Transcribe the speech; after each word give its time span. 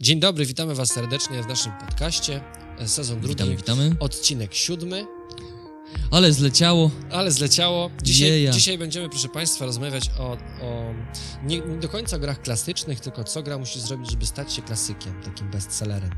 Dzień 0.00 0.20
dobry, 0.20 0.46
witamy 0.46 0.74
Was 0.74 0.88
serdecznie 0.92 1.42
w 1.42 1.46
naszym 1.48 1.72
podcaście. 1.86 2.40
Sezon 2.86 3.20
drugi, 3.20 3.34
Witamy, 3.34 3.56
witamy. 3.56 3.96
odcinek 4.00 4.54
siódmy, 4.54 5.06
Ale 6.10 6.32
zleciało. 6.32 6.90
ale 7.12 7.30
zleciało. 7.32 7.90
Dzisiaj, 8.02 8.28
Jeja. 8.28 8.52
dzisiaj 8.52 8.78
będziemy, 8.78 9.08
proszę 9.08 9.28
Państwa, 9.28 9.64
rozmawiać 9.66 10.10
o, 10.18 10.32
o 10.62 10.94
nie, 11.44 11.58
nie 11.60 11.76
do 11.76 11.88
końca 11.88 12.18
grach 12.18 12.42
klasycznych, 12.42 13.00
tylko 13.00 13.24
co 13.24 13.42
gra 13.42 13.58
musi 13.58 13.80
zrobić, 13.80 14.10
żeby 14.10 14.26
stać 14.26 14.52
się 14.52 14.62
klasykiem, 14.62 15.22
takim 15.24 15.50
bestsellerem. 15.50 16.10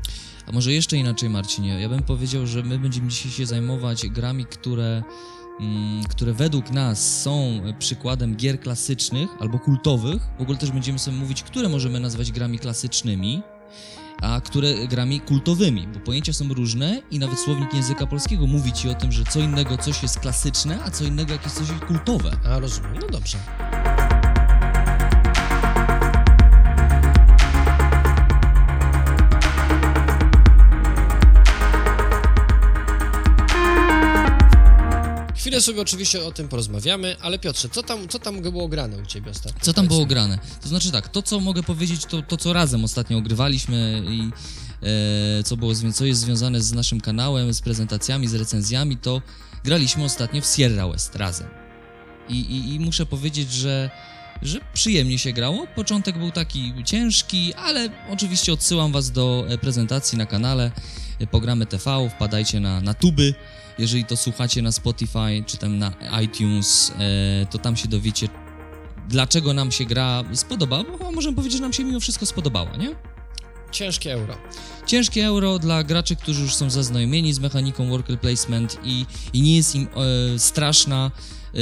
A 0.47 0.51
może 0.51 0.73
jeszcze 0.73 0.97
inaczej, 0.97 1.29
Marcinie? 1.29 1.81
Ja 1.81 1.89
bym 1.89 2.03
powiedział, 2.03 2.47
że 2.47 2.63
my 2.63 2.79
będziemy 2.79 3.07
dzisiaj 3.07 3.31
się 3.31 3.45
zajmować 3.45 4.07
grami, 4.07 4.45
które, 4.45 5.03
mm, 5.59 6.03
które 6.03 6.33
według 6.33 6.69
nas 6.71 7.21
są 7.21 7.61
przykładem 7.79 8.35
gier 8.35 8.59
klasycznych 8.59 9.29
albo 9.39 9.59
kultowych. 9.59 10.21
W 10.39 10.41
ogóle 10.41 10.57
też 10.57 10.71
będziemy 10.71 10.99
sobie 10.99 11.17
mówić, 11.17 11.43
które 11.43 11.69
możemy 11.69 11.99
nazwać 11.99 12.31
grami 12.31 12.59
klasycznymi, 12.59 13.41
a 14.21 14.41
które 14.41 14.87
grami 14.87 15.21
kultowymi, 15.21 15.87
bo 15.87 15.99
pojęcia 15.99 16.33
są 16.33 16.53
różne 16.53 17.01
i 17.11 17.19
nawet 17.19 17.39
słownik 17.39 17.73
języka 17.73 18.07
polskiego 18.07 18.47
mówi 18.47 18.73
ci 18.73 18.89
o 18.89 18.95
tym, 18.95 19.11
że 19.11 19.23
co 19.23 19.39
innego 19.39 19.77
coś 19.77 20.03
jest 20.03 20.19
klasyczne, 20.19 20.79
a 20.85 20.91
co 20.91 21.03
innego 21.03 21.33
jakieś 21.33 21.51
coś 21.51 21.69
jest 21.69 21.85
kultowe. 21.85 22.31
A 22.45 22.59
rozumiem, 22.59 22.93
no 23.01 23.07
dobrze. 23.07 23.37
Chwilę 35.51 35.61
sobie 35.61 35.81
oczywiście 35.81 36.23
o 36.23 36.31
tym 36.31 36.47
porozmawiamy, 36.47 37.15
ale 37.21 37.39
Piotrze, 37.39 37.69
co 37.69 37.83
tam, 37.83 38.07
co 38.07 38.19
tam 38.19 38.41
było 38.41 38.67
grane 38.67 38.97
u 38.97 39.05
Ciebie 39.05 39.31
ostatnio? 39.31 39.59
Co 39.61 39.73
tam 39.73 39.87
było 39.87 40.05
grane? 40.05 40.39
To 40.61 40.69
znaczy 40.69 40.91
tak, 40.91 41.07
to 41.07 41.21
co 41.21 41.39
mogę 41.39 41.63
powiedzieć, 41.63 42.05
to, 42.05 42.21
to 42.21 42.37
co 42.37 42.53
razem 42.53 42.83
ostatnio 42.83 43.17
ogrywaliśmy 43.17 44.03
i 44.09 44.21
e, 45.39 45.43
co, 45.43 45.57
było, 45.57 45.73
co 45.93 46.05
jest 46.05 46.21
związane 46.21 46.61
z 46.61 46.73
naszym 46.73 47.01
kanałem, 47.01 47.53
z 47.53 47.61
prezentacjami, 47.61 48.27
z 48.27 48.33
recenzjami, 48.33 48.97
to 48.97 49.21
graliśmy 49.63 50.03
ostatnio 50.03 50.41
w 50.41 50.45
Sierra 50.45 50.87
West 50.87 51.15
razem. 51.15 51.47
I, 52.29 52.39
i, 52.39 52.75
i 52.75 52.79
muszę 52.79 53.05
powiedzieć, 53.05 53.51
że, 53.51 53.89
że 54.41 54.59
przyjemnie 54.73 55.17
się 55.17 55.33
grało. 55.33 55.67
Początek 55.75 56.17
był 56.17 56.31
taki 56.31 56.73
ciężki, 56.85 57.53
ale 57.53 57.89
oczywiście 58.09 58.53
odsyłam 58.53 58.91
Was 58.91 59.11
do 59.11 59.45
e, 59.49 59.57
prezentacji 59.57 60.17
na 60.17 60.25
kanale 60.25 60.71
e, 61.19 61.27
Pogramy 61.27 61.65
TV, 61.65 62.09
wpadajcie 62.09 62.59
na, 62.59 62.81
na 62.81 62.93
tuby. 62.93 63.33
Jeżeli 63.81 64.05
to 64.05 64.17
słuchacie 64.17 64.61
na 64.61 64.71
Spotify 64.71 65.43
czy 65.45 65.57
tam 65.57 65.77
na 65.77 65.93
iTunes, 66.21 66.91
e, 66.99 67.45
to 67.45 67.57
tam 67.57 67.75
się 67.75 67.87
dowiecie, 67.87 68.27
dlaczego 69.09 69.53
nam 69.53 69.71
się 69.71 69.85
gra 69.85 70.23
spodobała, 70.33 70.83
bo 70.99 71.11
możemy 71.11 71.35
powiedzieć, 71.35 71.57
że 71.57 71.63
nam 71.63 71.73
się 71.73 71.83
mimo 71.83 71.99
wszystko 71.99 72.25
spodobała, 72.25 72.77
nie? 72.77 72.95
Ciężkie 73.71 74.13
euro. 74.13 74.37
Ciężkie 74.85 75.25
euro 75.25 75.59
dla 75.59 75.83
graczy, 75.83 76.15
którzy 76.15 76.41
już 76.41 76.55
są 76.55 76.69
zaznajomieni 76.69 77.33
z 77.33 77.39
mechaniką 77.39 77.89
worker 77.89 78.19
placement 78.19 78.77
i, 78.83 79.05
i 79.33 79.41
nie 79.41 79.55
jest 79.55 79.75
im 79.75 79.87
e, 80.35 80.39
straszna, 80.39 81.11
e, 81.53 81.57
e, 81.57 81.61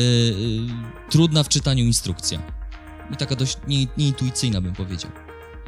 trudna 1.10 1.44
w 1.44 1.50
czytaniu 1.50 1.84
instrukcja. 1.84 2.42
I 3.14 3.18
taka 3.18 3.36
dość 3.36 3.58
nie, 3.68 3.88
nieintuicyjna 3.98 4.62
bym 4.62 4.74
powiedział. 4.74 5.12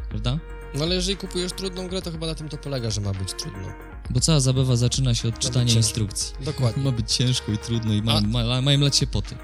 Prawda? 0.09 0.39
No 0.75 0.83
ale 0.83 0.95
jeżeli 0.95 1.17
kupujesz 1.17 1.51
trudną 1.51 1.87
grę, 1.87 2.01
to 2.01 2.11
chyba 2.11 2.27
na 2.27 2.35
tym 2.35 2.49
to 2.49 2.57
polega, 2.57 2.89
że 2.89 3.01
ma 3.01 3.13
być 3.13 3.33
trudno. 3.33 3.90
Bo 4.09 4.19
cała 4.19 4.39
zabawa 4.39 4.75
zaczyna 4.75 5.15
się 5.15 5.27
od 5.27 5.39
czytania 5.39 5.73
instrukcji. 5.73 6.35
Dokładnie. 6.45 6.83
Ma 6.85 6.91
być 6.91 7.13
ciężko 7.13 7.51
i 7.51 7.57
trudno 7.57 7.93
i 7.93 8.01
ma, 8.01 8.13
A- 8.13 8.21
ma, 8.21 8.61
mają 8.61 8.79
lać 8.79 8.95
się 8.95 9.07
poty. 9.07 9.35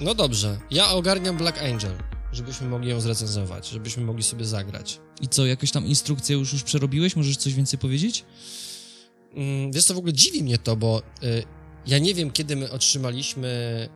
No 0.00 0.14
dobrze, 0.14 0.58
ja 0.70 0.90
ogarniam 0.90 1.36
Black 1.36 1.58
Angel, 1.62 1.92
żebyśmy 2.32 2.68
mogli 2.68 2.90
ją 2.90 3.00
zrecenzować, 3.00 3.68
żebyśmy 3.68 4.04
mogli 4.04 4.22
sobie 4.22 4.44
zagrać. 4.44 5.00
I 5.20 5.28
co, 5.28 5.46
jakoś 5.46 5.70
tam 5.70 5.86
instrukcję 5.86 6.36
już, 6.36 6.52
już 6.52 6.62
przerobiłeś? 6.62 7.16
Możesz 7.16 7.36
coś 7.36 7.54
więcej 7.54 7.78
powiedzieć? 7.78 8.24
Mm, 9.34 9.72
Wiesz 9.72 9.84
co, 9.84 9.94
w 9.94 9.98
ogóle 9.98 10.12
dziwi 10.12 10.42
mnie 10.42 10.58
to, 10.58 10.76
bo 10.76 11.02
y, 11.22 11.42
ja 11.86 11.98
nie 11.98 12.14
wiem, 12.14 12.30
kiedy 12.30 12.56
my 12.56 12.70
otrzymaliśmy 12.70 13.48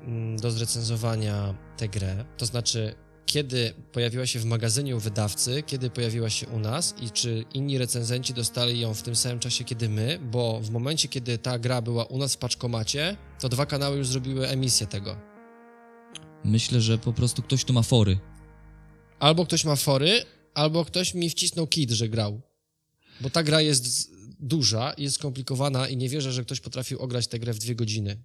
mm, 0.03 0.37
do 0.37 0.51
zrecenzowania 0.51 1.55
tę 1.77 1.89
grę, 1.89 2.25
to 2.37 2.47
znaczy 2.47 2.95
kiedy 3.27 3.75
pojawiła 3.93 4.27
się 4.27 4.39
w 4.39 4.45
magazynie 4.45 4.97
u 4.97 5.01
wydawcy, 5.01 5.63
kiedy 5.63 5.91
pojawiła 5.91 6.31
się 6.31 6.47
u 6.47 6.59
nas 6.59 6.95
i 7.01 7.11
czy 7.11 7.45
inni 7.55 7.79
recenzenci 7.79 8.35
dostali 8.35 8.81
ją 8.81 8.95
w 8.95 9.03
tym 9.03 9.17
samym 9.17 9.39
czasie, 9.39 9.65
kiedy 9.65 9.89
my, 9.89 10.19
bo 10.23 10.61
w 10.61 10.71
momencie, 10.71 11.09
kiedy 11.09 11.39
ta 11.39 11.59
gra 11.59 11.83
była 11.83 12.05
u 12.05 12.19
nas 12.19 12.35
w 12.35 12.39
paczkomacie, 12.39 13.17
to 13.41 13.49
dwa 13.49 13.67
kanały 13.67 13.97
już 13.97 14.09
zrobiły 14.09 14.49
emisję 14.49 14.87
tego. 14.87 15.17
Myślę, 16.45 16.81
że 16.81 16.99
po 16.99 17.13
prostu 17.13 17.43
ktoś 17.43 17.65
tu 17.65 17.73
ma 17.73 17.83
fory. 17.83 18.19
Albo 19.19 19.47
ktoś 19.47 19.65
ma 19.65 19.77
fory, 19.77 20.25
albo 20.55 20.85
ktoś 20.85 21.15
mi 21.15 21.31
wcisnął 21.31 21.67
kit, 21.67 21.91
że 21.91 22.09
grał. 22.09 22.41
Bo 23.21 23.31
ta 23.31 23.43
gra 23.43 23.61
jest 23.61 24.11
duża, 24.41 24.95
jest 24.99 25.15
skomplikowana 25.15 25.89
i 25.89 25.97
nie 25.97 26.09
wierzę, 26.09 26.33
że 26.33 26.45
ktoś 26.45 26.61
potrafił 26.61 26.99
ograć 26.99 27.27
tę 27.27 27.39
grę 27.39 27.53
w 27.53 27.59
dwie 27.59 27.75
godziny. 27.75 28.23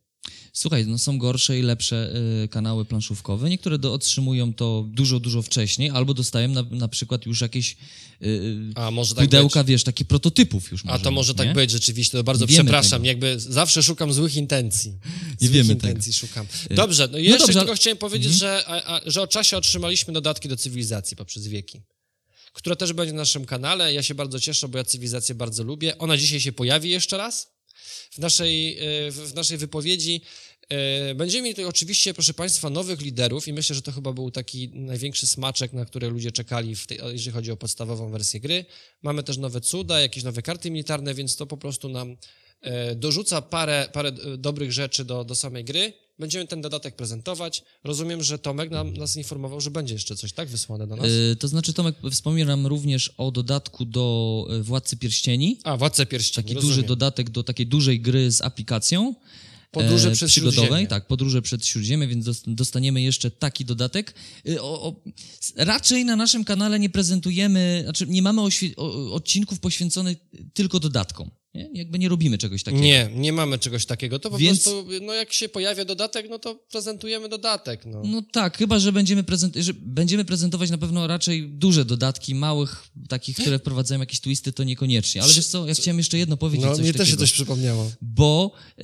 Słuchaj, 0.53 0.87
no 0.87 0.97
są 0.97 1.17
gorsze 1.17 1.59
i 1.59 1.61
lepsze 1.61 2.13
y, 2.43 2.47
kanały 2.47 2.85
planszówkowe. 2.85 3.49
Niektóre 3.49 3.77
do, 3.79 3.93
otrzymują 3.93 4.53
to 4.53 4.85
dużo, 4.87 5.19
dużo 5.19 5.41
wcześniej, 5.41 5.89
albo 5.89 6.13
dostają 6.13 6.47
na, 6.47 6.63
na 6.71 6.87
przykład 6.87 7.25
już 7.25 7.41
jakieś 7.41 7.75
y, 8.21 8.57
A 8.75 8.91
może 8.91 9.15
tak 9.15 9.25
pudełka, 9.25 9.63
być? 9.63 9.69
wiesz, 9.69 9.83
takie 9.83 10.05
prototypów 10.05 10.71
już 10.71 10.81
A 10.87 10.99
to 10.99 11.11
może 11.11 11.35
tak 11.35 11.47
nie? 11.47 11.53
być 11.53 11.71
rzeczywiście, 11.71 12.17
to 12.17 12.23
bardzo 12.23 12.45
Nie 12.45 12.51
wiemy 12.51 12.63
przepraszam, 12.63 12.91
tego. 13.01 13.05
jakby 13.07 13.39
zawsze 13.39 13.83
szukam 13.83 14.13
złych 14.13 14.35
intencji. 14.35 14.91
Nie 15.41 15.47
złych 15.47 15.51
wiemy 15.51 15.73
intencji 15.73 16.13
szukam. 16.13 16.45
Dobrze, 16.69 17.07
no 17.11 17.17
jeszcze 17.17 17.39
dobrze, 17.39 17.53
tylko 17.53 17.71
ale- 17.71 17.75
chciałem 17.77 17.97
powiedzieć, 17.97 18.33
Mhm. 18.33 18.39
że, 18.39 18.63
a, 18.67 18.95
a, 18.97 19.01
że 19.05 19.21
o 19.21 19.27
czasie 19.27 19.57
otrzymaliśmy 19.57 20.13
dodatki 20.13 20.49
do 20.49 20.57
cywilizacji 20.57 21.17
poprzez 21.17 21.47
wieki, 21.47 21.81
która 22.53 22.75
też 22.75 22.93
będzie 22.93 23.13
na 23.13 23.21
naszym 23.21 23.45
kanale. 23.45 23.93
Ja 23.93 24.03
się 24.03 24.15
bardzo 24.15 24.39
cieszę, 24.39 24.67
bo 24.67 24.77
ja 24.77 24.83
cywilizację 24.83 25.35
bardzo 25.35 25.63
lubię. 25.63 25.97
Ona 25.97 26.17
dzisiaj 26.17 26.39
się 26.41 26.51
pojawi 26.51 26.89
jeszcze 26.89 27.17
raz 27.17 27.50
w 28.11 28.17
naszej, 28.17 28.77
e, 28.79 29.11
w 29.11 29.33
naszej 29.35 29.57
wypowiedzi. 29.57 30.21
E, 30.69 31.15
Będziemy 31.15 31.43
mieli 31.43 31.55
tutaj 31.55 31.65
oczywiście, 31.65 32.13
proszę 32.13 32.33
Państwa, 32.33 32.69
nowych 32.69 33.01
liderów 33.01 33.47
i 33.47 33.53
myślę, 33.53 33.75
że 33.75 33.81
to 33.81 33.91
chyba 33.91 34.13
był 34.13 34.31
taki 34.31 34.69
największy 34.69 35.27
smaczek, 35.27 35.73
na 35.73 35.85
który 35.85 36.09
ludzie 36.09 36.31
czekali, 36.31 36.75
tej, 36.87 36.99
jeżeli 37.11 37.31
chodzi 37.31 37.51
o 37.51 37.57
podstawową 37.57 38.11
wersję 38.11 38.39
gry. 38.39 38.65
Mamy 39.01 39.23
też 39.23 39.37
nowe 39.37 39.61
cuda, 39.61 40.01
jakieś 40.01 40.23
nowe 40.23 40.41
karty 40.41 40.71
militarne, 40.71 41.13
więc 41.13 41.35
to 41.35 41.45
po 41.45 41.57
prostu 41.57 41.89
nam 41.89 42.17
dorzuca 42.95 43.41
parę, 43.41 43.89
parę 43.93 44.09
e, 44.09 44.37
dobrych 44.37 44.71
rzeczy 44.73 45.05
do, 45.05 45.23
do 45.25 45.35
samej 45.35 45.65
gry. 45.65 45.93
Będziemy 46.19 46.47
ten 46.47 46.61
dodatek 46.61 46.95
prezentować. 46.95 47.63
Rozumiem, 47.83 48.23
że 48.23 48.39
Tomek 48.39 48.71
nam, 48.71 48.93
nas 48.93 49.17
informował, 49.17 49.61
że 49.61 49.71
będzie 49.71 49.93
jeszcze 49.93 50.15
coś, 50.15 50.33
tak? 50.33 50.49
Wysłane 50.49 50.87
do 50.87 50.95
nas. 50.95 51.05
Y, 51.07 51.35
to 51.39 51.47
znaczy, 51.47 51.73
Tomek 51.73 51.95
wspomniał 52.11 52.47
nam 52.47 52.67
również 52.67 53.13
o 53.17 53.31
dodatku 53.31 53.85
do 53.85 54.47
Władcy 54.61 54.97
Pierścieni. 54.97 55.59
A, 55.63 55.77
Władcę 55.77 56.05
Pierścieni, 56.05 56.43
Taki 56.45 56.55
rozumiem. 56.55 56.75
duży 56.75 56.87
dodatek 56.87 57.29
do 57.29 57.43
takiej 57.43 57.67
dużej 57.67 58.01
gry 58.01 58.31
z 58.31 58.41
aplikacją. 58.41 59.15
Podróże 59.71 60.09
e, 60.09 60.11
przez 60.11 60.31
przygodowej, 60.31 60.67
Śródziemie. 60.67 60.87
tak, 60.87 61.07
podróże 61.07 61.41
przed 61.41 61.65
Śródziemie, 61.65 62.07
więc 62.07 62.25
dos- 62.25 62.43
dostaniemy 62.47 63.01
jeszcze 63.01 63.31
taki 63.31 63.65
dodatek. 63.65 64.13
O, 64.59 64.83
o, 64.87 64.95
raczej 65.55 66.05
na 66.05 66.15
naszym 66.15 66.43
kanale 66.43 66.79
nie 66.79 66.89
prezentujemy, 66.89 67.81
znaczy 67.83 68.07
nie 68.07 68.21
mamy 68.21 68.41
odcinków 69.11 69.59
poświęconych 69.59 70.17
tylko 70.53 70.79
dodatkom. 70.79 71.31
Nie? 71.53 71.69
Jakby 71.73 71.99
nie 71.99 72.09
robimy 72.09 72.37
czegoś 72.37 72.63
takiego. 72.63 72.83
Nie, 72.83 73.09
nie 73.15 73.33
mamy 73.33 73.59
czegoś 73.59 73.85
takiego. 73.85 74.19
To 74.19 74.29
po 74.29 74.37
Więc- 74.37 74.63
prostu, 74.63 74.85
no 75.01 75.13
jak 75.13 75.33
się 75.33 75.49
pojawia 75.49 75.85
dodatek, 75.85 76.25
no 76.29 76.39
to 76.39 76.55
prezentujemy 76.55 77.29
dodatek, 77.29 77.85
no. 77.85 78.01
No 78.05 78.21
tak, 78.31 78.57
chyba, 78.57 78.79
że 78.79 78.91
będziemy, 78.91 79.23
prezent- 79.23 79.61
że 79.63 79.73
będziemy 79.73 80.25
prezentować 80.25 80.69
na 80.69 80.77
pewno 80.77 81.07
raczej 81.07 81.49
duże 81.49 81.85
dodatki, 81.85 82.35
małych, 82.35 82.87
takich, 83.09 83.37
które 83.37 83.59
wprowadzają 83.59 83.99
jakieś 83.99 84.19
twisty, 84.19 84.51
to 84.53 84.63
niekoniecznie. 84.63 85.23
Ale 85.23 85.33
wiesz 85.33 85.47
co, 85.47 85.67
ja 85.67 85.73
chciałem 85.73 85.97
jeszcze 85.97 86.17
jedno 86.17 86.37
powiedzieć. 86.37 86.65
No, 86.65 86.75
coś 86.75 86.81
mnie 86.83 86.93
też 86.93 87.07
się 87.07 87.13
takiego. 87.13 87.19
coś 87.19 87.31
przypomniało. 87.31 87.91
bo 88.01 88.51
yy, 88.77 88.83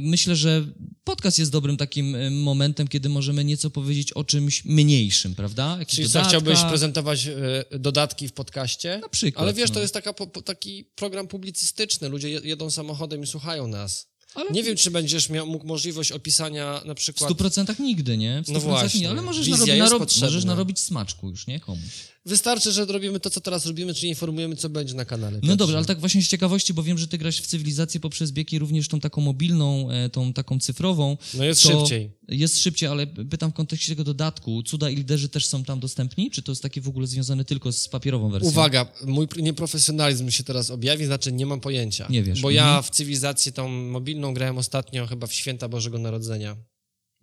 myślę, 0.00 0.36
że 0.36 0.66
podcast 1.04 1.38
jest 1.38 1.50
dobrym 1.50 1.76
takim 1.76 2.14
y, 2.14 2.30
momentem, 2.30 2.88
kiedy 2.88 3.08
możemy 3.08 3.44
nieco 3.44 3.70
powiedzieć 3.70 4.12
o 4.12 4.24
czymś 4.24 4.64
mniejszym, 4.64 5.34
prawda? 5.34 5.76
Jakichś 5.78 5.96
Czyli 5.96 6.08
co, 6.08 6.12
dodatkach. 6.12 6.42
chciałbyś 6.42 6.62
prezentować 6.70 7.26
e, 7.26 7.78
dodatki 7.78 8.28
w 8.28 8.32
podcaście? 8.32 8.98
Na 9.02 9.08
przykład, 9.08 9.42
Ale 9.42 9.52
wiesz, 9.54 9.68
no. 9.68 9.74
to 9.74 9.80
jest 9.80 9.94
taka, 9.94 10.12
taki 10.44 10.84
program 10.84 11.28
publicystyczny. 11.28 12.08
Ludzie 12.08 12.30
je- 12.30 12.40
jedą 12.44 12.70
samochodem 12.70 13.22
i 13.22 13.26
słuchają 13.26 13.66
nas. 13.68 14.12
Ale 14.34 14.50
Nie 14.50 14.62
wiem, 14.62 14.76
czy 14.76 14.90
będziesz 14.90 15.28
miał 15.28 15.46
mógł 15.46 15.66
możliwość 15.66 16.12
opisania 16.12 16.82
na 16.84 16.94
w 16.94 16.96
przykład... 16.96 17.30
100% 17.30 17.80
nigdy, 17.80 18.16
nie? 18.18 18.42
W 18.42 18.48
100% 18.48 18.52
No 18.52 18.60
właśnie. 18.60 19.00
Nie, 19.00 19.10
ale 19.10 19.22
możesz, 19.22 19.48
narob, 19.78 20.02
możesz 20.20 20.44
narobić 20.44 20.80
smaczku 20.80 21.30
już, 21.30 21.46
nie? 21.46 21.60
Komuś. 21.60 21.82
Wystarczy, 22.26 22.72
że 22.72 22.84
robimy 22.84 23.20
to, 23.20 23.30
co 23.30 23.40
teraz 23.40 23.66
robimy, 23.66 23.94
czyli 23.94 24.08
informujemy, 24.08 24.56
co 24.56 24.68
będzie 24.68 24.94
na 24.94 25.04
kanale. 25.04 25.40
No 25.42 25.56
dobrze, 25.56 25.76
ale 25.76 25.86
tak 25.86 26.00
właśnie 26.00 26.22
z 26.22 26.28
ciekawości, 26.28 26.74
bo 26.74 26.82
wiem, 26.82 26.98
że 26.98 27.08
ty 27.08 27.18
grasz 27.18 27.40
w 27.40 27.46
cywilizację 27.46 28.00
poprzez 28.00 28.30
biegi 28.32 28.58
również 28.58 28.88
tą 28.88 29.00
taką 29.00 29.20
mobilną, 29.20 29.90
e, 29.90 30.08
tą 30.10 30.32
taką 30.32 30.58
cyfrową. 30.58 31.16
No 31.34 31.44
jest 31.44 31.60
szybciej. 31.60 32.10
Jest 32.28 32.58
szybciej, 32.62 32.88
ale 32.88 33.06
pytam 33.06 33.50
w 33.50 33.54
kontekście 33.54 33.92
tego 33.92 34.04
dodatku. 34.04 34.62
Cuda 34.62 34.90
i 34.90 34.96
liderzy 34.96 35.28
też 35.28 35.46
są 35.46 35.64
tam 35.64 35.80
dostępni? 35.80 36.30
Czy 36.30 36.42
to 36.42 36.52
jest 36.52 36.62
takie 36.62 36.80
w 36.80 36.88
ogóle 36.88 37.06
związane 37.06 37.44
tylko 37.44 37.72
z 37.72 37.88
papierową 37.88 38.30
wersją? 38.30 38.50
Uwaga, 38.50 38.92
mój 39.04 39.28
nieprofesjonalizm 39.36 40.30
się 40.30 40.44
teraz 40.44 40.70
objawi, 40.70 41.04
znaczy 41.06 41.32
nie 41.32 41.46
mam 41.46 41.60
pojęcia. 41.60 42.06
Nie 42.10 42.22
wiesz. 42.22 42.40
Bo 42.40 42.50
ja 42.50 42.64
Mhm. 42.64 42.82
w 42.82 42.90
cywilizację 42.90 43.52
tą 43.52 43.68
mobilną 43.68 44.34
grałem 44.34 44.58
ostatnio 44.58 45.06
chyba 45.06 45.26
w 45.26 45.32
święta 45.34 45.68
Bożego 45.68 45.98
Narodzenia. 45.98 46.56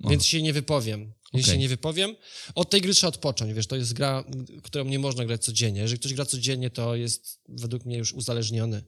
Więc 0.10 0.26
się 0.26 0.42
nie 0.42 0.54
wypowiem. 0.54 1.14
Jeśli 1.34 1.52
Okej. 1.52 1.60
nie 1.60 1.70
wypowiem, 1.70 2.16
od 2.56 2.70
tej 2.70 2.82
gry 2.82 2.94
trzeba 2.94 3.10
odpocząć, 3.10 3.54
wiesz, 3.54 3.68
to 3.68 3.76
jest 3.76 3.94
gra, 3.94 4.24
którą 4.64 4.86
nie 4.86 5.00
można 5.00 5.26
grać 5.26 5.44
codziennie. 5.46 5.82
Jeżeli 5.82 6.00
ktoś 6.00 6.14
gra 6.14 6.26
codziennie, 6.26 6.70
to 6.70 6.96
jest 6.96 7.40
według 7.50 7.86
mnie 7.86 7.98
już 7.98 8.14
uzależniony. 8.14 8.84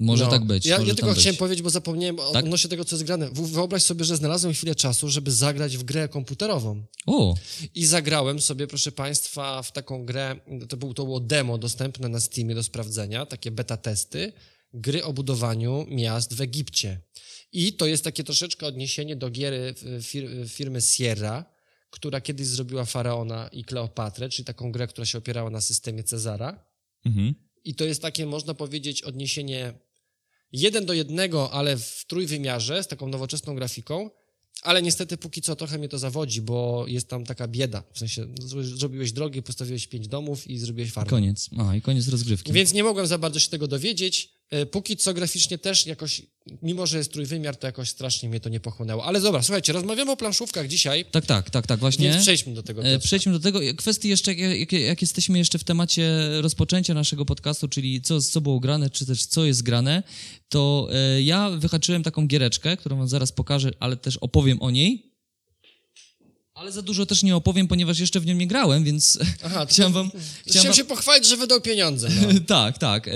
Może 0.00 0.24
No. 0.24 0.30
tak 0.30 0.44
być. 0.44 0.66
Ja, 0.66 0.78
ja 0.78 0.94
tylko 0.94 1.12
chciałem 1.12 1.32
być. 1.32 1.38
powiedzieć, 1.38 1.62
bo 1.62 1.70
zapomniałem 1.70 2.20
o 2.20 2.32
Tak? 2.32 2.44
odnośnie 2.44 2.70
tego, 2.70 2.84
co 2.84 2.96
jest 2.96 3.04
grane. 3.04 3.30
Wyobraź 3.32 3.82
sobie, 3.82 4.04
że 4.04 4.16
znalazłem 4.16 4.54
chwilę 4.54 4.74
czasu, 4.74 5.08
żeby 5.08 5.30
zagrać 5.32 5.76
w 5.76 5.82
grę 5.82 6.08
komputerową. 6.08 6.82
O, 7.06 7.34
I 7.74 7.86
zagrałem 7.86 8.40
sobie, 8.40 8.66
proszę 8.66 8.92
Państwa, 8.92 9.62
w 9.62 9.72
taką 9.72 10.04
grę, 10.06 10.36
to, 10.68 10.76
był, 10.76 10.94
to 10.94 11.04
było 11.04 11.20
demo 11.20 11.58
dostępne 11.58 12.08
na 12.08 12.20
Steamie 12.20 12.54
do 12.54 12.62
sprawdzenia, 12.62 13.26
takie 13.26 13.50
beta 13.50 13.76
testy, 13.76 14.32
gry 14.74 15.04
o 15.04 15.12
budowaniu 15.12 15.86
miast 15.88 16.34
w 16.34 16.40
Egipcie. 16.40 17.00
I 17.52 17.72
to 17.72 17.86
jest 17.86 18.04
takie 18.04 18.24
troszeczkę 18.24 18.66
odniesienie 18.66 19.16
do 19.16 19.30
giery 19.30 19.74
y, 19.98 20.02
fir, 20.02 20.30
firmy 20.48 20.80
Sierra, 20.80 21.44
która 21.90 22.20
kiedyś 22.20 22.46
zrobiła 22.46 22.84
Faraona 22.84 23.48
i 23.48 23.64
Kleopatrę, 23.64 24.28
czyli 24.28 24.44
taką 24.46 24.72
grę, 24.72 24.86
która 24.86 25.04
się 25.04 25.18
opierała 25.18 25.50
na 25.50 25.60
systemie 25.60 26.02
Cezara. 26.04 26.64
mhm. 27.06 27.34
I 27.64 27.74
to 27.74 27.84
jest 27.84 28.02
takie, 28.02 28.26
można 28.26 28.54
powiedzieć, 28.54 29.02
odniesienie 29.02 29.74
jeden 30.52 30.86
do 30.86 30.92
jednego, 30.92 31.50
ale 31.50 31.76
w 31.76 32.04
trójwymiarze, 32.06 32.82
z 32.82 32.86
taką 32.88 33.08
nowoczesną 33.08 33.54
grafiką, 33.54 34.10
ale 34.62 34.82
niestety 34.82 35.16
póki 35.16 35.42
co 35.42 35.56
trochę 35.56 35.78
mnie 35.78 35.88
to 35.88 35.98
zawodzi, 35.98 36.42
bo 36.42 36.84
jest 36.88 37.08
tam 37.08 37.24
taka 37.24 37.48
bieda. 37.48 37.82
W 37.92 37.98
sensie 37.98 38.26
zro- 38.26 38.62
zrobiłeś 38.76 39.12
drogi, 39.12 39.42
postawiłeś 39.42 39.86
pięć 39.86 40.08
domów 40.08 40.46
i 40.46 40.58
zrobiłeś 40.58 40.92
farmę. 40.92 41.10
koniec. 41.10 41.50
A, 41.58 41.76
i 41.76 41.82
koniec 41.82 42.08
rozgrywki. 42.08 42.52
Więc 42.52 42.72
nie 42.72 42.84
mogłem 42.84 43.06
za 43.06 43.18
bardzo 43.18 43.40
się 43.40 43.48
tego 43.50 43.68
dowiedzieć. 43.68 44.37
E, 44.50 44.66
Póki 44.66 44.96
co 44.96 45.14
graficznie 45.14 45.58
też 45.58 45.86
jakoś, 45.86 46.22
mimo 46.62 46.86
że 46.86 46.98
jest 46.98 47.12
trójwymiar, 47.12 47.56
to 47.56 47.66
jakoś 47.66 47.88
strasznie 47.88 48.28
mnie 48.28 48.40
to 48.40 48.48
nie 48.48 48.60
pochłonęło. 48.60 49.04
Ale 49.04 49.20
dobra, 49.20 49.42
słuchajcie, 49.42 49.72
rozmawiamy 49.72 50.10
o 50.10 50.16
planszówkach 50.16 50.68
dzisiaj, 50.68 51.04
Tak, 51.10 51.26
tak, 51.26 51.50
tak, 51.50 51.66
tak, 51.66 51.80
właśnie. 51.80 52.10
więc 52.10 52.22
przejdźmy 52.22 52.54
do 52.54 52.62
tego. 52.62 52.80
E, 52.80 52.84
Piotrze. 52.84 53.06
Przejdźmy 53.06 53.32
do 53.32 53.40
tego. 53.40 53.60
Kwestii 53.76 54.08
jeszcze, 54.08 54.34
jak, 54.34 54.58
jak, 54.58 54.72
jak 54.72 55.02
jesteśmy 55.02 55.38
jeszcze 55.38 55.58
w 55.58 55.64
temacie 55.64 56.28
rozpoczęcia 56.40 56.94
naszego 56.94 57.24
podcastu, 57.24 57.68
czyli 57.68 58.02
co, 58.02 58.20
co 58.20 58.40
było 58.40 58.60
grane, 58.60 58.90
czy 58.90 59.06
też 59.06 59.26
co 59.26 59.44
jest 59.44 59.62
grane, 59.62 60.02
to 60.48 60.88
e, 60.92 61.22
ja 61.22 61.50
wyhaczyłem 61.50 62.02
taką 62.02 62.26
giereczkę, 62.26 62.76
którą 62.76 62.96
wam 62.96 63.08
zaraz 63.08 63.32
pokażę, 63.32 63.70
ale 63.80 63.96
też 63.96 64.16
opowiem 64.16 64.62
o 64.62 64.70
niej. 64.70 65.07
Ale 66.58 66.72
za 66.72 66.82
dużo 66.82 67.06
też 67.06 67.22
nie 67.22 67.36
opowiem, 67.36 67.68
ponieważ 67.68 67.98
jeszcze 67.98 68.20
w 68.20 68.26
nią 68.26 68.34
nie 68.34 68.46
grałem, 68.46 68.84
więc 68.84 69.18
Aha, 69.46 69.66
chciałem 69.70 69.92
wam... 69.92 70.10
Chciałem 70.46 70.66
wam- 70.66 70.76
się 70.76 70.84
pochwalić, 70.84 71.28
że 71.28 71.36
wydał 71.36 71.60
pieniądze. 71.60 72.08
No. 72.08 72.40
tak, 72.46 72.78
tak. 72.78 73.08
E, 73.08 73.12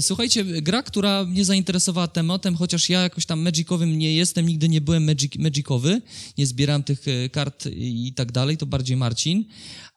słuchajcie, 0.00 0.44
gra, 0.44 0.82
która 0.82 1.24
mnie 1.24 1.44
zainteresowała 1.44 2.08
tematem, 2.08 2.56
chociaż 2.56 2.88
ja 2.88 3.02
jakoś 3.02 3.26
tam 3.26 3.40
magicowym 3.40 3.98
nie 3.98 4.14
jestem, 4.14 4.46
nigdy 4.46 4.68
nie 4.68 4.80
byłem 4.80 5.04
magic, 5.04 5.36
magicowy, 5.36 6.02
nie 6.38 6.46
zbierałem 6.46 6.82
tych 6.82 7.08
e, 7.08 7.28
kart 7.28 7.66
i 7.76 8.12
tak 8.16 8.32
dalej, 8.32 8.56
to 8.56 8.66
bardziej 8.66 8.96
Marcin, 8.96 9.44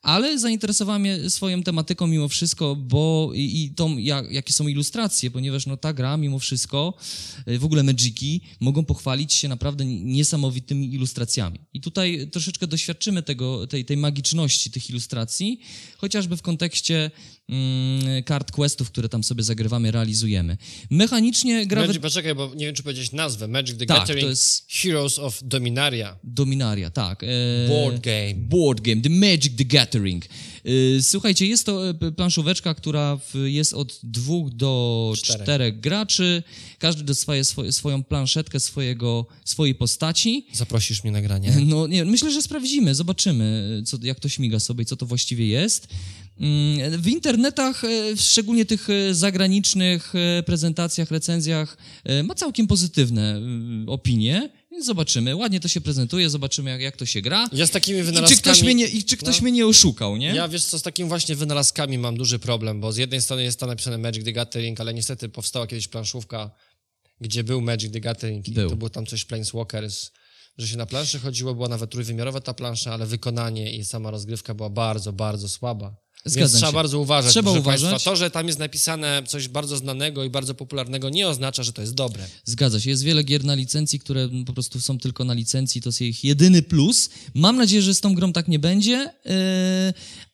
ale 0.01 0.39
zainteresowała 0.39 0.99
mnie 0.99 1.29
swoją 1.29 1.63
tematyką 1.63 2.07
mimo 2.07 2.27
wszystko, 2.27 2.75
bo 2.75 3.31
i, 3.33 3.63
i 3.63 3.75
tą, 3.75 3.97
jak, 3.97 4.31
jakie 4.31 4.53
są 4.53 4.67
ilustracje, 4.67 5.31
ponieważ 5.31 5.65
no 5.65 5.77
ta 5.77 5.93
gra 5.93 6.17
mimo 6.17 6.39
wszystko, 6.39 6.93
e, 7.45 7.59
w 7.59 7.65
ogóle 7.65 7.83
magiki, 7.83 8.41
mogą 8.59 8.85
pochwalić 8.85 9.33
się 9.33 9.47
naprawdę 9.47 9.85
niesamowitymi 9.85 10.93
ilustracjami. 10.93 11.59
I 11.73 11.81
tutaj 11.81 12.29
troszeczkę 12.31 12.67
doświadczymy 12.67 13.23
tego, 13.23 13.67
tej, 13.67 13.85
tej 13.85 13.97
magiczności 13.97 14.71
tych 14.71 14.89
ilustracji, 14.89 15.59
chociażby 15.97 16.37
w 16.37 16.41
kontekście 16.41 17.11
kart 18.25 18.51
questów, 18.51 18.91
które 18.91 19.09
tam 19.09 19.23
sobie 19.23 19.43
zagrywamy, 19.43 19.91
realizujemy. 19.91 20.57
Mechanicznie 20.89 21.65
gra... 21.67 21.81
Magic, 21.81 21.93
wy- 21.95 21.99
poczekaj, 22.01 22.35
bo 22.35 22.51
nie 22.55 22.65
wiem, 22.65 22.75
czy 22.75 22.83
powiedzieć 22.83 23.11
nazwę. 23.11 23.47
Magic 23.47 23.77
the 23.77 23.85
Tak, 23.85 23.97
Gathering 23.97 24.23
to 24.25 24.29
jest- 24.29 24.65
Heroes 24.69 25.19
of 25.19 25.39
Dominaria. 25.43 26.17
Dominaria, 26.23 26.89
tak. 26.89 27.23
E, 27.23 27.27
Board 27.67 28.01
game. 28.03 28.35
Board 28.35 28.81
game, 28.81 29.01
The 29.01 29.09
Magic 29.09 29.55
the 29.57 29.65
Gathering. 29.65 30.25
E, 30.97 31.01
Słuchajcie, 31.01 31.45
jest 31.47 31.65
to 31.65 31.89
e, 31.89 31.93
planszóweczka, 32.11 32.73
która 32.73 33.19
jest 33.45 33.73
od 33.73 33.99
dwóch 34.03 34.49
do 34.53 35.13
Czterech. 35.17 35.41
czterech, 35.43 35.79
graczy. 35.79 36.43
Każdy 36.79 37.03
dostaje 37.03 37.43
swoje, 37.43 37.71
swoją 37.71 38.03
planszetkę 38.03 38.59
swojego, 38.59 39.25
swojej 39.45 39.75
postaci. 39.75 40.45
Zaprosisz 40.53 41.03
mnie 41.03 41.11
na 41.11 41.21
granie. 41.21 41.53
No 41.65 41.87
nie, 41.87 42.05
myślę, 42.05 42.31
że 42.31 42.41
sprawdzimy, 42.41 42.95
zobaczymy, 42.95 43.81
co, 43.85 43.97
jak 44.01 44.19
to 44.19 44.29
śmiga 44.29 44.59
sobie 44.59 44.85
co 44.85 44.95
to 44.95 45.05
właściwie 45.05 45.47
jest. 45.47 45.87
Mm, 46.41 47.01
W 47.01 47.07
internetach, 47.07 47.83
e, 47.83 48.17
szczególnie 48.17 48.65
tych 48.65 48.89
e, 48.89 49.13
zagranicznych 49.13 50.13
e, 50.15 50.43
prezentacjach, 50.43 51.11
recenzjach, 51.11 51.77
ma 52.23 52.35
całkiem 52.35 52.67
pozytywne 52.67 53.31
mm, 53.31 53.89
opinie, 53.89 54.49
więc 54.71 54.85
zobaczymy. 54.85 55.35
Ładnie 55.35 55.59
to 55.59 55.67
się 55.67 55.81
prezentuje, 55.81 56.29
zobaczymy, 56.29 56.69
jak, 56.69 56.81
jak 56.81 56.97
to 56.97 57.05
się 57.05 57.21
gra. 57.21 57.49
Ja 57.53 57.65
z 57.67 57.71
takimi 57.71 57.99
I 57.99 58.03
wynalazkami... 58.03 58.35
czy 58.37 58.41
ktoś 58.41 58.61
mnie 58.63 58.75
nie, 58.75 58.87
i 58.87 59.03
czy 59.03 59.17
ktoś 59.17 59.35
No. 59.37 59.43
mnie 59.43 59.51
nie 59.51 59.67
oszukał, 59.67 60.17
nie? 60.17 60.27
Ja 60.27 60.47
wiesz 60.47 60.63
co, 60.65 60.79
z 60.79 60.81
takim 60.81 61.07
właśnie 61.07 61.35
wynalazkami 61.35 61.97
mam 61.97 62.17
duży 62.17 62.39
problem, 62.39 62.81
bo 62.81 62.91
z 62.91 62.97
jednej 62.97 63.21
strony 63.21 63.43
jest 63.43 63.59
tam 63.59 63.69
napisane 63.69 63.97
Magic 63.97 64.25
the 64.25 64.31
Gathering, 64.31 64.81
ale 64.81 64.93
niestety 64.93 65.29
powstała 65.29 65.67
kiedyś 65.67 65.87
planszówka, 65.87 66.51
gdzie 67.21 67.43
był 67.43 67.61
Magic 67.61 67.93
the 67.93 67.99
Gathering 67.99 68.47
i 68.47 68.51
Był. 68.51 68.69
to 68.69 68.75
było 68.75 68.89
tam 68.89 69.05
coś 69.05 69.25
Planeswalkers, 69.25 70.11
że 70.57 70.67
się 70.67 70.77
na 70.77 70.85
planszy 70.85 71.19
chodziło, 71.19 71.55
była 71.55 71.67
nawet 71.67 71.89
trójwymiarowa 71.91 72.41
ta 72.41 72.53
plansza, 72.53 72.93
ale 72.93 73.05
wykonanie 73.05 73.71
i 73.75 73.85
sama 73.85 74.11
rozgrywka 74.11 74.53
była 74.53 74.69
bardzo, 74.69 75.13
bardzo 75.13 75.49
słaba. 75.49 75.95
Więc 76.25 76.33
Zgadzam 76.33 76.57
trzeba 76.57 76.71
się. 76.71 76.75
bardzo 76.75 76.99
uważać. 76.99 77.31
Trzeba 77.31 77.51
uważać. 77.51 77.89
Państwa. 77.89 78.11
To, 78.11 78.15
że 78.15 78.31
tam 78.31 78.47
jest 78.47 78.59
napisane 78.59 79.23
coś 79.27 79.47
bardzo 79.47 79.77
znanego 79.77 80.23
i 80.23 80.29
bardzo 80.29 80.55
popularnego, 80.55 81.09
nie 81.09 81.27
oznacza, 81.27 81.63
że 81.63 81.73
to 81.73 81.81
jest 81.81 81.93
dobre. 81.93 82.27
Zgadza 82.43 82.79
się. 82.79 82.89
Jest 82.89 83.03
wiele 83.03 83.23
gier 83.23 83.43
na 83.43 83.55
licencji, 83.55 83.99
które 83.99 84.21
mm, 84.21 84.45
po 84.45 84.53
prostu 84.53 84.79
są 84.79 84.97
tylko 84.97 85.23
na 85.25 85.33
licencji. 85.33 85.81
To 85.81 85.89
jest 85.89 86.01
ich 86.01 86.23
jedyny 86.23 86.61
plus. 86.61 87.09
Mam 87.33 87.57
nadzieję, 87.57 87.81
że 87.81 87.93
z 87.93 88.01
tą 88.01 88.15
grą 88.15 88.33
tak 88.33 88.47
nie 88.47 88.59
będzie. 88.59 89.13
Yy, 89.25 89.31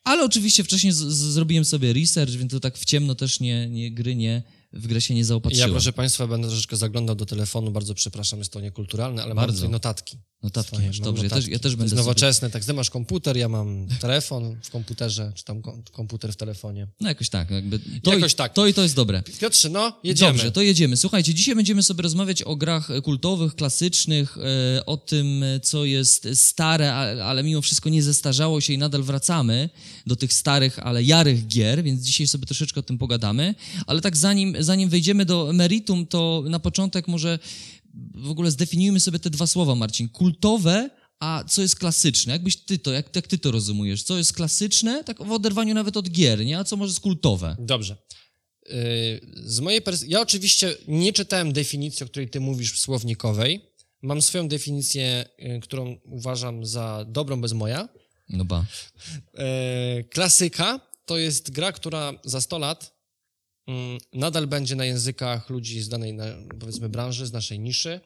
ale 0.04 0.24
oczywiście 0.24 0.64
wcześniej 0.64 0.92
zrobiłem 0.92 1.64
sobie 1.64 1.92
research, 1.92 2.32
więc 2.32 2.52
to 2.52 2.60
tak 2.60 2.78
w 2.78 2.84
ciemno 2.84 3.14
też 3.14 3.40
nie, 3.40 3.68
nie 3.68 3.92
gry 3.92 4.16
nie, 4.16 4.42
w 4.72 4.86
grę 4.86 5.00
się 5.00 5.14
nie 5.14 5.24
zaopatrzyłem. 5.24 5.68
Ja, 5.68 5.74
proszę 5.74 5.92
Państwa, 5.92 6.26
będę 6.26 6.48
troszeczkę 6.48 6.76
zaglądał 6.76 7.16
do 7.16 7.26
telefonu, 7.26 7.70
bardzo 7.70 7.94
przepraszam, 7.94 8.38
jest 8.38 8.52
to 8.52 8.60
niekulturalne, 8.60 9.22
ale 9.22 9.34
mam 9.34 9.42
Bardzo. 9.42 9.56
tutaj 9.56 9.70
notatki. 9.70 10.18
Notatki 10.42 10.68
Swoje, 10.76 10.86
masz, 10.86 10.98
mam 11.00 11.04
dobrze. 11.04 11.22
Ja 11.24 11.28
też, 11.30 11.36
notatki. 11.36 11.52
ja 11.52 11.58
też 11.58 11.72
To 11.72 11.76
będę 11.78 11.84
jest 11.84 11.90
sobie... 11.94 12.02
nowoczesne, 12.02 12.50
tak, 12.50 12.64
ty 12.64 12.72
masz 12.72 12.90
komputer, 12.90 13.36
ja 13.36 13.48
mam 13.48 13.86
telefon 14.00 14.56
w 14.62 14.70
komputerze, 14.70 15.32
czy 15.34 15.44
tam 15.44 15.62
kom- 15.62 15.82
komputer 15.92 16.32
w 16.32 16.36
telefonie. 16.36 16.86
No 17.00 17.08
jakoś 17.08 17.28
tak. 17.28 17.50
Jakby 17.50 17.78
to, 18.02 18.14
Jakoś 18.14 18.32
i, 18.32 18.36
tak. 18.36 18.52
to 18.52 18.66
i 18.66 18.74
to 18.74 18.82
jest 18.82 18.94
dobre. 18.94 19.22
Piotrze, 19.40 19.68
no, 19.68 19.92
jedziemy. 20.04 20.32
Dobrze, 20.32 20.52
to 20.52 20.62
jedziemy. 20.62 20.96
Słuchajcie, 20.96 21.34
dzisiaj 21.34 21.54
będziemy 21.54 21.82
sobie 21.82 22.02
rozmawiać 22.02 22.42
o 22.42 22.56
grach 22.56 22.88
kultowych, 23.02 23.54
klasycznych, 23.54 24.38
e, 24.76 24.86
o 24.86 24.96
tym, 24.96 25.44
co 25.62 25.84
jest 25.84 26.28
stare, 26.34 26.94
ale, 26.94 27.24
ale 27.24 27.42
mimo 27.42 27.62
wszystko 27.62 27.88
nie 27.88 28.02
zestarzało 28.02 28.60
się 28.60 28.72
i 28.72 28.78
nadal 28.78 29.02
wracamy 29.02 29.70
do 30.06 30.16
tych 30.16 30.32
starych, 30.32 30.78
ale 30.78 31.02
jarych 31.02 31.46
gier, 31.46 31.82
więc 31.82 32.02
dzisiaj 32.02 32.26
sobie 32.26 32.46
troszeczkę 32.46 32.80
o 32.80 32.82
tym 32.82 32.98
pogadamy. 32.98 33.54
Ale 33.86 34.00
tak 34.00 34.16
zanim, 34.16 34.56
zanim 34.60 34.88
wejdziemy 34.88 35.24
do 35.24 35.50
meritum, 35.54 36.06
to 36.06 36.44
na 36.48 36.58
początek 36.58 37.08
może 37.08 37.38
w 38.14 38.30
ogóle 38.30 38.50
zdefiniujmy 38.50 39.00
sobie 39.00 39.18
te 39.18 39.30
dwa 39.30 39.46
słowa, 39.46 39.74
Marcin. 39.74 40.08
Kultowe, 40.08 40.90
a 41.20 41.44
co 41.48 41.62
jest 41.62 41.76
klasyczne? 41.76 42.32
Jakbyś 42.32 42.56
ty 42.56 42.78
to, 42.78 42.92
jak, 42.92 43.16
jak 43.16 43.26
ty 43.26 43.38
to 43.38 43.50
rozumiesz? 43.50 44.02
Co 44.02 44.18
jest 44.18 44.32
klasyczne, 44.32 45.04
tak 45.04 45.22
w 45.24 45.32
oderwaniu 45.32 45.74
nawet 45.74 45.96
od 45.96 46.10
gier, 46.10 46.44
nie? 46.46 46.58
A 46.58 46.64
co 46.64 46.76
może 46.76 46.90
jest 46.90 47.00
kultowe? 47.00 47.56
Dobrze. 47.58 47.96
Yy, 48.68 48.74
Z 49.44 49.60
mojej 49.60 49.82
pers- 49.82 50.04
ja 50.08 50.20
oczywiście 50.20 50.76
nie 50.88 51.12
czytałem 51.12 51.52
definicji, 51.52 52.04
o 52.04 52.08
której 52.08 52.28
ty 52.30 52.40
mówisz 52.40 52.72
w 52.72 52.78
słownikowej. 52.78 53.60
Mam 54.02 54.22
swoją 54.22 54.48
definicję, 54.48 55.24
yy, 55.38 55.60
którą 55.60 55.96
uważam 56.04 56.66
za 56.66 57.04
dobrą 57.08 57.40
bez 57.40 57.52
moja. 57.52 57.88
No 58.28 58.44
ba. 58.44 58.64
E, 59.34 60.04
klasyka 60.04 60.80
to 61.04 61.18
jest 61.18 61.50
gra, 61.50 61.72
która 61.72 62.12
za 62.24 62.40
100 62.40 62.58
lat 62.58 62.97
nadal 64.12 64.46
będzie 64.46 64.76
na 64.76 64.84
językach 64.84 65.50
ludzi 65.50 65.80
z 65.80 65.88
danej, 65.88 66.16
powiedzmy, 66.60 66.88
branży, 66.88 67.26
z 67.26 67.32
naszej 67.32 67.60
niszy 67.60 68.00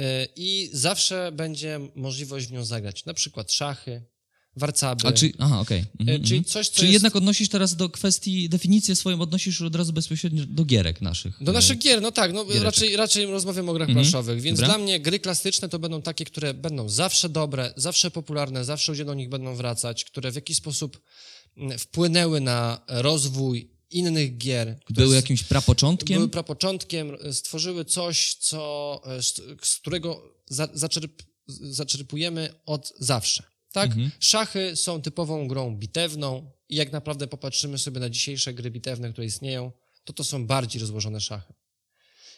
e, 0.00 0.26
i 0.36 0.70
zawsze 0.72 1.32
będzie 1.32 1.80
możliwość 1.94 2.46
w 2.46 2.52
nią 2.52 2.64
zagrać. 2.64 3.04
Na 3.04 3.14
przykład 3.14 3.52
szachy, 3.52 4.02
warcaby. 4.56 5.08
A 5.08 5.12
czy, 5.12 5.32
aha, 5.38 5.60
okej. 5.60 5.84
Mhm, 6.00 6.20
E, 6.20 6.24
czyli 6.24 6.38
mhm. 6.38 6.44
coś, 6.44 6.68
co 6.68 6.74
Czyli 6.74 6.86
jest- 6.86 6.92
jednak 6.92 7.16
odnosisz 7.16 7.48
teraz 7.48 7.76
do 7.76 7.88
kwestii, 7.88 8.48
definicję 8.48 8.96
swoją 8.96 9.20
odnosisz 9.20 9.62
od 9.62 9.76
razu 9.76 9.92
bezpośrednio 9.92 10.44
do 10.46 10.64
gierek 10.64 11.00
naszych. 11.00 11.42
Do 11.44 11.52
naszych 11.52 11.78
gier, 11.78 12.02
no 12.02 12.12
tak, 12.12 12.32
no 12.32 12.44
Giereczek. 12.44 12.64
raczej, 12.64 12.96
raczej 12.96 13.26
rozmawiam 13.26 13.68
o 13.68 13.72
grach 13.72 13.88
Mhm, 13.88 14.04
planszowych, 14.04 14.40
więc 14.40 14.60
dobra. 14.60 14.74
dla 14.74 14.84
mnie 14.84 15.00
gry 15.00 15.18
klasyczne 15.18 15.68
to 15.68 15.78
będą 15.78 16.02
takie, 16.02 16.24
które 16.24 16.54
będą 16.54 16.88
zawsze 16.88 17.28
dobre, 17.28 17.72
zawsze 17.76 18.10
popularne, 18.10 18.64
zawsze 18.64 18.92
ludzie 18.92 19.04
do 19.04 19.14
nich 19.14 19.28
będą 19.28 19.54
wracać, 19.54 20.04
które 20.04 20.32
w 20.32 20.34
jakiś 20.34 20.56
sposób 20.56 21.00
mm, 21.56 21.78
wpłynęły 21.78 22.40
na 22.40 22.80
rozwój 22.88 23.77
innych 23.90 24.36
gier. 24.38 24.78
Były 24.90 25.14
jakimś 25.16 25.42
prapoczątkiem? 25.42 26.16
były 26.16 26.28
prapoczątkiem, 26.28 27.16
stworzyły 27.32 27.84
coś, 27.84 28.34
co, 28.34 29.00
e, 29.06 29.22
z 29.62 29.76
którego 29.80 30.22
za, 30.46 30.68
zaczerp, 30.72 31.22
zaczerpujemy 31.46 32.54
od 32.66 32.92
zawsze. 32.98 33.42
Tak? 33.72 33.90
Mhm. 33.90 34.10
Szachy 34.20 34.76
są 34.76 35.02
typową 35.02 35.48
grą 35.48 35.76
bitewną 35.76 36.50
i 36.68 36.76
jak 36.76 36.92
naprawdę 36.92 37.26
popatrzymy 37.26 37.78
sobie 37.78 38.00
na 38.00 38.10
dzisiejsze 38.10 38.54
gry 38.54 38.70
bitewne, 38.70 39.12
które 39.12 39.26
istnieją, 39.26 39.72
to 40.04 40.12
to 40.12 40.24
są 40.24 40.46
bardziej 40.46 40.80
rozłożone 40.80 41.20
szachy. 41.20 41.54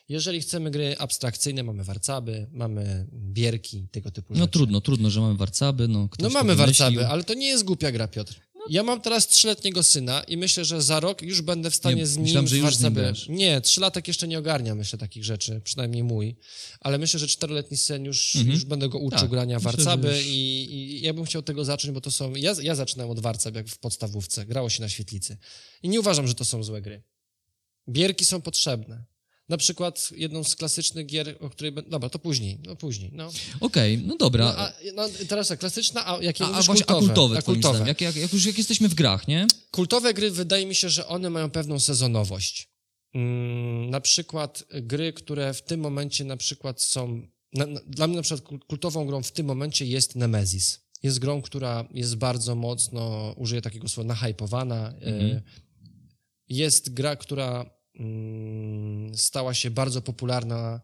Jeżeli 0.08 0.40
chcemy 0.40 0.70
gry 0.70 0.96
abstrakcyjne, 0.98 1.62
mamy 1.62 1.84
warcaby, 1.84 2.46
mamy 2.52 3.06
bierki, 3.12 3.88
tego 3.92 4.10
typu 4.10 4.32
No 4.34 4.40
rzeczy. 4.40 4.52
trudno, 4.52 4.80
trudno, 4.80 5.10
że 5.10 5.20
mamy 5.20 5.36
warcaby, 5.36 5.88
no 5.88 6.08
No 6.18 6.28
mamy 6.30 6.54
warcaby, 6.54 7.06
ale 7.06 7.24
to 7.24 7.34
nie 7.34 7.46
jest 7.46 7.64
głupia 7.64 7.92
gra, 7.92 8.08
Piotr. 8.08 8.40
Ja 8.68 8.82
mam 8.82 9.00
teraz 9.00 9.28
trzyletniego 9.28 9.82
syna 9.82 10.22
i 10.22 10.36
myślę, 10.36 10.64
że 10.64 10.82
za 10.82 11.00
rok 11.00 11.22
już 11.22 11.42
będę 11.42 11.70
w 11.70 11.74
stanie 11.74 11.96
Nie, 11.96 12.06
z 12.06 12.16
nim 12.16 12.24
myślałem, 12.24 12.48
że 12.48 12.56
już 12.56 12.76
z 12.76 12.80
nim. 12.82 13.36
Nie, 13.36 13.60
trzylatek 13.60 14.08
jeszcze 14.08 14.28
nie 14.28 14.38
ogarnia, 14.38 14.74
myślę, 14.74 14.98
takich 14.98 15.24
rzeczy, 15.24 15.60
przynajmniej 15.64 16.04
mój. 16.04 16.36
Ale 16.80 16.98
myślę, 16.98 17.20
że 17.20 17.28
czteroletni 17.28 17.76
syn 17.76 18.04
już, 18.04 18.34
już 18.34 18.64
będę 18.64 18.88
go 18.88 18.98
uczył 18.98 19.18
Tak, 19.20 19.30
grania 19.30 19.56
myślę, 19.56 19.72
warcaby 19.72 20.16
już- 20.16 20.26
i, 20.26 20.74
i 20.74 21.00
ja 21.00 21.14
bym 21.14 21.24
chciał 21.24 21.42
tego 21.42 21.64
zacząć, 21.64 21.94
bo 21.94 22.00
to 22.00 22.10
są... 22.10 22.34
Ja, 22.34 22.54
ja 22.62 22.74
zaczynałem 22.74 23.10
od 23.10 23.20
warcab, 23.20 23.54
jak 23.54 23.68
w 23.68 23.78
podstawówce, 23.78 24.46
grało 24.46 24.70
się 24.70 24.82
na 24.82 24.88
świetlicy. 24.88 25.36
I 25.82 25.88
nie 25.88 26.00
uważam, 26.00 26.28
że 26.28 26.34
to 26.34 26.44
są 26.44 26.62
złe 26.62 26.82
gry. 26.82 27.02
Bierki 27.88 28.24
są 28.24 28.40
potrzebne. 28.40 29.04
Na 29.50 29.56
przykład 29.56 30.10
jedną 30.16 30.44
z 30.44 30.56
klasycznych 30.56 31.06
gier, 31.06 31.36
o 31.40 31.50
której... 31.50 31.72
Dobra, 31.88 32.08
to 32.08 32.18
później, 32.18 32.58
no 32.66 32.76
później, 32.76 33.10
no. 33.14 33.30
Okej, 33.60 33.98
no 33.98 34.16
dobra. 34.16 34.44
No, 34.44 34.58
a, 34.58 34.72
no 34.94 35.08
teraz 35.28 35.48
tak, 35.48 35.58
klasyczna, 35.58 36.06
a 36.06 36.22
jakie 36.22 36.44
a, 36.44 36.48
a 36.48 36.62
właśnie, 36.62 36.84
kultowe? 36.84 36.98
a 36.98 37.06
kultowe, 37.06 37.38
a 37.38 37.42
kultowe. 37.42 37.88
jak, 37.88 38.00
jak, 38.00 38.16
jak 38.16 38.32
już 38.32 38.46
jak 38.46 38.58
jesteśmy 38.58 38.88
w 38.88 38.94
grach, 38.94 39.28
nie? 39.28 39.46
Kultowe 39.70 40.14
gry 40.14 40.30
wydaje 40.30 40.66
mi 40.66 40.74
się, 40.74 40.88
że 40.90 41.06
one 41.06 41.30
mają 41.30 41.50
pewną 41.50 41.80
sezonowość. 41.80 42.68
Mm, 43.14 43.90
na 43.90 44.00
przykład 44.00 44.64
gry, 44.82 45.12
które 45.12 45.54
w 45.54 45.62
tym 45.62 45.80
momencie 45.80 46.24
na 46.24 46.36
przykład 46.36 46.82
są... 46.82 47.28
Na, 47.52 47.66
na, 47.66 47.80
dla 47.86 48.06
mnie 48.06 48.16
na 48.16 48.22
przykład 48.22 48.50
kul- 48.50 48.66
kultową 48.66 49.06
grą 49.06 49.22
w 49.22 49.32
tym 49.32 49.46
momencie 49.46 49.86
jest 49.86 50.16
Nemesis. 50.16 50.80
Jest 51.02 51.18
grą, 51.18 51.42
która 51.42 51.88
jest 51.94 52.16
bardzo 52.16 52.54
mocno, 52.54 53.34
użyję 53.36 53.62
takiego 53.62 53.88
słowa, 53.88 54.08
nahypowana. 54.08 54.88
Mhm. 54.88 55.30
E, 55.36 55.42
Jest 56.48 56.94
gra, 56.94 57.16
która 57.16 57.50
mm, 57.50 57.79
stała 59.14 59.54
się 59.54 59.70
bardzo 59.70 60.02
popularna. 60.02 60.80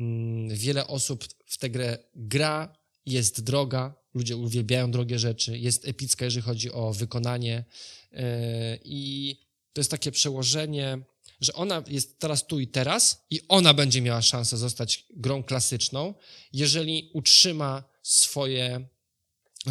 Mm, 0.00 0.48
Wiele 0.56 0.86
osób 0.86 1.24
w 1.46 1.58
tę 1.58 1.70
grę 1.70 1.98
gra, 2.14 2.76
jest 3.06 3.44
droga, 3.44 3.94
ludzie 4.14 4.36
uwielbiają 4.36 4.90
drogie 4.90 5.18
rzeczy, 5.18 5.58
jest 5.58 5.88
epicka, 5.88 6.24
jeżeli 6.24 6.42
chodzi 6.42 6.72
o 6.72 6.92
wykonanie 6.92 7.64
e, 8.12 8.78
i 8.84 9.36
to 9.72 9.80
jest 9.80 9.90
takie 9.90 10.12
przełożenie, 10.12 10.98
że 11.40 11.52
ona 11.52 11.82
jest 11.86 12.18
teraz 12.18 12.46
tu 12.46 12.60
i 12.60 12.68
teraz 12.68 13.24
i 13.30 13.40
ona 13.48 13.74
będzie 13.74 14.00
miała 14.00 14.22
szansę 14.22 14.56
zostać 14.56 15.06
grą 15.16 15.42
klasyczną, 15.42 16.14
jeżeli 16.52 17.10
utrzyma 17.12 17.84
swoje, 18.02 18.88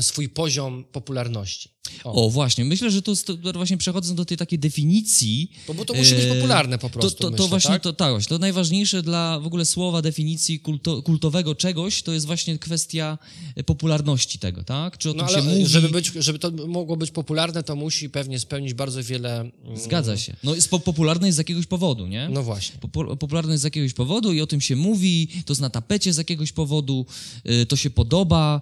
swój 0.02 0.30
poziom 0.30 0.86
popularności. 0.86 1.73
O. 2.04 2.26
O, 2.26 2.30
właśnie, 2.30 2.66
myślę, 2.66 2.92
że 2.92 3.02
to, 3.02 3.12
jest- 3.12 3.28
to 3.28 3.54
właśnie 3.54 3.78
przechodząc 3.78 4.16
do 4.18 4.26
tej 4.26 4.38
takiej 4.38 4.60
definicji, 4.60 5.52
Bo, 5.68 5.74
bo 5.74 5.86
to 5.86 5.94
musi 5.94 6.16
być 6.16 6.24
e, 6.24 6.36
popularne 6.36 6.78
po 6.78 6.90
to, 6.90 7.00
prostu, 7.00 7.18
to, 7.18 7.24
to 7.24 7.32
myślę, 7.32 7.48
właśnie, 7.48 7.72
tak? 7.72 7.82
to, 7.82 7.94
tak, 7.94 8.12
właśnie, 8.12 8.30
to 8.30 8.40
najważniejsze 8.40 9.02
dla 9.02 9.40
w 9.40 9.48
ogóle 9.48 9.66
słowa, 9.66 10.02
definicji 10.02 10.60
kulto, 10.60 11.02
kultowego 11.02 11.56
czegoś, 11.56 12.02
to 12.04 12.14
jest 12.14 12.26
właśnie 12.26 12.60
kwestia 12.60 13.18
e, 13.56 13.64
popularności 13.64 14.40
tego, 14.40 14.64
tak? 14.64 14.98
Czy 14.98 15.12
o 15.12 15.14
No 15.14 15.26
tym 15.28 15.36
się 15.36 15.42
mówi? 15.42 15.66
żeby, 15.68 15.90
być, 15.90 16.12
żeby 16.16 16.40
to 16.40 16.52
mogło 16.52 16.98
być 16.98 17.12
popularne, 17.12 17.64
to 17.64 17.76
musi 17.76 18.10
pewnie 18.10 18.40
spełnić 18.40 18.74
bardzo 18.74 19.04
wiele... 19.04 19.40
mm, 19.40 19.52
Zgadza 19.78 20.18
się. 20.18 20.36
No 20.44 20.56
jest 20.56 20.70
po, 20.70 20.80
popularne 20.80 21.28
jest 21.28 21.36
z 21.36 21.38
jakiegoś 21.38 21.66
powodu, 21.66 22.08
nie? 22.08 22.30
No 22.32 22.44
właśnie. 22.44 22.76
Popu- 22.82 23.18
popularne 23.18 23.52
jest 23.52 23.62
z 23.62 23.66
jakiegoś 23.66 23.94
powodu 23.94 24.34
i 24.34 24.42
o 24.42 24.48
tym 24.48 24.62
się 24.62 24.76
mówi, 24.76 25.28
to 25.46 25.54
jest 25.54 25.62
na 25.62 25.70
tapecie 25.70 26.14
z 26.14 26.18
jakiegoś 26.18 26.52
powodu, 26.52 27.06
y, 27.50 27.66
to 27.66 27.76
się 27.76 27.90
podoba 27.90 28.62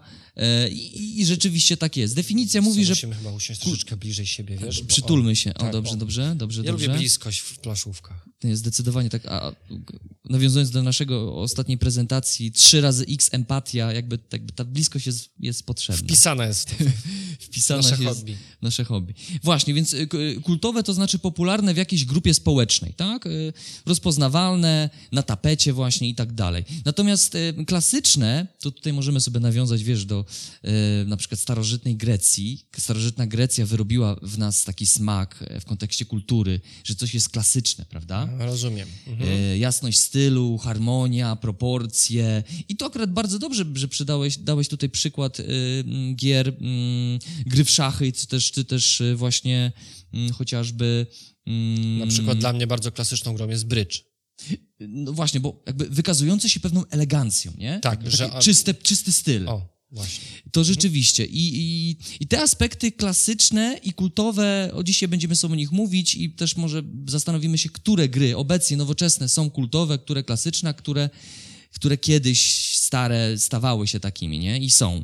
i, 0.72 1.20
i 1.22 1.26
rzeczywiście 1.26 1.78
tak 1.78 1.98
jest. 1.98 2.16
Definicja 2.16 2.62
mówi, 2.62 2.86
że 2.86 2.94
Musimy 3.12 3.24
chyba 3.24 3.36
usiąść 3.36 3.62
troszeczkę 3.62 3.98
bliżej 3.98 4.26
siebie, 4.26 4.58
wiesz? 4.58 4.82
bo- 4.82 4.88
przytulmy 4.88 5.36
się. 5.36 5.54
O, 5.54 5.60
tak, 5.60 5.72
dobrze, 5.72 5.94
o. 5.94 5.96
dobrze, 5.96 6.36
dobrze, 6.36 6.62
Ja 6.66 6.72
dobrze. 6.72 6.88
lubię 6.88 7.00
bliskość 7.00 7.40
w 7.40 7.60
plaszówkach. 7.60 8.26
Nie, 8.44 8.58
Zdecydowanie 8.58 9.10
tak. 9.10 9.26
A 9.26 9.52
nawiązując 10.30 10.72
do 10.72 10.84
naszego 10.84 11.36
ostatniej 11.36 11.78
prezentacji, 11.78 12.52
trzy 12.52 12.82
razy 12.82 13.06
X 13.10 13.30
empatia, 13.32 13.94
jakby, 13.94 14.20
jakby 14.32 14.54
ta 14.54 14.66
bliskość 14.66 15.06
jest, 15.06 15.30
jest 15.40 15.66
potrzebna. 15.66 16.08
Pisane 16.08 16.48
jest. 16.48 16.70
Wpisana 17.40 17.82
nasze 17.82 18.04
jest 18.04 18.20
hobby. 18.20 18.38
nasze 18.62 18.84
hobby. 18.84 19.14
Właśnie, 19.44 19.74
więc 19.74 19.94
y, 19.94 20.08
k- 20.08 20.18
kultowe 20.44 20.84
to 20.84 20.94
znaczy 20.94 21.20
popularne 21.20 21.74
w 21.74 21.78
jakiejś 21.78 22.06
grupie 22.06 22.34
społecznej, 22.34 22.94
tak? 22.94 23.26
Y, 23.26 23.54
Rozpoznawalne, 23.86 24.90
na 25.12 25.24
tapecie 25.24 25.74
właśnie 25.74 26.10
i 26.10 26.16
tak 26.16 26.34
dalej. 26.34 26.64
Natomiast 26.86 27.36
y, 27.36 27.66
klasyczne, 27.68 28.48
to 28.60 28.72
tutaj 28.72 28.94
możemy 28.94 29.22
sobie 29.22 29.40
nawiązać, 29.40 29.84
wiesz, 29.84 30.06
do 30.06 30.26
y, 31.04 31.06
na 31.06 31.18
przykład 31.18 31.40
starożytnej 31.42 31.96
Grecji. 31.96 32.66
Starożytna 33.02 33.28
Grecja 33.28 33.66
wyrobiła 33.66 34.16
w 34.22 34.38
nas 34.38 34.64
taki 34.64 34.86
smak 34.86 35.44
e, 35.48 35.60
w 35.60 35.66
kontekście 35.66 36.06
kultury, 36.06 36.62
że 36.84 36.96
coś 36.96 37.14
jest 37.14 37.30
klasyczne, 37.30 37.86
prawda? 37.86 38.30
Rozumiem. 38.40 38.88
Mhm. 39.08 39.30
E, 39.30 39.58
jasność 39.58 40.00
stylu, 40.00 40.58
harmonia, 40.58 41.36
proporcje. 41.36 42.44
I 42.70 42.76
to 42.76 42.86
akurat 42.86 43.14
bardzo 43.14 43.40
dobrze, 43.40 43.66
że 43.74 43.88
przydałeś, 43.88 44.38
dałeś 44.38 44.68
tutaj 44.68 44.90
przykład 44.90 45.38
m, 45.40 46.16
gier, 46.16 46.58
gry 47.46 47.64
w 47.64 47.70
szachy, 47.70 48.12
czy 48.12 48.28
też, 48.28 48.52
czy 48.52 48.66
też 48.66 49.02
właśnie 49.16 49.72
chociażby... 50.34 51.08
Na 52.00 52.08
przykład 52.08 52.38
dla 52.38 52.54
mnie 52.54 52.68
bardzo 52.68 52.92
klasyczną 52.92 53.34
grą 53.34 53.50
jest 53.50 53.68
brydż. 53.68 54.04
No 54.80 55.14
właśnie, 55.14 55.40
bo 55.40 55.64
jakby 55.68 55.90
wykazujący 55.90 56.50
się 56.50 56.60
pewną 56.60 56.86
elegancją, 56.90 57.52
nie? 57.58 57.80
Tak, 57.80 57.94
Jakby 57.94 58.18
że- 58.18 58.30
taki 58.30 58.46
czyste, 58.46 58.74
czysty 58.74 59.12
styl. 59.12 59.50
O, 59.50 59.71
właśnie. 59.92 60.26
To 60.52 60.64
rzeczywiście. 60.64 61.26
I, 61.26 61.58
i, 61.58 61.98
I 62.20 62.28
te 62.28 62.42
aspekty 62.42 62.92
klasyczne 62.92 63.80
i 63.84 63.94
kultowe, 63.94 64.72
o 64.74 64.84
dzisiaj 64.84 65.10
będziemy 65.10 65.36
sobie 65.36 65.54
o 65.54 65.58
nich 65.58 65.72
mówić 65.72 66.16
i 66.16 66.30
też 66.30 66.58
może 66.58 66.84
zastanowimy 67.08 67.58
się, 67.58 67.70
które 67.70 68.10
gry 68.10 68.38
obecnie 68.38 68.78
nowoczesne 68.78 69.30
są 69.30 69.50
kultowe, 69.50 69.98
które 69.98 70.24
klasyczne, 70.24 70.70
a 70.70 70.74
które, 70.74 71.10
które 71.72 71.98
kiedyś 71.98 72.72
stare 72.78 73.38
stawały 73.38 73.88
się 73.88 74.00
takimi, 74.00 74.40
nie? 74.40 74.60
I 74.60 74.72
są. 74.72 75.04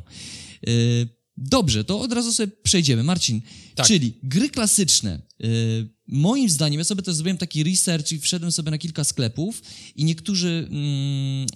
Yy, 0.62 1.08
dobrze, 1.36 1.84
to 1.84 2.00
od 2.00 2.12
razu 2.12 2.32
sobie 2.32 2.52
przejdziemy. 2.62 3.02
Marcin, 3.02 3.40
Tak. 3.74 3.86
czyli 3.86 4.12
gry 4.22 4.48
klasyczne. 4.48 5.22
Yy, 5.38 5.88
moim 6.08 6.50
zdaniem, 6.50 6.78
ja 6.78 6.84
sobie 6.84 7.02
też 7.02 7.14
zrobiłem 7.14 7.38
taki 7.38 7.64
research 7.64 8.12
i 8.12 8.18
wszedłem 8.18 8.52
sobie 8.52 8.70
na 8.70 8.78
kilka 8.78 9.04
sklepów 9.04 9.62
i 9.96 10.04
niektórzy, 10.04 10.68
mm, 10.70 11.46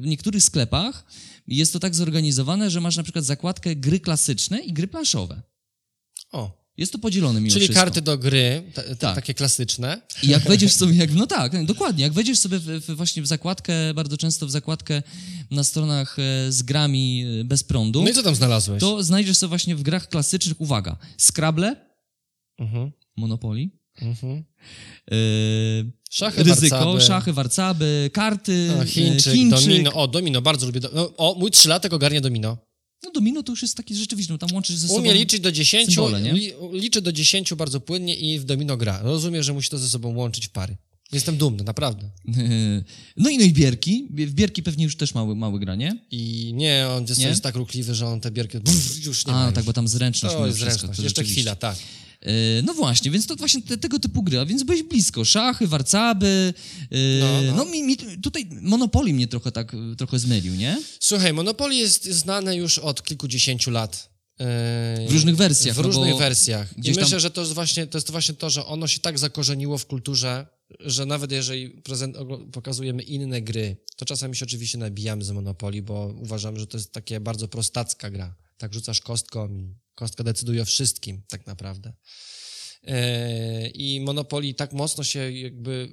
w 0.00 0.06
niektórych 0.06 0.44
sklepach 0.44 1.06
jest 1.48 1.72
to 1.72 1.80
tak 1.80 1.94
zorganizowane, 1.94 2.70
że 2.70 2.80
masz 2.80 2.96
na 2.96 3.02
przykład 3.02 3.24
zakładkę 3.24 3.76
gry 3.76 4.00
klasyczne 4.00 4.58
i 4.58 4.72
gry 4.72 4.86
planszowe. 4.86 5.42
O, 6.32 6.66
Jest 6.76 6.92
to 6.92 6.98
podzielone 6.98 7.40
mimo 7.40 7.52
czyli 7.52 7.64
wszystko. 7.66 7.84
karty 7.84 8.02
do 8.02 8.18
gry, 8.18 8.62
ta, 8.74 8.82
ta, 8.82 8.94
Tak. 8.96 9.14
takie 9.14 9.34
klasyczne. 9.34 10.02
I 10.22 10.28
jak 10.28 10.42
wejdziesz 10.42 10.74
sobie, 10.80 10.94
jak, 10.94 11.12
no 11.14 11.26
tak, 11.26 11.64
dokładnie, 11.64 12.02
jak 12.04 12.12
wejdziesz 12.12 12.38
sobie 12.38 12.58
w, 12.58 12.62
w, 12.64 12.96
właśnie 12.96 13.22
w 13.22 13.26
zakładkę, 13.26 13.94
bardzo 13.94 14.16
często 14.16 14.46
w 14.46 14.50
zakładkę 14.50 15.02
na 15.50 15.64
stronach 15.64 16.16
e, 16.18 16.52
z 16.52 16.62
grami 16.62 17.24
e, 17.40 17.44
bez 17.44 17.62
prądu, 17.64 18.02
No 18.02 18.10
i 18.10 18.14
co 18.14 18.22
tam 18.22 18.34
znalazłeś? 18.34 18.80
to 18.80 19.02
znajdziesz 19.02 19.36
sobie 19.38 19.48
właśnie 19.48 19.76
w 19.76 19.82
grach 19.82 20.08
klasycznych, 20.08 20.60
uwaga, 20.60 20.96
Scrabble, 21.18 21.86
Mhm, 22.58 22.92
Monopoly, 23.16 23.68
mhm. 24.02 24.44
e, 25.10 25.14
Szachy, 26.10 26.42
ryzyko, 26.42 26.76
warcaby. 26.76 27.00
szachy, 27.00 27.32
warcaby, 27.32 28.10
karty, 28.12 28.70
A, 28.78 28.82
e, 28.82 28.86
Chińczyk, 28.86 29.32
Chińczyk. 29.32 29.60
domino. 29.60 29.92
O, 29.92 30.08
domino, 30.08 30.42
bardzo 30.42 30.66
lubię. 30.66 30.80
Do... 30.80 30.90
No, 30.94 31.16
o, 31.16 31.34
mój 31.38 31.50
trzylatek 31.50 31.92
ogarnia 31.92 32.20
domino. 32.20 32.58
No 33.04 33.10
domino 33.10 33.42
to 33.42 33.52
już 33.52 33.62
jest 33.62 33.76
taki 33.76 33.94
rzeczywiście, 33.94 34.32
no 34.32 34.38
tam 34.38 34.48
łączysz 34.52 34.76
ze 34.76 34.88
sobą... 34.88 35.00
Umie 35.00 35.14
liczyć 35.14 35.40
do 35.40 35.52
10, 35.52 35.86
symbole, 35.86 36.20
nie? 36.20 36.32
li, 36.32 36.52
liczy 36.72 37.00
do 37.02 37.12
10 37.12 37.54
bardzo 37.54 37.80
płynnie 37.80 38.14
i 38.14 38.38
w 38.38 38.44
domino 38.44 38.76
gra. 38.76 39.00
Rozumiem, 39.02 39.42
że 39.42 39.52
musi 39.52 39.70
to 39.70 39.78
ze 39.78 39.88
sobą 39.88 40.16
łączyć 40.16 40.46
w 40.46 40.50
pary. 40.50 40.76
Jestem 41.12 41.36
dumny, 41.36 41.64
naprawdę. 41.64 42.10
No 43.16 43.30
i 43.30 43.38
no 43.38 43.44
i 43.44 43.52
bierki. 43.52 44.08
W 44.10 44.34
bierki 44.34 44.62
pewnie 44.62 44.84
już 44.84 44.96
też 44.96 45.14
mały, 45.14 45.36
mały 45.36 45.60
gra, 45.60 45.74
nie? 45.74 45.98
I 46.10 46.52
nie, 46.54 46.86
on 46.96 47.04
jest, 47.06 47.20
Nie? 47.20 47.26
jest 47.26 47.42
tak 47.42 47.54
ruchliwy, 47.54 47.94
że 47.94 48.06
on 48.06 48.20
te 48.20 48.30
bierki 48.30 48.60
pff, 48.60 49.04
już 49.04 49.26
nie 49.26 49.32
ma 49.32 49.46
A, 49.46 49.52
tak, 49.52 49.64
bo 49.64 49.72
tam 49.72 49.88
zręczność 49.88 50.34
To 50.34 50.46
jest 50.46 50.58
wszystko, 50.58 50.78
zręczność. 50.78 50.96
to 50.96 51.02
Jeszcze 51.02 51.24
chwila, 51.24 51.56
tak. 51.56 51.76
E, 52.26 52.62
No 52.62 52.74
właśnie, 52.74 53.10
więc 53.10 53.26
to 53.26 53.36
właśnie 53.36 53.62
te, 53.62 53.78
tego 53.78 53.98
typu 53.98 54.22
gry, 54.22 54.38
a 54.38 54.46
więc 54.46 54.62
byłeś 54.62 54.82
blisko. 54.82 55.24
Szachy, 55.24 55.66
warcaby. 55.66 56.54
e, 56.90 56.96
No, 57.20 57.42
No, 57.42 57.64
no. 57.64 57.64
mi, 57.70 57.82
mi 57.82 57.96
tutaj 58.22 58.46
Monopoly 58.62 59.12
mnie 59.12 59.26
trochę 59.28 59.52
tak 59.52 59.74
e, 59.74 59.96
trochę 59.96 60.18
zmylił, 60.18 60.54
nie? 60.54 60.82
Słuchaj, 61.00 61.32
Monopoly 61.32 61.74
jest 61.74 62.04
znane 62.04 62.56
już 62.56 62.78
od 62.78 63.02
kilkudziesięciu 63.02 63.70
lat. 63.70 64.16
W 65.08 65.12
różnych 65.12 65.36
wersjach, 65.36 65.74
W 65.74 65.78
no 65.78 65.82
różnych 65.82 66.10
bo 66.12 66.18
wersjach. 66.18 66.78
I 66.78 66.82
tam- 66.94 67.02
myślę, 67.04 67.20
że 67.20 67.30
to 67.30 67.40
jest, 67.40 67.52
właśnie, 67.52 67.86
to 67.86 67.98
jest 67.98 68.10
właśnie 68.10 68.34
to, 68.34 68.50
że 68.50 68.66
ono 68.66 68.86
się 68.86 68.98
tak 69.00 69.18
zakorzeniło 69.18 69.78
w 69.78 69.86
kulturze, 69.86 70.46
że 70.80 71.06
nawet 71.06 71.32
jeżeli 71.32 71.68
prezent, 71.70 72.16
pokazujemy 72.52 73.02
inne 73.02 73.42
gry, 73.42 73.76
to 73.96 74.04
czasami 74.04 74.36
się 74.36 74.44
oczywiście 74.44 74.78
nabijamy 74.78 75.24
z 75.24 75.30
Monopoly, 75.30 75.82
bo 75.82 76.14
uważamy, 76.22 76.58
że 76.60 76.66
to 76.66 76.76
jest 76.76 76.92
takie 76.92 77.20
bardzo 77.20 77.48
prostacka 77.48 78.10
gra. 78.10 78.34
Tak 78.56 78.74
rzucasz 78.74 79.00
kostką 79.00 79.48
i 79.48 79.76
kostka 79.94 80.24
decyduje 80.24 80.62
o 80.62 80.64
wszystkim 80.64 81.22
tak 81.28 81.46
naprawdę. 81.46 81.92
Yy, 82.86 83.68
I 83.68 84.00
Monopoly 84.00 84.54
tak 84.54 84.72
mocno 84.72 85.04
się 85.04 85.32
jakby 85.32 85.88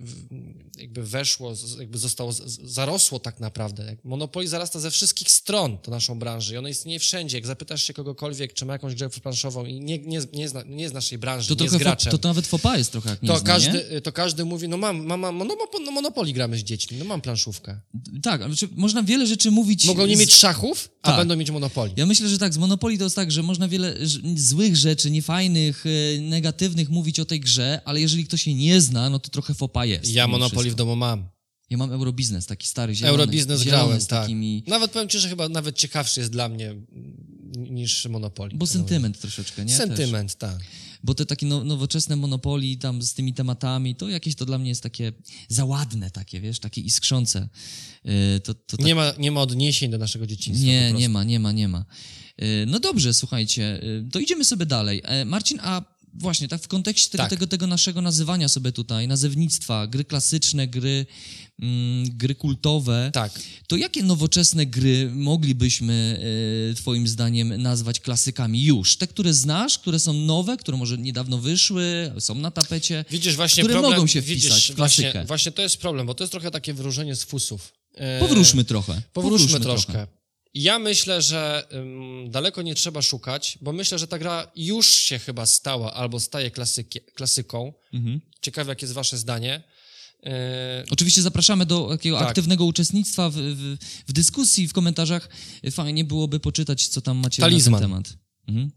jakby 0.77 1.03
weszło, 1.03 1.53
jakby 1.79 1.97
zostało, 1.97 2.31
zarosło 2.63 3.19
tak 3.19 3.39
naprawdę. 3.39 3.85
Jak 3.85 4.05
Monopoly 4.05 4.47
zarasta 4.47 4.79
ze 4.79 4.91
wszystkich 4.91 5.31
stron 5.31 5.77
to 5.77 5.91
naszą 5.91 6.19
branżę 6.19 6.53
i 6.53 6.57
ono 6.57 6.67
istnieje 6.67 7.00
wszędzie. 7.00 7.38
Jak 7.38 7.45
zapytasz 7.45 7.83
się 7.83 7.93
kogokolwiek, 7.93 8.53
czy 8.53 8.65
ma 8.65 8.73
jakąś 8.73 8.95
grę 8.95 9.09
planszową 9.09 9.65
i 9.65 9.79
nie, 9.79 10.00
nie, 10.00 10.21
nie, 10.33 10.50
zna, 10.50 10.63
nie 10.67 10.89
z 10.89 10.93
naszej 10.93 11.17
branży, 11.17 11.55
To, 11.55 11.63
nie 11.63 11.69
trochę 11.69 11.83
graczem, 11.83 12.12
to, 12.12 12.17
to 12.17 12.27
nawet 12.27 12.47
fopa 12.47 12.77
jest 12.77 12.91
trochę 12.91 13.09
jak 13.09 13.21
nie 13.21 13.27
to, 13.27 13.38
zna, 13.38 13.57
nie? 13.57 13.63
każdy, 13.63 14.01
to 14.01 14.12
każdy 14.12 14.45
mówi, 14.45 14.67
no 14.67 14.77
mam, 14.77 15.05
mam, 15.05 15.19
mam 15.19 15.38
no, 15.38 15.55
no, 15.85 15.91
Monopoly 15.91 16.33
gramy 16.33 16.57
z 16.57 16.63
dziećmi, 16.63 16.97
no 16.97 17.05
mam 17.05 17.21
planszówkę. 17.21 17.79
Tak, 18.23 18.41
ale 18.41 18.55
można 18.75 19.03
wiele 19.03 19.27
rzeczy 19.27 19.51
mówić... 19.51 19.85
Mogą 19.85 20.05
nie 20.05 20.17
z- 20.17 20.19
mieć 20.19 20.33
szachów, 20.33 20.89
a 21.01 21.07
Tak. 21.07 21.17
będą 21.17 21.35
mieć 21.35 21.51
Monopoly. 21.51 21.91
Ja 21.95 22.05
myślę, 22.05 22.29
że 22.29 22.38
tak, 22.38 22.53
z 22.53 22.57
Monopoly 22.57 22.97
to 22.97 23.03
jest 23.03 23.15
tak, 23.15 23.31
że 23.31 23.43
można 23.43 23.67
wiele 23.67 23.95
złych 24.35 24.75
rzeczy, 24.75 25.12
niefajnych, 25.12 25.85
e, 25.85 26.19
mówić 26.89 27.19
o 27.19 27.25
tej 27.25 27.39
grze, 27.39 27.81
ale 27.85 28.01
jeżeli 28.01 28.25
ktoś 28.25 28.47
jej 28.47 28.55
nie 28.55 28.81
zna, 28.81 29.09
no 29.09 29.19
to 29.19 29.29
trochę 29.29 29.53
fopa 29.53 29.85
jest. 29.85 30.11
Ja 30.11 30.27
Monopoly 30.27 30.71
w 30.71 30.75
domu 30.75 30.95
mam. 30.95 31.33
Ja 31.69 31.77
mam 31.77 31.91
Eurobiznes, 31.91 32.45
taki 32.45 32.67
stary, 32.67 32.95
zielony. 32.95 33.11
Eurobiznes 33.11 33.63
grałem, 33.63 34.01
z 34.01 34.07
tak. 34.07 34.21
takimi... 34.21 34.63
Nawet 34.67 34.91
powiem 34.91 35.09
ci, 35.09 35.19
że 35.19 35.29
chyba 35.29 35.49
nawet 35.49 35.77
ciekawszy 35.77 36.19
jest 36.19 36.31
dla 36.31 36.49
mnie 36.49 36.69
mm, 36.69 36.85
niż 37.55 38.05
Monopoly. 38.05 38.51
Bo 38.55 38.67
sentyment 38.67 39.19
troszeczkę, 39.19 39.65
nie? 39.65 39.77
Też. 39.77 39.77
Sentyment, 39.77 40.35
tak. 40.35 40.59
Bo 41.03 41.15
te 41.15 41.25
takie 41.25 41.45
no, 41.45 41.63
nowoczesne 41.63 42.15
Monopoly 42.15 42.77
tam 42.77 43.01
z 43.01 43.13
tymi 43.13 43.33
tematami, 43.33 43.95
to 43.95 44.09
jakieś 44.09 44.35
to 44.35 44.45
dla 44.45 44.57
mnie 44.57 44.69
jest 44.69 44.83
takie 44.83 45.13
załadne 45.47 46.11
takie, 46.11 46.41
wiesz, 46.41 46.59
takie 46.59 46.81
iskrzące. 46.81 47.49
E, 48.05 48.39
to, 48.39 48.53
to 48.53 48.77
tak 48.77 48.85
Nie 48.85 48.95
ma, 48.95 49.13
nie 49.17 49.31
ma 49.31 49.41
odniesień 49.41 49.91
do 49.91 49.97
naszego 49.97 50.27
dzieciństwa. 50.27 50.67
Nie, 50.67 50.93
nie 50.93 51.09
ma, 51.09 51.23
nie 51.23 51.39
ma, 51.39 51.51
nie 51.51 51.67
ma. 51.67 51.85
Y, 52.41 52.65
No 52.67 52.79
dobrze, 52.79 53.13
słuchajcie, 53.13 53.83
y, 53.83 54.09
to 54.11 54.19
idziemy 54.19 54.45
sobie 54.45 54.65
dalej. 54.65 55.01
E, 55.03 55.25
Marcin, 55.25 55.59
a 55.61 55.92
właśnie 56.13 56.48
tak 56.48 56.62
w 56.62 56.67
kontekście 56.67 57.10
tego, 57.10 57.24
Tak. 57.24 57.29
tego, 57.29 57.48
tego 57.48 57.67
naszego 57.67 58.01
nazywania 58.01 58.50
sobie 58.50 58.72
tutaj, 58.72 59.08
nazewnictwa, 59.08 59.88
gry 59.88 60.03
klasyczne, 60.03 60.67
gry, 60.67 61.05
mm, 61.62 62.17
gry 62.17 62.36
kultowe, 62.36 63.10
Tak. 63.13 63.39
to 63.67 63.75
jakie 63.75 64.03
nowoczesne 64.03 64.65
gry 64.65 65.12
moglibyśmy 65.13 66.20
e, 66.72 66.75
twoim 66.75 67.08
zdaniem 67.08 67.62
nazwać 67.62 68.00
klasykami 68.00 68.63
już? 68.63 68.98
Te, 68.98 69.08
które 69.08 69.34
znasz, 69.34 69.79
które 69.79 70.00
są 70.00 70.13
nowe, 70.13 70.58
które 70.58 70.77
może 70.77 70.98
niedawno 70.98 71.38
wyszły, 71.38 72.12
są 72.20 72.36
na 72.36 72.51
tapecie? 72.51 73.05
Widzisz, 73.12 73.36
właśnie 73.36 73.63
Które 73.63 73.74
problem, 73.74 73.93
mogą 73.93 74.08
się 74.08 74.22
widzisz, 74.22 74.43
wpisać 74.51 74.72
w 74.72 74.75
właśnie, 74.75 75.03
klasykę. 75.03 75.25
właśnie 75.25 75.51
to 75.51 75.62
jest 75.62 75.77
problem, 75.77 76.08
bo 76.08 76.13
to 76.13 76.24
jest 76.24 76.32
trochę 76.32 76.51
takie 76.51 76.74
wyróżnienie 76.74 77.15
z 77.15 77.24
fusów. 77.24 77.74
E, 77.96 78.20
Powróżmy 78.20 78.63
trochę. 78.65 79.01
Powróżmy 79.13 79.60
troszkę. 79.60 79.93
trochę. 79.93 80.08
Ja 80.53 80.79
myślę, 80.79 81.22
że 81.22 81.67
ym, 81.74 82.31
daleko 82.31 82.62
nie 82.62 82.75
trzeba 82.75 83.01
szukać, 83.01 83.57
bo 83.62 83.74
myślę, 83.74 84.00
że 84.00 84.07
ta 84.07 84.19
gra 84.19 84.51
już 84.55 84.89
się 84.95 85.19
chyba 85.19 85.45
stała 85.45 85.93
albo 85.93 86.19
staje 86.19 86.51
klasykie, 86.51 87.00
klasyką. 87.01 87.74
Mhm. 87.93 88.22
Ciekawe, 88.41 88.72
jakie 88.72 88.86
jest 88.86 88.93
wasze 88.93 89.17
zdanie. 89.17 89.63
E, 90.25 90.83
Oczywiście 90.89 91.22
zapraszamy 91.22 91.65
do 91.65 91.88
takiego 91.89 92.19
Tak. 92.19 92.27
aktywnego 92.27 92.65
uczestnictwa 92.65 93.29
w, 93.29 93.33
w, 93.36 93.77
w 94.07 94.13
dyskusji, 94.13 94.67
w 94.67 94.74
komentarzach. 94.74 95.29
Fajnie 95.72 96.03
byłoby 96.03 96.39
poczytać, 96.39 96.88
co 96.88 97.01
tam 97.01 97.17
macie 97.17 97.41
Talizman. 97.41 97.74
na 97.74 97.79
ten 97.79 97.89
temat. 98.03 98.17
Mhm. 98.48 98.72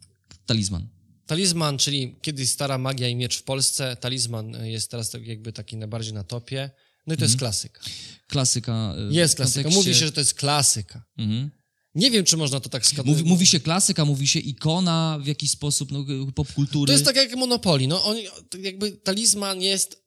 Talizman. 0.46 0.88
Talizman, 1.26 1.78
czyli 1.78 2.16
kiedyś 2.22 2.50
stara 2.50 2.78
magia 2.78 3.08
i 3.08 3.16
miecz 3.16 3.36
w 3.38 3.42
Polsce. 3.42 3.96
Talizman 4.00 4.54
y, 4.54 4.70
jest 4.70 4.90
teraz 4.90 5.10
tak 5.10 5.26
jakby 5.26 5.52
taki 5.52 5.76
najbardziej 5.76 6.12
na 6.12 6.24
topie. 6.24 6.70
No 7.06 7.14
i 7.14 7.16
to 7.16 7.24
jest 7.24 7.36
klasyka. 7.38 7.80
Klasyka. 8.28 8.94
y, 9.10 9.14
Jest 9.14 9.36
klasyka. 9.36 9.62
kontekście- 9.62 9.78
Mówi 9.88 9.94
się, 10.00 10.06
że 10.06 10.12
to 10.12 10.20
jest 10.20 10.34
klasyka. 10.34 11.04
Mhm. 11.18 11.50
Nie 11.96 12.10
wiem, 12.10 12.24
czy 12.24 12.36
można 12.36 12.60
to 12.60 12.68
tak 12.68 12.86
skazać. 12.86 13.06
Mówi, 13.06 13.24
mówi 13.24 13.46
się 13.46 13.60
klasyka, 13.60 14.04
mówi 14.04 14.28
się 14.28 14.38
ikona 14.38 15.18
w 15.22 15.26
jakiś 15.26 15.50
sposób 15.50 15.92
no, 15.92 16.04
popkultury. 16.34 16.86
To 16.86 16.92
jest 16.92 17.04
tak 17.04 17.16
jak 17.16 17.36
Monopoly. 17.36 17.86
No, 17.86 18.04
on, 18.04 18.16
jakby 18.58 18.92
talizman 18.92 19.62
jest, 19.62 20.04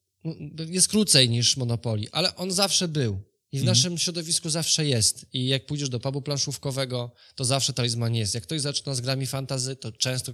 jest 0.70 0.88
krócej 0.88 1.30
niż 1.30 1.58
Monopoly, 1.58 2.08
ale 2.12 2.36
on 2.36 2.52
zawsze 2.52 2.88
był. 2.88 3.22
I 3.52 3.60
w 3.60 3.64
naszym 3.64 3.98
środowisku 3.98 4.50
zawsze 4.50 4.86
jest. 4.86 5.26
I 5.34 5.48
jak 5.48 5.66
pójdziesz 5.66 5.90
do 5.90 6.00
pubu 6.00 6.22
planszówkowego, 6.22 7.12
to 7.36 7.46
zawsze 7.46 7.74
talizman 7.74 8.16
jest. 8.16 8.34
Jak 8.34 8.44
ktoś 8.44 8.62
zaczyna 8.62 8.96
z 8.96 9.02
grami 9.02 9.28
fantazy, 9.28 9.76
to 9.76 9.92
często 9.92 10.34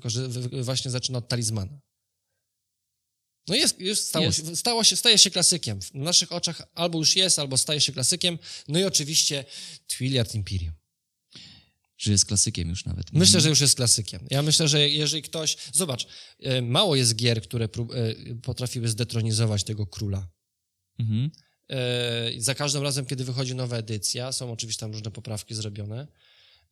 właśnie 0.62 0.92
zaczyna 0.92 1.18
od 1.18 1.28
talizmana. 1.28 1.80
No 3.48 3.56
jest, 3.56 3.80
już 3.80 4.00
stało, 4.00 4.26
Jest. 4.26 4.48
Się, 4.48 4.56
stało 4.56 4.84
się, 4.84 4.96
staje 4.96 5.18
się 5.18 5.32
klasykiem. 5.32 5.82
W 5.82 5.94
naszych 5.94 6.32
oczach 6.32 6.62
albo 6.74 7.00
już 7.00 7.16
jest, 7.16 7.40
albo 7.40 7.58
staje 7.58 7.82
się 7.82 7.92
klasykiem. 7.92 8.40
No 8.68 8.80
i 8.80 8.84
oczywiście 8.84 9.46
Twilight 9.88 10.36
Imperium. 10.36 10.74
Że 11.98 12.12
jest 12.12 12.26
klasykiem 12.26 12.70
już 12.70 12.86
nawet. 12.86 13.14
Myślę, 13.14 13.42
że 13.42 13.50
już 13.50 13.62
jest 13.62 13.76
klasykiem. 13.76 14.28
Ja 14.30 14.42
myślę, 14.42 14.68
że 14.68 14.90
jeżeli 14.90 15.24
ktoś. 15.24 15.58
Zobacz, 15.74 16.08
e, 16.40 16.62
mało 16.62 16.96
jest 16.96 17.16
gier, 17.16 17.42
które 17.42 17.66
e, 17.66 17.70
potrafiły 18.36 18.88
zdetronizować 18.88 19.64
tego 19.64 19.88
króla. 19.88 20.28
Mhm. 21.00 21.32
E, 21.70 22.32
Za 22.38 22.56
każdym 22.56 22.84
razem, 22.84 23.06
kiedy 23.06 23.24
wychodzi 23.24 23.56
nowa 23.56 23.78
edycja, 23.78 24.32
są 24.32 24.52
oczywiście 24.52 24.80
tam 24.80 24.92
różne 24.92 25.12
poprawki 25.12 25.56
zrobione. 25.56 26.08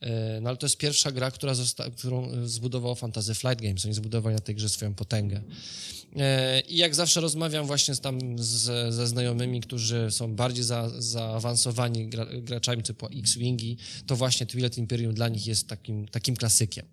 E, 0.04 0.40
No 0.42 0.50
ale 0.50 0.58
to 0.58 0.66
jest 0.66 0.78
pierwsza 0.78 1.12
gra, 1.12 1.32
która 1.32 1.54
zosta- 1.54 1.90
którą 1.92 2.32
e, 2.32 2.48
zbudowało 2.48 2.96
Fantasy 2.96 3.34
Flight 3.36 3.62
Games. 3.62 3.86
Oni 3.86 3.94
zbudowali 3.94 4.36
na 4.36 4.42
tej 4.42 4.56
grze 4.56 4.70
swoją 4.70 4.94
potęgę. 4.94 5.42
E, 6.16 6.60
I 6.62 6.78
jak 6.78 6.96
zawsze 6.96 7.22
rozmawiam 7.22 7.68
właśnie 7.68 7.96
tam 7.96 8.20
z, 8.40 8.94
ze 8.94 9.08
znajomymi, 9.08 9.62
którzy 9.62 10.08
są 10.12 10.36
bardziej 10.36 10.64
za, 10.64 10.92
zaawansowani 11.02 12.08
gra, 12.10 12.26
graczami 12.42 12.84
typu 12.84 13.08
X-Wingi, 13.18 13.78
to 14.08 14.16
właśnie 14.16 14.46
Twilight 14.46 14.78
Imperium 14.78 15.14
dla 15.14 15.28
nich 15.28 15.48
jest 15.48 15.68
takim, 15.68 16.08
takim 16.08 16.36
klasykiem. 16.36 16.86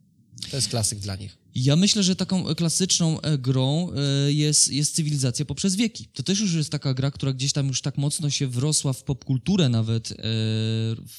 To 0.51 0.57
jest 0.57 0.69
klasyk 0.69 0.99
dla 0.99 1.17
nich. 1.17 1.37
Ja 1.55 1.77
myślę, 1.77 2.03
że 2.03 2.17
taką 2.17 2.55
klasyczną 2.55 3.21
e, 3.21 3.39
grą 3.39 3.91
e, 3.93 4.33
jest, 4.33 4.73
jest 4.73 4.95
cywilizacja 4.95 5.45
poprzez 5.45 5.77
wieki. 5.77 6.07
To 6.15 6.23
też 6.23 6.41
już 6.41 6.55
jest 6.55 6.71
taka 6.71 6.95
gra, 6.95 7.11
która 7.11 7.33
gdzieś 7.33 7.53
tam 7.53 7.69
już 7.69 7.83
tak 7.83 7.99
mocno 7.99 8.31
się 8.31 8.47
wrosła 8.47 8.93
w 8.93 9.03
popkulturę 9.03 9.69
nawet, 9.69 10.13
e, 10.13 10.15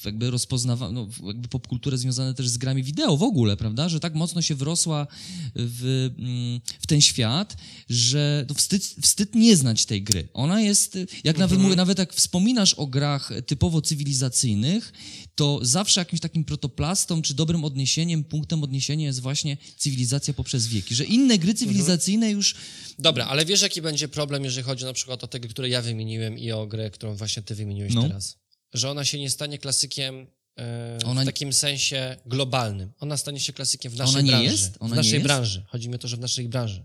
jakby 0.04 0.30
rozpoznawa, 0.30 0.92
no, 0.92 1.08
jakby 1.26 1.48
popkulturę 1.48 1.98
związane 1.98 2.34
też 2.34 2.48
z 2.48 2.58
grami 2.58 2.82
wideo 2.82 3.16
w 3.16 3.22
ogóle, 3.22 3.56
prawda? 3.56 3.88
Że 3.88 4.00
tak 4.00 4.14
mocno 4.14 4.42
się 4.42 4.54
wrosła 4.54 5.06
w, 5.54 6.10
mm, 6.18 6.60
w 6.80 6.86
ten 6.86 7.00
świat, 7.00 7.56
że 7.88 8.46
no 8.48 8.54
wstyd, 8.54 8.84
wstyd 9.02 9.34
nie 9.34 9.56
znać 9.56 9.86
tej 9.86 10.02
gry. 10.02 10.28
Ona 10.34 10.60
jest, 10.60 10.98
jak 11.24 11.38
nawet 11.38 11.58
mówię, 11.58 11.76
nawet 11.76 11.98
jak 11.98 12.12
wspominasz 12.12 12.74
o 12.74 12.86
grach 12.86 13.32
typowo 13.46 13.82
cywilizacyjnych, 13.82 14.92
to 15.34 15.58
zawsze 15.62 16.00
jakimś 16.00 16.20
takim 16.20 16.44
protoplastą 16.44 17.22
czy 17.22 17.34
dobrym 17.34 17.64
odniesieniem, 17.64 18.24
punktem 18.24 18.62
odniesienia 18.62 19.06
jest 19.06 19.20
właśnie 19.20 19.56
cywilizacja 19.76 20.21
poprzez 20.34 20.66
wieki, 20.66 20.94
że 20.94 21.04
inne 21.04 21.38
gry 21.38 21.54
cywilizacyjne 21.54 22.30
już 22.30 22.54
Dobra, 22.98 23.26
ale 23.26 23.44
wiesz, 23.44 23.62
jaki 23.62 23.82
będzie 23.82 24.08
problem, 24.08 24.44
jeżeli 24.44 24.64
chodzi 24.64 24.84
na 24.84 24.92
przykład 24.92 25.24
o 25.24 25.28
te 25.28 25.40
które 25.40 25.68
ja 25.68 25.82
wymieniłem 25.82 26.38
i 26.38 26.52
o 26.52 26.66
grę, 26.66 26.90
którą 26.90 27.14
właśnie 27.14 27.42
ty 27.42 27.54
wymieniłeś 27.54 27.94
No. 27.94 28.02
teraz? 28.02 28.36
Że 28.74 28.90
ona 28.90 29.04
się 29.04 29.18
nie 29.18 29.30
stanie 29.30 29.58
klasykiem 29.58 30.26
e, 30.58 30.98
Ona- 31.04 31.22
w 31.22 31.24
takim 31.24 31.52
sensie 31.52 32.16
globalnym. 32.26 32.92
Ona 33.00 33.16
stanie 33.16 33.40
się 33.40 33.52
klasykiem 33.52 33.92
w 33.92 33.96
naszej 33.96 34.14
Ona 34.14 34.22
nie 34.22 34.28
branży. 34.30 34.50
jest? 34.50 34.76
Ona 34.80 34.88
w 34.88 34.90
nie 34.90 34.96
naszej 34.96 35.12
jest? 35.12 35.24
branży. 35.24 35.64
Chodzi 35.68 35.88
mi 35.88 35.94
o 35.94 35.98
to, 35.98 36.08
że 36.08 36.16
w 36.16 36.20
naszej 36.20 36.48
branży. 36.48 36.84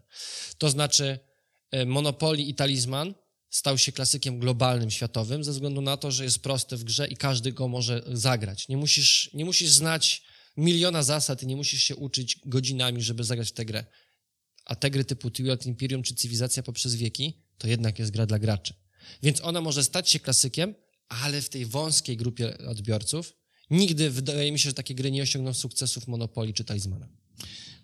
To 0.58 0.70
znaczy 0.70 1.20
e, 1.72 1.86
Monopoly 1.86 2.42
i 2.42 2.56
Talizman 2.56 3.14
stał 3.50 3.78
się 3.78 3.92
klasykiem 3.92 4.40
globalnym, 4.40 4.92
światowym, 4.92 5.44
ze 5.44 5.52
względu 5.52 5.82
na 5.82 5.98
to, 5.98 6.12
że 6.12 6.24
jest 6.24 6.40
prosty 6.40 6.78
w 6.78 6.84
grze 6.84 7.08
i 7.08 7.18
każdy 7.18 7.52
go 7.52 7.68
może 7.68 8.04
zagrać. 8.12 8.68
Nie 8.68 8.78
musisz, 8.78 9.30
nie 9.34 9.46
musisz 9.46 9.70
znać 9.70 10.24
miliona 10.58 11.04
zasad 11.04 11.44
i 11.44 11.48
nie 11.48 11.56
musisz 11.56 11.84
się 11.84 11.96
uczyć 11.96 12.40
godzinami, 12.46 13.02
żeby 13.02 13.24
zagrać 13.24 13.50
w 13.50 13.52
tę 13.52 13.66
grę. 13.66 13.86
A 14.66 14.76
te 14.76 14.90
gry 14.92 15.06
typu 15.06 15.32
Twilight 15.32 15.66
Imperium 15.66 16.04
czy 16.04 16.16
Cywilizacja 16.16 16.64
poprzez 16.64 16.96
wieki, 16.96 17.34
to 17.58 17.68
jednak 17.68 18.00
jest 18.00 18.12
gra 18.12 18.26
dla 18.26 18.40
graczy. 18.40 18.74
Więc 19.24 19.42
ona 19.42 19.62
może 19.62 19.84
stać 19.84 20.10
się 20.10 20.20
klasykiem, 20.20 20.76
ale 21.08 21.42
w 21.42 21.50
tej 21.50 21.66
wąskiej 21.66 22.18
grupie 22.18 22.58
odbiorców 22.58 23.34
nigdy, 23.70 24.10
wydaje 24.10 24.52
mi 24.52 24.60
się, 24.60 24.70
że 24.70 24.74
takie 24.74 24.96
gry 24.96 25.12
nie 25.12 25.24
osiągną 25.24 25.54
sukcesów 25.54 26.08
Monopoly 26.08 26.54
czy 26.54 26.64
Talizmana. 26.64 27.08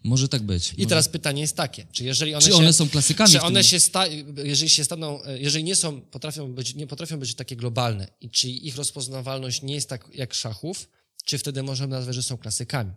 może 0.04 0.28
tak 0.28 0.42
być. 0.44 0.74
I 0.74 0.76
może... 0.78 0.90
teraz 0.90 1.10
pytanie 1.10 1.42
jest 1.42 1.56
takie, 1.56 1.88
czy 1.92 2.04
jeżeli 2.04 2.34
one 2.34 2.42
Czy 2.42 2.52
się... 2.52 2.56
one 2.56 2.74
są 2.74 2.90
klasykami 2.90 3.32
Czy 3.32 3.42
one 3.42 3.64
się 3.64 3.80
sta, 3.80 4.08
jeżeli 4.44 4.70
się 4.70 4.84
staną, 4.84 5.20
jeżeli 5.40 5.64
nie 5.64 5.76
są, 5.76 6.02
potrafią 6.02 6.54
być, 6.54 6.76
nie 6.76 6.88
potrafią 6.88 7.20
być 7.20 7.36
takie 7.36 7.56
globalne 7.56 8.08
i 8.22 8.30
czy 8.30 8.50
ich 8.50 8.76
rozpoznawalność 8.76 9.62
nie 9.62 9.76
jest 9.76 9.90
tak 9.90 10.10
jak 10.14 10.34
szachów, 10.34 10.90
czy 11.26 11.38
wtedy 11.38 11.64
możemy 11.64 11.96
nazwać, 11.96 12.16
że 12.16 12.24
są 12.24 12.38
klasykami? 12.38 12.92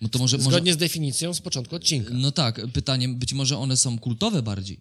No 0.00 0.08
to 0.08 0.18
może, 0.18 0.36
może... 0.38 0.50
Zgodnie 0.50 0.72
z 0.72 0.76
definicją 0.76 1.34
z 1.34 1.40
początku 1.40 1.76
odcinka. 1.76 2.10
No 2.14 2.32
tak, 2.32 2.60
pytanie, 2.72 3.08
być 3.08 3.32
może 3.32 3.58
one 3.58 3.76
są 3.76 3.98
kultowe 3.98 4.42
bardziej. 4.42 4.80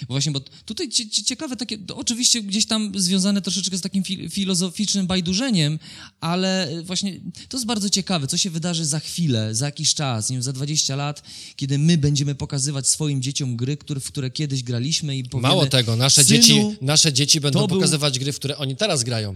Bo 0.00 0.06
właśnie, 0.14 0.32
bo 0.32 0.40
tutaj 0.40 0.88
cie, 0.88 1.10
cie, 1.10 1.24
ciekawe 1.24 1.56
takie, 1.56 1.78
oczywiście 1.94 2.42
gdzieś 2.42 2.66
tam 2.66 2.92
związane 2.96 3.42
troszeczkę 3.42 3.78
z 3.78 3.80
takim 3.80 4.04
fil, 4.04 4.30
filozoficznym 4.30 5.06
bajdurzeniem, 5.06 5.78
ale 6.20 6.68
właśnie 6.84 7.20
to 7.48 7.56
jest 7.56 7.66
bardzo 7.66 7.90
ciekawe, 7.90 8.26
co 8.26 8.36
się 8.36 8.50
wydarzy 8.50 8.84
za 8.84 9.00
chwilę, 9.00 9.54
za 9.54 9.66
jakiś 9.66 9.94
czas, 9.94 10.30
nie 10.30 10.34
wiem, 10.36 10.42
za 10.42 10.52
20 10.52 10.96
lat, 10.96 11.22
kiedy 11.56 11.78
my 11.78 11.98
będziemy 11.98 12.34
pokazywać 12.34 12.88
swoim 12.88 13.22
dzieciom 13.22 13.56
gry, 13.56 13.76
które, 13.76 14.00
w 14.00 14.06
które 14.06 14.30
kiedyś 14.30 14.62
graliśmy 14.62 15.16
i 15.16 15.24
powiemy... 15.24 15.48
Mało 15.48 15.66
tego, 15.66 15.96
nasze 15.96 16.24
"Synu, 16.24 16.40
dzieci, 16.42 16.62
nasze 16.80 17.12
dzieci 17.12 17.40
będą 17.40 17.66
był- 17.66 17.68
pokazywać 17.76 18.18
gry, 18.18 18.32
w 18.32 18.36
które 18.36 18.58
oni 18.58 18.76
teraz 18.76 19.04
grają. 19.04 19.34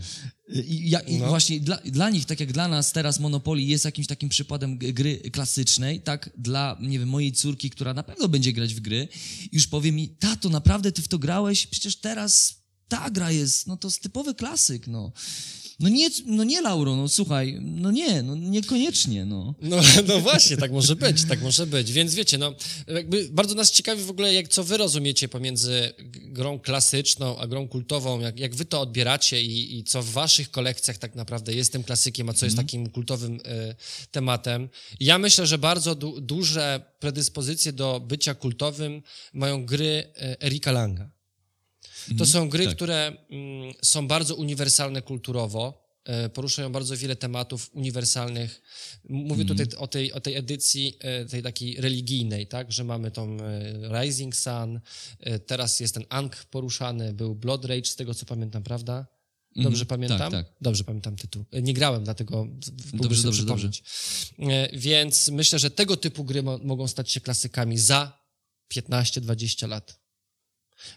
I, 0.48 0.90
ja, 0.90 1.00
i 1.00 1.16
No. 1.16 1.28
właśnie 1.28 1.61
dla, 1.61 1.76
dla 1.76 2.11
nich, 2.11 2.24
tak 2.24 2.40
jak 2.40 2.52
dla 2.52 2.68
nas 2.68 2.92
teraz 2.92 3.20
Monopoly 3.20 3.62
jest 3.62 3.85
jakimś 3.85 4.06
takim 4.06 4.28
przykładem 4.28 4.78
gry 4.78 5.16
klasycznej, 5.32 6.00
tak 6.00 6.30
dla, 6.38 6.78
nie 6.80 6.98
wiem, 6.98 7.09
mojej 7.09 7.32
córki, 7.32 7.70
która 7.70 7.94
na 7.94 8.02
pewno 8.02 8.28
będzie 8.28 8.52
grać 8.52 8.74
w 8.74 8.80
gry, 8.80 9.09
już 9.52 9.66
powie 9.66 9.92
mi, 9.92 10.09
tato, 10.09 10.48
naprawdę 10.48 10.92
ty 10.92 11.02
w 11.02 11.09
to 11.09 11.18
grałeś? 11.18 11.66
Przecież 11.66 11.96
teraz 11.96 12.54
ta 12.88 13.11
gra 13.11 13.30
jest, 13.30 13.66
no 13.66 13.76
to 13.76 13.88
jest 13.88 14.02
typowy 14.02 14.35
klasyk, 14.35 14.87
no. 14.87 15.12
No 15.80 15.88
nie, 15.88 16.08
no 16.26 16.44
nie, 16.44 16.60
Lauro, 16.60 16.96
no 16.96 17.08
słuchaj, 17.08 17.58
no 17.60 17.90
nie, 17.90 18.22
no 18.22 18.36
niekoniecznie, 18.36 19.24
no. 19.24 19.54
No, 19.62 19.76
no 20.08 20.20
właśnie, 20.20 20.56
tak 20.56 20.72
może 20.72 20.96
być, 20.96 21.24
tak 21.24 21.42
może 21.42 21.66
być. 21.66 21.92
Więc 21.92 22.14
wiecie, 22.14 22.38
no, 22.38 22.54
jakby 22.88 23.28
bardzo 23.32 23.54
nas 23.54 23.70
ciekawi 23.70 24.02
w 24.02 24.10
ogóle, 24.10 24.34
jak 24.34 24.48
co 24.48 24.64
wy 24.64 24.76
rozumiecie 24.76 25.28
pomiędzy 25.28 25.92
grą 26.08 26.58
klasyczną 26.58 27.38
a 27.38 27.46
grą 27.46 27.68
kultową, 27.68 28.20
jak, 28.20 28.38
jak 28.38 28.54
wy 28.54 28.64
to 28.64 28.80
odbieracie 28.80 29.42
i, 29.42 29.78
i 29.78 29.84
co 29.84 30.02
w 30.02 30.10
waszych 30.10 30.50
kolekcjach 30.50 30.98
tak 30.98 31.14
naprawdę 31.14 31.54
jest 31.54 31.72
tym 31.72 31.84
klasykiem, 31.84 32.28
a 32.28 32.32
co 32.32 32.46
jest 32.46 32.56
takim 32.56 32.90
kultowym 32.90 33.34
y, 33.34 33.40
tematem. 34.10 34.68
Ja 35.00 35.18
myślę, 35.18 35.46
że 35.46 35.58
bardzo 35.58 35.94
du 35.94 36.20
duże 36.20 36.80
predyspozycje 37.00 37.72
do 37.72 38.00
bycia 38.00 38.34
kultowym 38.34 39.02
mają 39.32 39.66
gry 39.66 40.12
y, 40.22 40.40
Erika 40.40 40.72
Langa. 40.72 41.15
To 42.19 42.27
są 42.27 42.49
gry, 42.49 42.64
tak. 42.66 42.75
które 42.77 43.12
mm, 43.31 43.75
są 43.83 44.09
bardzo 44.09 44.35
uniwersalne 44.35 45.03
kulturowo, 45.03 45.87
e, 46.05 46.29
poruszają 46.29 46.73
bardzo 46.73 46.97
wiele 46.97 47.16
tematów 47.16 47.71
uniwersalnych. 47.75 48.62
Mówię 49.09 49.45
tutaj 49.45 49.66
o 49.79 49.87
tej, 49.87 50.12
o 50.12 50.21
tej 50.21 50.35
edycji, 50.37 50.97
e, 51.01 51.25
tej 51.25 51.42
takiej 51.42 51.81
religijnej, 51.81 52.47
tak, 52.47 52.73
że 52.73 52.85
mamy 52.85 53.11
tą 53.11 53.37
e, 53.40 54.03
Rising 54.03 54.37
Sun, 54.37 54.81
teraz 55.47 55.81
jest 55.81 55.95
ten 55.95 56.05
Ankh 56.09 56.45
poruszany, 56.45 57.12
był 57.12 57.35
Blood 57.35 57.64
Rage, 57.64 57.85
z 57.85 57.97
tego 57.97 58.14
co 58.14 58.27
pamiętam, 58.27 58.62
prawda? 58.62 59.07
Dobrze 59.57 59.83
Mhm. 59.83 59.87
pamiętam? 59.87 60.19
Tak, 60.19 60.47
tak. 60.47 60.55
Dobrze 60.61 60.85
pamiętam 60.85 61.16
tytuł. 61.16 61.45
Nie 61.62 61.75
grałem, 61.75 62.05
dlatego 62.05 62.47
Dobrze, 62.95 63.23
dobrze, 63.23 63.42
przypomnieć. 63.42 63.83
E, 64.38 64.79
Więc 64.79 65.29
myślę, 65.29 65.59
że 65.59 65.71
tego 65.71 65.97
typu 65.97 66.25
gry 66.25 66.42
mo- 66.42 66.59
mogą 66.59 66.88
stać 66.88 67.12
się 67.12 67.21
klasykami 67.21 67.79
za 67.79 68.19
15-20 68.75 69.69
lat. 69.69 70.01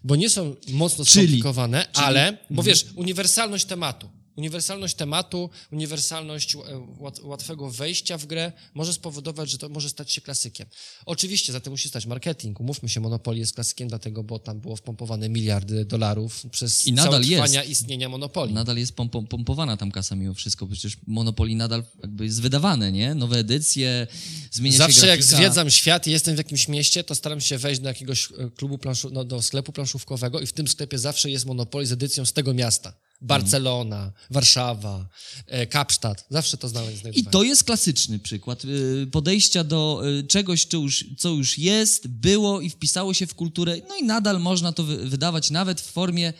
Bo 0.03 0.15
nie 0.15 0.29
są 0.29 0.55
mocno 0.69 1.05
Czyli- 1.05 1.25
skomplikowane, 1.27 1.87
czyli- 1.91 2.05
ale, 2.05 2.37
bo 2.49 2.63
wiesz, 2.63 2.85
uniwersalność 2.95 3.65
tematu. 3.65 4.09
Uniwersalność 4.39 4.95
tematu, 4.95 5.49
uniwersalność 5.71 6.56
e, 6.56 6.60
łat, 6.99 7.19
łatwego 7.19 7.71
wejścia 7.71 8.17
w 8.17 8.25
grę 8.25 8.52
może 8.73 8.93
spowodować, 8.93 9.49
że 9.49 9.58
to 9.58 9.69
może 9.69 9.89
stać 9.89 10.12
się 10.12 10.21
klasykiem. 10.21 10.67
Oczywiście 11.06 11.54
za 11.54 11.60
tym 11.60 11.73
musi 11.73 11.89
stać 11.89 12.06
marketing. 12.06 12.60
Umówmy 12.60 12.89
się, 12.89 12.99
Monopoly 12.99 13.39
jest 13.39 13.54
klasykiem 13.54 13.88
dlatego, 13.88 14.23
bo 14.23 14.39
tam 14.39 14.60
było 14.60 14.75
wpompowane 14.75 15.30
miliardy 15.30 15.86
dolarów 15.86 16.43
przez 16.52 16.88
I 16.88 16.93
nadal 16.93 17.12
całe 17.12 17.23
jest. 17.23 17.34
trwania 17.34 17.63
istnienia 17.63 18.10
Monopoly. 18.10 18.54
Nadal 18.54 18.78
jest 18.78 18.95
pom 18.95 19.10
pom 19.10 19.28
pompowana 19.28 19.78
tam 19.78 19.91
kasa 19.91 20.15
mimo 20.15 20.34
wszystko, 20.34 20.67
przecież 20.67 20.97
Monopoly 21.08 21.56
nadal 21.56 21.84
jakby 22.02 22.25
jest 22.25 22.41
wydawane, 22.41 22.91
nie? 22.91 23.15
Nowe 23.15 23.38
edycje, 23.38 24.08
zmienia 24.52 24.78
się 24.78 24.78
Zawsze 24.78 25.08
jak 25.08 25.23
zwiedzam 25.23 25.69
świat 25.69 26.08
i 26.08 26.12
jestem 26.12 26.36
w 26.36 26.38
jakimś 26.38 26.67
mieście, 26.67 27.04
to 27.04 27.15
staram 27.15 27.41
się 27.41 27.58
wejść 27.58 27.82
do 27.82 27.88
jakiegoś 27.88 28.32
e, 28.32 28.49
klubu 28.56 28.78
planszu, 28.78 29.10
no, 29.10 29.23
do 29.23 29.41
sklepu 29.41 29.71
planszówkowego 29.71 30.39
i 30.39 30.47
w 30.47 30.54
tym 30.54 30.67
sklepie 30.67 30.97
zawsze 30.97 31.30
jest 31.30 31.45
Monopoly 31.45 31.86
z 31.86 31.91
edycją 31.91 32.25
z 32.25 32.34
tego 32.34 32.54
miasta. 32.54 32.93
Barcelona, 33.21 34.12
Warszawa, 34.29 35.10
e, 35.47 35.67
Kapsztad. 35.67 36.25
Zawsze 36.29 36.58
to 36.58 36.69
znaleźć. 36.69 37.03
I 37.13 37.23
to 37.23 37.43
jest 37.43 37.63
klasyczny 37.63 38.19
przykład 38.19 38.65
y, 38.65 39.08
podejścia 39.12 39.63
do 39.63 40.01
y, 40.19 40.23
czegoś, 40.23 40.65
co 40.65 40.77
już, 40.77 41.05
co 41.17 41.29
już 41.29 41.58
jest, 41.58 42.08
było 42.08 42.62
i 42.62 42.69
wpisało 42.69 43.13
się 43.13 43.27
w 43.27 43.36
kulturę, 43.36 43.77
no 43.89 43.95
i 43.95 44.03
nadal 44.03 44.39
można 44.39 44.71
to 44.71 44.84
wy- 44.84 45.10
wydawać 45.10 45.51
nawet 45.51 45.82
w 45.82 45.91
formie 45.91 46.34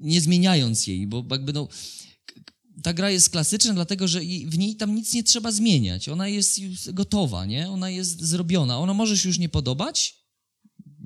nie 0.00 0.20
zmieniając 0.20 0.86
jej, 0.86 1.06
bo 1.06 1.24
jakby 1.30 1.52
no 1.52 1.68
ta 2.82 2.92
gra 2.92 3.10
jest 3.10 3.30
klasyczna, 3.30 3.74
dlatego 3.74 4.08
że 4.08 4.20
w 4.46 4.58
niej 4.58 4.76
tam 4.76 4.94
nic 4.94 5.14
nie 5.14 5.24
trzeba 5.24 5.52
zmieniać. 5.52 6.08
Ona 6.08 6.28
jest 6.28 6.58
już 6.58 6.90
gotowa, 6.92 7.46
nie? 7.46 7.70
Ona 7.70 7.90
jest 7.90 8.20
zrobiona. 8.22 8.78
Ona 8.78 8.94
może 8.94 9.18
się 9.18 9.28
już 9.28 9.38
nie 9.38 9.48
podobać, 9.48 10.25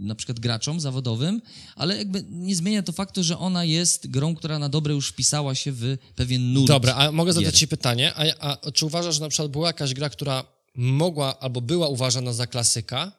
na 0.01 0.15
przykład 0.15 0.41
graczom 0.41 0.81
zawodowym, 0.81 1.43
ale 1.77 1.97
jakby 1.97 2.25
nie 2.31 2.57
zmienia 2.57 2.83
to 2.83 2.93
faktu, 2.93 3.23
że 3.23 3.39
ona 3.39 3.65
jest 3.65 4.07
grą, 4.11 4.35
która 4.35 4.59
na 4.59 4.69
dobre 4.69 4.95
już 4.95 5.09
wpisała 5.09 5.55
się 5.55 5.73
w 5.73 5.97
pewien 6.17 6.53
nurt. 6.53 6.69
Dobra, 6.69 6.95
a 6.95 7.13
mogę 7.13 7.33
zadać 7.33 7.53
gier. 7.53 7.59
ci 7.59 7.69
pytanie, 7.69 8.13
a, 8.15 8.59
a 8.65 8.71
czy 8.73 8.87
uważasz, 8.87 9.15
że 9.15 9.21
na 9.21 9.29
przykład 9.29 9.51
była 9.51 9.67
jakaś 9.67 9.95
gra, 9.95 10.11
która 10.11 10.45
mogła 10.75 11.41
albo 11.41 11.61
była 11.61 11.89
uważana 11.89 12.33
za 12.33 12.47
klasyka, 12.47 13.13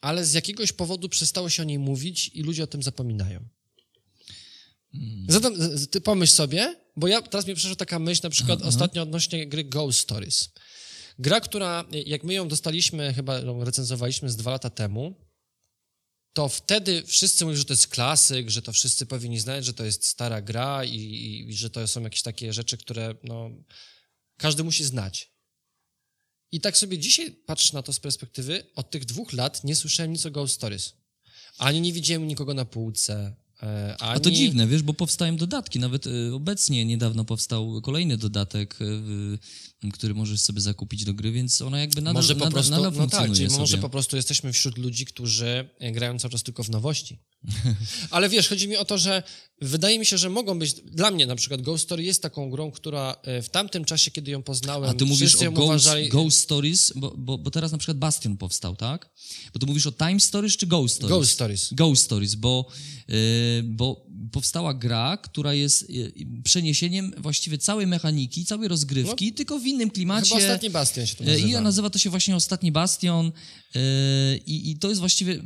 ale 0.00 0.24
z 0.24 0.34
jakiegoś 0.34 0.72
powodu 0.72 1.08
przestało 1.08 1.48
się 1.50 1.62
o 1.62 1.66
niej 1.66 1.78
mówić 1.78 2.30
i 2.34 2.42
ludzie 2.42 2.64
o 2.64 2.66
tym 2.66 2.82
zapominają? 2.82 3.40
Zatem 5.28 5.56
z- 5.56 5.80
z- 5.80 5.88
ty 5.88 6.00
pomyśl 6.00 6.32
sobie, 6.32 6.76
bo 6.96 7.08
ja 7.08 7.22
teraz 7.22 7.46
mi 7.46 7.54
przyszła 7.54 7.76
taka 7.76 7.98
myśl 7.98 8.20
na 8.24 8.30
przykład 8.30 8.62
ostatnio 8.62 9.02
odnośnie 9.02 9.46
gry 9.46 9.64
Ghost 9.64 9.98
Stories. 9.98 10.48
Gra, 11.18 11.40
która, 11.40 11.84
jak 12.06 12.24
my 12.24 12.34
ją 12.34 12.48
dostaliśmy, 12.48 13.14
chyba 13.14 13.38
ją 13.38 13.64
recenzowaliśmy 13.64 14.30
z 14.30 14.36
dwa 14.36 14.50
lata 14.50 14.70
temu, 14.70 15.14
to 16.38 16.48
wtedy 16.48 17.02
wszyscy 17.06 17.44
mówią, 17.44 17.56
że 17.56 17.64
to 17.64 17.72
jest 17.72 17.88
klasyk, 17.88 18.50
że 18.50 18.62
to 18.62 18.72
wszyscy 18.72 19.06
powinni 19.06 19.40
znać, 19.40 19.64
że 19.64 19.74
to 19.74 19.84
jest 19.84 20.06
stara 20.06 20.42
gra 20.42 20.84
i, 20.84 20.94
i, 20.96 21.48
i 21.48 21.54
że 21.54 21.70
to 21.70 21.88
są 21.88 22.02
jakieś 22.02 22.22
takie 22.22 22.52
rzeczy, 22.52 22.76
które 22.76 23.14
no, 23.22 23.50
każdy 24.36 24.64
musi 24.64 24.84
znać. 24.84 25.32
I 26.52 26.60
tak 26.60 26.76
sobie 26.76 26.98
dzisiaj 26.98 27.30
patrz 27.30 27.72
na 27.72 27.82
to 27.82 27.92
z 27.92 28.00
perspektywy, 28.00 28.66
od 28.74 28.90
tych 28.90 29.04
dwóch 29.04 29.32
lat 29.32 29.64
nie 29.64 29.76
słyszałem 29.76 30.12
nic 30.12 30.26
o 30.26 30.30
Ghost 30.30 30.54
Stories. 30.54 30.92
Ani 31.58 31.80
nie 31.80 31.92
widziałem 31.92 32.28
nikogo 32.28 32.54
na 32.54 32.64
półce, 32.64 33.36
ani... 33.60 33.96
A 33.98 34.20
to 34.20 34.30
dziwne, 34.30 34.66
wiesz, 34.66 34.82
bo 34.82 34.94
powstają 34.94 35.36
dodatki. 35.36 35.78
Nawet 35.78 36.06
y, 36.06 36.34
obecnie 36.34 36.84
niedawno 36.84 37.24
powstał 37.24 37.80
kolejny 37.80 38.16
dodatek, 38.16 38.78
y, 39.84 39.90
który 39.92 40.14
możesz 40.14 40.40
sobie 40.40 40.60
zakupić 40.60 41.04
do 41.04 41.14
gry, 41.14 41.32
więc 41.32 41.62
ona 41.62 41.80
jakby 41.80 42.00
nadal, 42.00 42.22
może 42.22 42.34
po 42.34 42.38
nadal, 42.38 42.52
prostu, 42.52 42.70
nadal 42.70 42.92
no 42.96 43.06
tak, 43.06 43.32
czyli 43.32 43.48
sobie. 43.50 43.60
może 43.60 43.78
po 43.78 43.90
prostu 43.90 44.16
jesteśmy 44.16 44.52
wśród 44.52 44.78
ludzi, 44.78 45.04
którzy 45.04 45.68
e, 45.78 45.92
grają 45.92 46.18
cały 46.18 46.32
czas 46.32 46.42
tylko 46.42 46.62
w 46.64 46.70
nowości. 46.70 47.18
Ale 48.10 48.28
wiesz, 48.28 48.48
chodzi 48.48 48.68
mi 48.68 48.76
o 48.76 48.84
to, 48.84 48.98
że 48.98 49.22
wydaje 49.60 49.98
mi 49.98 50.06
się, 50.06 50.18
że 50.18 50.30
mogą 50.30 50.58
być, 50.58 50.74
dla 50.74 51.10
mnie 51.10 51.26
na 51.26 51.36
przykład 51.36 51.62
Ghost 51.62 51.84
Story 51.84 52.02
jest 52.02 52.22
taką 52.22 52.50
grą, 52.50 52.70
która 52.70 53.16
e, 53.22 53.42
w 53.42 53.48
tamtym 53.48 53.84
czasie, 53.84 54.10
kiedy 54.10 54.30
ją 54.30 54.42
poznałem, 54.42 54.90
A 54.90 54.94
ty 54.94 55.04
mówisz 55.04 55.34
o 55.34 55.52
Ghost, 55.52 55.64
uważali... 55.64 56.08
Ghost 56.08 56.38
Stories, 56.38 56.92
bo, 56.96 57.14
bo, 57.18 57.38
bo 57.38 57.50
teraz 57.50 57.72
na 57.72 57.78
przykład 57.78 57.98
Bastion 57.98 58.36
powstał, 58.36 58.76
tak? 58.76 59.10
Bo 59.52 59.60
ty 59.60 59.66
mówisz 59.66 59.86
o 59.86 59.92
Time 59.92 60.20
Stories 60.20 60.56
czy 60.56 60.66
Ghost 60.66 60.94
Stories? 60.94 61.16
Ghost 61.16 61.30
Stories. 61.30 61.68
Ghost 61.72 62.04
Stories, 62.04 62.34
bo, 62.34 62.68
y, 63.10 63.62
bo 63.64 64.06
powstała 64.32 64.74
gra, 64.74 65.16
która 65.16 65.54
jest 65.54 65.90
y, 65.90 66.12
przeniesieniem 66.44 67.12
właściwie 67.18 67.58
całej 67.58 67.86
mechaniki, 67.86 68.44
całej 68.44 68.68
rozgrywki, 68.68 69.32
tylko 69.32 69.58
w 69.58 69.66
innym 69.66 69.90
klimacie. 69.90 70.30
No, 70.30 70.36
Chyba 70.36 70.48
ostatni 70.48 70.70
Bastion 70.70 71.06
się 71.06 71.14
to 71.14 71.24
E, 71.24 71.26
nazywa. 71.26 71.48
I 71.48 71.62
nazywa 71.62 71.90
to 71.90 71.98
się 71.98 72.10
właśnie 72.10 72.36
Ostatni 72.36 72.72
Bastion 72.72 73.32
e, 73.74 73.80
i, 74.36 74.70
i 74.70 74.78
to 74.78 74.88
jest 74.88 75.00
właściwie 75.00 75.42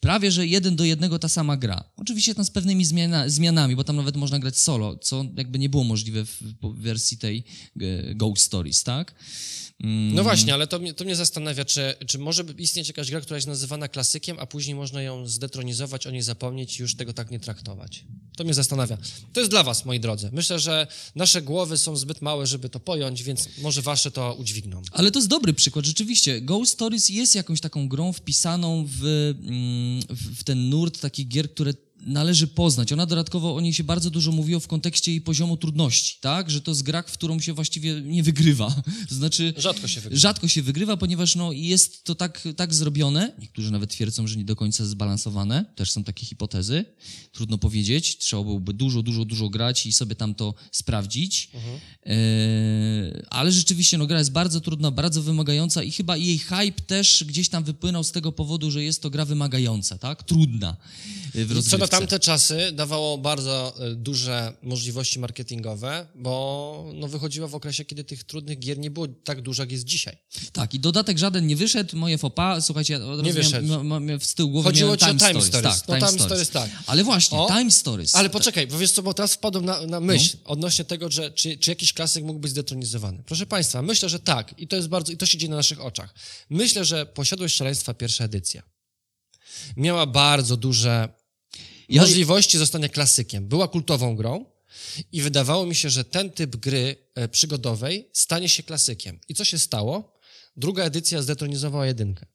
prawie, 0.00 0.30
że 0.30 0.46
jeden 0.46 0.76
do 0.76 0.84
jednego 0.84 1.18
ta 1.18 1.28
sama 1.28 1.56
gra. 1.56 1.84
Oczywiście 1.96 2.34
tam 2.34 2.44
z 2.44 2.50
pewnymi 2.50 2.84
zmiana, 2.84 3.28
zmianami, 3.28 3.76
bo 3.76 3.84
tam 3.84 3.96
nawet 3.96 4.16
można 4.16 4.38
grać 4.38 4.58
solo, 4.58 4.96
co 4.96 5.24
jakby 5.36 5.58
nie 5.58 5.68
było 5.68 5.84
możliwe 5.84 6.24
w, 6.24 6.42
w 6.62 6.80
wersji 6.80 7.18
tej 7.18 7.44
e, 7.80 8.14
Ghost 8.14 8.42
Stories, 8.42 8.82
tak? 8.84 9.14
Mm, 9.80 10.14
No 10.14 10.22
właśnie, 10.22 10.54
ale 10.54 10.66
to 10.66 10.78
mnie, 10.78 10.94
to 10.94 11.04
mnie 11.04 11.16
zastanawia, 11.16 11.64
czy, 11.64 11.94
czy 12.06 12.18
może 12.18 12.44
istnieć 12.58 12.88
jakaś 12.88 13.10
gra, 13.10 13.20
która 13.20 13.36
jest 13.36 13.48
nazywana 13.48 13.88
klasykiem, 13.88 14.36
a 14.40 14.46
później 14.46 14.74
można 14.74 15.02
ją 15.02 15.26
zdetronizować, 15.26 16.06
o 16.06 16.10
niej 16.10 16.22
zapomnieć 16.22 16.78
i 16.78 16.82
już 16.82 16.94
tego 16.94 17.12
tak 17.12 17.30
nie 17.30 17.40
traktować. 17.40 18.04
To 18.36 18.44
mnie 18.44 18.54
zastanawia. 18.54 18.98
To 19.32 19.40
jest 19.40 19.50
dla 19.50 19.62
was, 19.62 19.84
moi 19.84 20.00
drodzy. 20.00 20.30
Myślę, 20.32 20.58
że 20.58 20.86
nasze 21.14 21.42
głowy 21.42 21.78
są 21.78 21.96
zbyt 21.96 22.22
małe, 22.22 22.46
żeby 22.46 22.68
to 22.68 22.80
pojąć, 22.80 23.22
więc 23.22 23.48
może 23.62 23.82
wasze 23.82 24.10
to 24.10 24.34
udźwigną. 24.34 24.82
Ale 24.92 25.10
to 25.10 25.18
jest 25.18 25.28
dobry 25.28 25.52
przykład, 25.52 25.86
rzeczywiście. 25.86 26.40
Ghost 26.40 26.72
Stories 26.72 27.08
jest 27.08 27.34
jakąś 27.34 27.60
taką 27.60 27.88
grą 27.88 28.12
wpisaną 28.12 28.84
w, 28.88 29.04
mm, 29.04 29.89
w, 30.08 30.44
ten 30.44 30.68
nurt 30.68 31.00
takich 31.00 31.28
gier, 31.28 31.54
które 31.54 31.74
należy 32.00 32.46
poznać. 32.46 32.92
Ona 32.92 33.06
dodatkowo, 33.06 33.54
o 33.54 33.60
niej 33.60 33.72
się 33.72 33.84
bardzo 33.84 34.10
dużo 34.10 34.32
mówiło 34.32 34.60
w 34.60 34.66
kontekście 34.66 35.10
jej 35.10 35.20
poziomu 35.20 35.56
trudności, 35.56 36.18
tak? 36.20 36.50
Że 36.50 36.60
to 36.60 36.70
jest 36.70 36.82
gra, 36.82 37.02
w 37.02 37.12
którą 37.12 37.40
się 37.40 37.52
właściwie 37.52 38.00
nie 38.02 38.22
wygrywa. 38.22 38.74
To 39.08 39.14
znaczy... 39.14 39.54
Rzadko 39.56 39.88
się 39.88 40.00
wygrywa. 40.00 40.20
Rzadko 40.20 40.48
się 40.48 40.62
wygrywa, 40.62 40.96
ponieważ 40.96 41.36
no, 41.36 41.52
jest 41.52 42.04
to 42.04 42.14
tak, 42.14 42.48
tak 42.56 42.74
zrobione. 42.74 43.32
Niektórzy 43.38 43.70
nawet 43.70 43.90
twierdzą, 43.90 44.26
że 44.26 44.36
nie 44.36 44.44
do 44.44 44.56
końca 44.56 44.84
zbalansowane. 44.84 45.64
Też 45.74 45.90
są 45.90 46.04
takie 46.04 46.26
hipotezy. 46.26 46.84
Trudno 47.32 47.58
powiedzieć. 47.58 48.18
Trzeba 48.18 48.42
byłoby 48.42 48.72
dużo, 48.72 49.02
dużo, 49.02 49.24
dużo 49.24 49.48
grać 49.48 49.86
i 49.86 49.92
sobie 49.92 50.14
tam 50.14 50.34
to 50.34 50.54
sprawdzić. 50.72 51.50
E, 52.06 53.26
ale 53.30 53.52
rzeczywiście 53.52 53.98
no, 53.98 54.06
gra 54.06 54.18
jest 54.18 54.32
bardzo 54.32 54.60
trudna, 54.60 54.90
bardzo 54.90 55.22
wymagająca 55.22 55.82
i 55.82 55.90
chyba 55.90 56.16
jej 56.16 56.38
hype 56.38 56.80
też 56.86 57.24
gdzieś 57.28 57.48
tam 57.48 57.64
wypłynął 57.64 58.04
z 58.04 58.12
tego 58.12 58.32
powodu, 58.32 58.70
że 58.70 58.84
jest 58.84 59.02
to 59.02 59.10
gra 59.10 59.24
wymagająca, 59.24 59.98
tak? 59.98 60.22
Trudna 60.22 60.76
e, 61.34 61.44
w 61.44 61.52
rozgrywce. 61.52 61.89
Tamte 61.90 62.18
czasy 62.20 62.72
dawało 62.72 63.18
bardzo 63.18 63.74
e, 63.78 63.94
duże 63.94 64.52
możliwości 64.62 65.18
marketingowe, 65.18 66.06
bo 66.14 66.90
no, 66.94 67.08
wychodziła 67.08 67.48
w 67.48 67.54
okresie, 67.54 67.84
kiedy 67.84 68.04
tych 68.04 68.24
trudnych 68.24 68.58
gier 68.58 68.78
nie 68.78 68.90
było 68.90 69.06
tak 69.24 69.42
dużo, 69.42 69.62
jak 69.62 69.72
jest 69.72 69.84
dzisiaj. 69.84 70.16
Tak, 70.52 70.74
i 70.74 70.80
dodatek 70.80 71.18
żaden 71.18 71.46
nie 71.46 71.56
wyszedł, 71.56 71.96
moje 71.96 72.18
fopa, 72.18 72.60
słuchajcie, 72.60 72.92
ja 72.92 72.98
Nie 72.98 73.06
razu 73.06 73.22
miałem- 73.22 73.34
wyszedł. 73.36 73.84
ma- 73.84 74.00
ma- 74.00 74.18
w 74.18 74.34
tył 74.34 74.50
głowy 74.50 74.68
Chodziło 74.68 74.96
ci 74.96 75.04
o 75.04 75.06
Time, 75.06 75.18
Time 75.18 75.30
Stories. 75.30 75.48
Stories. 75.48 75.82
Tak, 75.82 75.88
No, 75.88 75.94
Time, 75.96 76.08
Time 76.08 76.20
Stories. 76.26 76.48
Stories, 76.48 76.70
tak. 76.72 76.82
Ale 76.86 77.04
właśnie, 77.04 77.38
O, 77.38 77.48
Time 77.48 77.70
Stories. 77.70 78.14
Ale 78.14 78.30
poczekaj, 78.30 78.66
bo 78.66 78.78
wiesz 78.78 78.92
co, 78.92 79.02
bo 79.02 79.14
teraz 79.14 79.34
wpadłem 79.34 79.64
na, 79.64 79.86
na 79.86 80.00
myśl 80.00 80.36
No. 80.44 80.50
odnośnie 80.50 80.84
tego, 80.84 81.10
że 81.10 81.30
czy, 81.30 81.58
czy 81.58 81.70
jakiś 81.70 81.92
klasyk 81.92 82.24
mógł 82.24 82.40
być 82.40 82.50
zdetronizowany. 82.50 83.22
Proszę 83.26 83.46
Państwa, 83.46 83.82
myślę, 83.82 84.08
że 84.08 84.18
tak 84.20 84.54
i 84.58 84.68
to 84.68 84.76
jest 84.76 84.88
bardzo, 84.88 85.12
i 85.12 85.16
to 85.16 85.26
się 85.26 85.38
dzieje 85.38 85.50
na 85.50 85.56
naszych 85.56 85.80
oczach. 85.84 86.14
Myślę, 86.50 86.84
że 86.84 87.06
Posiadłość 87.06 87.56
Szaleństwa 87.56 87.94
pierwsza 87.94 88.24
edycja 88.24 88.62
miała 89.76 90.06
bardzo 90.06 90.56
duże 90.56 91.08
Ja- 91.90 92.02
możliwości 92.02 92.58
zostania 92.58 92.88
klasykiem. 92.88 93.48
Była 93.48 93.68
kultową 93.68 94.16
grą 94.16 94.44
i 95.12 95.22
wydawało 95.22 95.66
mi 95.66 95.74
się, 95.74 95.90
że 95.90 96.04
ten 96.04 96.30
typ 96.30 96.56
gry 96.56 96.96
e, 97.14 97.28
przygodowej 97.28 98.08
stanie 98.12 98.48
się 98.48 98.62
klasykiem. 98.62 99.20
I 99.28 99.34
co 99.34 99.44
się 99.44 99.58
stało? 99.58 100.20
Druga 100.56 100.84
edycja 100.84 101.22
zdetronizowała 101.22 101.86
jedynkę. 101.86 102.26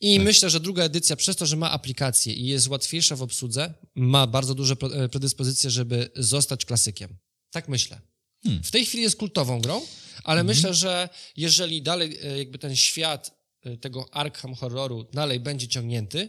I 0.00 0.20
myślę, 0.20 0.50
że 0.50 0.60
druga 0.60 0.82
edycja, 0.84 1.16
przez 1.16 1.36
to, 1.36 1.46
że 1.46 1.56
ma 1.56 1.70
aplikację 1.70 2.32
i 2.32 2.46
jest 2.46 2.68
łatwiejsza 2.68 3.16
w 3.16 3.22
obsłudze, 3.22 3.74
ma 3.94 4.26
bardzo 4.26 4.54
duże 4.54 4.76
e, 4.92 5.08
predyspozycje, 5.08 5.70
żeby 5.70 6.10
zostać 6.16 6.64
klasykiem. 6.64 7.16
Tak 7.50 7.68
myślę. 7.68 8.00
W 8.64 8.70
tej 8.70 8.86
chwili 8.86 9.02
jest 9.02 9.16
kultową 9.16 9.60
grą, 9.60 9.82
ale 10.24 10.44
myślę, 10.44 10.74
że 10.74 11.08
jeżeli 11.36 11.82
dalej 11.82 12.18
e, 12.22 12.38
jakby 12.38 12.58
ten 12.58 12.76
świat 12.76 13.36
tego 13.80 14.14
Arkham 14.14 14.54
Horroru 14.54 15.04
dalej 15.12 15.40
będzie 15.40 15.68
ciągnięty, 15.68 16.28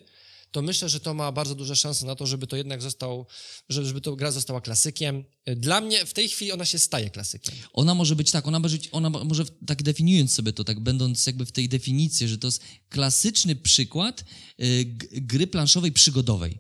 to 0.58 0.62
myślę, 0.62 0.90
że 0.90 1.00
to 1.00 1.14
ma 1.14 1.32
bardzo 1.32 1.56
duże 1.56 1.76
szanse 1.76 2.06
na 2.06 2.16
to, 2.16 2.28
żeby 2.28 2.48
to 2.48 2.58
jednak 2.58 2.82
został, 2.82 3.26
żeby, 3.70 4.02
to 4.02 4.16
gra 4.16 4.32
została 4.32 4.62
klasykiem. 4.62 5.24
Dla 5.56 5.82
mnie 5.82 6.06
w 6.06 6.14
tej 6.14 6.30
chwili 6.30 6.52
ona 6.52 6.66
się 6.66 6.80
staje 6.80 7.10
klasykiem. 7.10 7.56
Ona 7.74 7.96
może 7.96 8.16
być 8.16 8.32
tak, 8.32 8.48
ona 8.48 8.60
może 8.60 8.78
być, 8.78 8.90
ona 8.92 9.10
mo- 9.10 9.24
może 9.24 9.46
tak 9.68 9.84
definiując 9.84 10.34
sobie 10.34 10.54
to, 10.54 10.64
tak 10.64 10.80
będąc 10.80 11.28
jakby 11.28 11.46
w 11.46 11.52
tej 11.52 11.70
definicji, 11.70 12.28
że 12.28 12.38
to 12.38 12.48
jest 12.48 12.62
klasyczny 12.90 13.56
przykład 13.56 14.24
y, 14.62 14.86
gry 15.12 15.48
planszowej 15.48 15.92
przygodowej. 15.92 16.60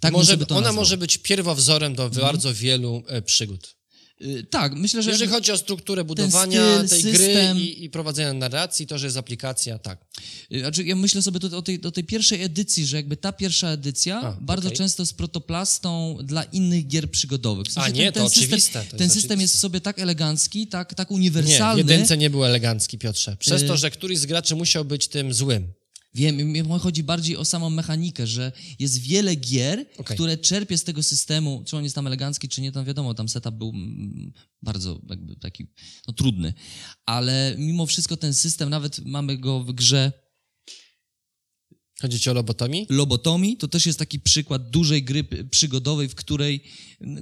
Tak 0.00 0.12
może, 0.12 0.32
ona 0.32 0.40
nazwał. 0.40 0.58
Mhm. 0.58 0.76
może 0.76 0.96
być 0.96 1.18
pierwowzorem 1.18 1.94
do 1.94 2.10
bardzo 2.10 2.54
wielu 2.54 3.02
e, 3.06 3.22
przygód. 3.22 3.77
Y, 4.22 4.46
Tak, 4.50 4.72
myślę, 4.74 5.02
że... 5.02 5.10
Jeżeli 5.10 5.30
chodzi 5.30 5.52
o 5.52 5.58
strukturę 5.58 6.04
budowania 6.04 6.76
styl, 6.86 6.88
tej 6.88 7.02
system. 7.02 7.56
gry 7.56 7.64
i, 7.64 7.84
i 7.84 7.90
prowadzenia 7.90 8.32
narracji, 8.32 8.86
to, 8.86 8.98
że 8.98 9.06
jest 9.06 9.16
aplikacja, 9.16 9.78
tak. 9.78 10.04
Y, 10.52 10.60
Znaczy, 10.60 10.84
ja 10.84 10.96
myślę 10.96 11.22
sobie 11.22 11.40
o 11.56 11.62
tej, 11.62 11.82
o 11.82 11.90
tej 11.90 12.04
pierwszej 12.04 12.42
edycji, 12.42 12.86
że 12.86 12.96
jakby 12.96 13.16
ta 13.16 13.32
pierwsza 13.32 13.68
edycja 13.68 14.20
A, 14.20 14.32
bardzo 14.40 14.68
okej. 14.68 14.78
często 14.78 15.02
jest 15.02 15.16
protoplastą 15.16 16.18
dla 16.24 16.42
innych 16.42 16.86
gier 16.86 17.10
przygodowych. 17.10 17.66
W 17.66 17.78
A, 17.78 17.88
nie, 17.88 18.12
to 18.12 18.24
oczywiste, 18.24 18.56
System, 18.60 18.84
to 18.90 18.96
ten 18.96 19.04
jest 19.06 19.14
system 19.14 19.40
jest 19.40 19.52
oczywiste. 19.52 19.58
w 19.58 19.60
sobie 19.60 19.80
tak 19.80 19.98
elegancki, 19.98 20.66
tak, 20.66 20.94
tak 20.94 21.10
Nie, 21.10 21.14
w 21.14 21.18
uniwersalny. 21.18 21.78
jedynce 21.80 22.16
nie 22.16 22.30
był 22.30 22.44
elegancki, 22.44 22.98
Piotrze. 22.98 23.36
Przez 23.36 23.62
Y- 23.62 23.66
to, 23.66 23.76
że 23.76 23.90
któryś 23.90 24.18
z 24.18 24.26
graczy 24.26 24.56
musiał 24.56 24.84
być 24.84 25.08
tym 25.08 25.34
złym. 25.34 25.72
Wiem, 26.14 26.36
mi 26.36 26.62
chodzi 26.80 27.02
bardziej 27.02 27.36
o 27.36 27.44
samą 27.44 27.70
mechanikę, 27.70 28.26
że 28.26 28.52
jest 28.78 28.98
wiele 28.98 29.34
gier, 29.36 29.86
Okej. 29.98 30.16
które 30.16 30.38
czerpie 30.38 30.78
z 30.78 30.84
tego 30.84 31.02
systemu, 31.02 31.62
czy 31.66 31.76
on 31.76 31.82
jest 31.82 31.94
tam 31.94 32.06
elegancki, 32.06 32.48
czy 32.48 32.60
nie, 32.60 32.72
tam 32.72 32.84
wiadomo, 32.84 33.14
tam 33.14 33.28
setup 33.28 33.54
był 33.54 33.68
mm, 33.68 34.32
bardzo 34.62 35.00
jakby 35.08 35.36
taki 35.36 35.66
no, 36.08 36.14
trudny, 36.14 36.54
ale 37.06 37.54
mimo 37.58 37.86
wszystko 37.86 38.16
ten 38.16 38.34
system, 38.34 38.70
nawet 38.70 39.04
mamy 39.04 39.36
go 39.36 39.60
w 39.60 39.72
grze 39.72 40.12
Chodzi 42.02 42.20
ci 42.20 42.30
o 42.30 42.32
lobotomii? 42.34 42.86
Lobotomii, 42.88 43.56
to 43.56 43.68
też 43.68 43.86
jest 43.86 43.98
taki 43.98 44.20
przykład 44.20 44.70
dużej 44.70 45.02
gry 45.02 45.24
przygodowej, 45.50 46.08
w 46.08 46.14
której, 46.14 46.62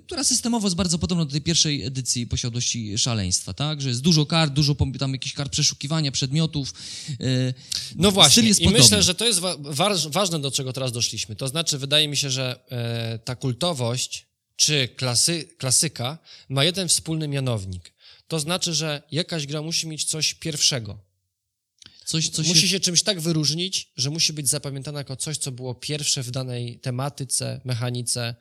która 0.06 0.24
systemowo 0.24 0.66
jest 0.66 0.76
bardzo 0.76 0.98
podobna 0.98 1.24
do 1.24 1.30
tej 1.30 1.40
pierwszej 1.40 1.82
edycji 1.82 2.26
Posiadłości 2.26 2.98
Szaleństwa, 2.98 3.54
tak? 3.54 3.80
Że 3.82 3.88
jest 3.88 4.00
dużo 4.00 4.26
kart, 4.26 4.52
dużo 4.52 4.76
tam 4.98 5.12
jakichś 5.12 5.34
kart 5.34 5.52
przeszukiwania 5.52 6.12
przedmiotów. 6.12 6.74
e, 7.20 7.54
No 7.94 8.10
właśnie, 8.10 8.32
Styl 8.32 8.46
jest 8.48 8.60
i 8.60 8.68
myślę, 8.68 9.02
że 9.02 9.14
to 9.14 9.26
jest 9.26 9.38
wa- 9.38 9.56
waż, 9.60 10.08
ważne, 10.08 10.40
do 10.40 10.50
czego 10.50 10.72
teraz 10.72 10.92
doszliśmy. 10.92 11.36
To 11.36 11.48
znaczy, 11.48 11.78
wydaje 11.78 12.08
mi 12.08 12.16
się, 12.16 12.30
że 12.30 12.60
e, 12.70 13.18
ta 13.18 13.36
kultowość 13.36 14.26
czy 14.56 14.88
klasy, 14.96 15.48
klasyka 15.58 16.18
ma 16.48 16.64
jeden 16.64 16.88
wspólny 16.88 17.28
mianownik. 17.28 17.92
To 18.28 18.40
znaczy, 18.40 18.74
że 18.74 19.02
jakaś 19.12 19.46
gra 19.46 19.62
musi 19.62 19.86
mieć 19.88 20.04
coś 20.04 20.34
pierwszego. 20.34 21.05
Coś, 22.06 22.28
co 22.28 22.42
musi 22.42 22.60
się... 22.60 22.68
się... 22.68 22.80
czymś 22.80 23.02
tak 23.02 23.20
wyróżnić, 23.20 23.92
że 23.96 24.10
musi 24.10 24.32
być 24.32 24.48
zapamiętana 24.48 24.98
jako 24.98 25.16
coś, 25.16 25.38
co 25.38 25.52
było 25.52 25.74
pierwsze 25.74 26.22
w 26.22 26.30
danej 26.30 26.78
tematyce, 26.78 27.60
mechanice 27.64 28.34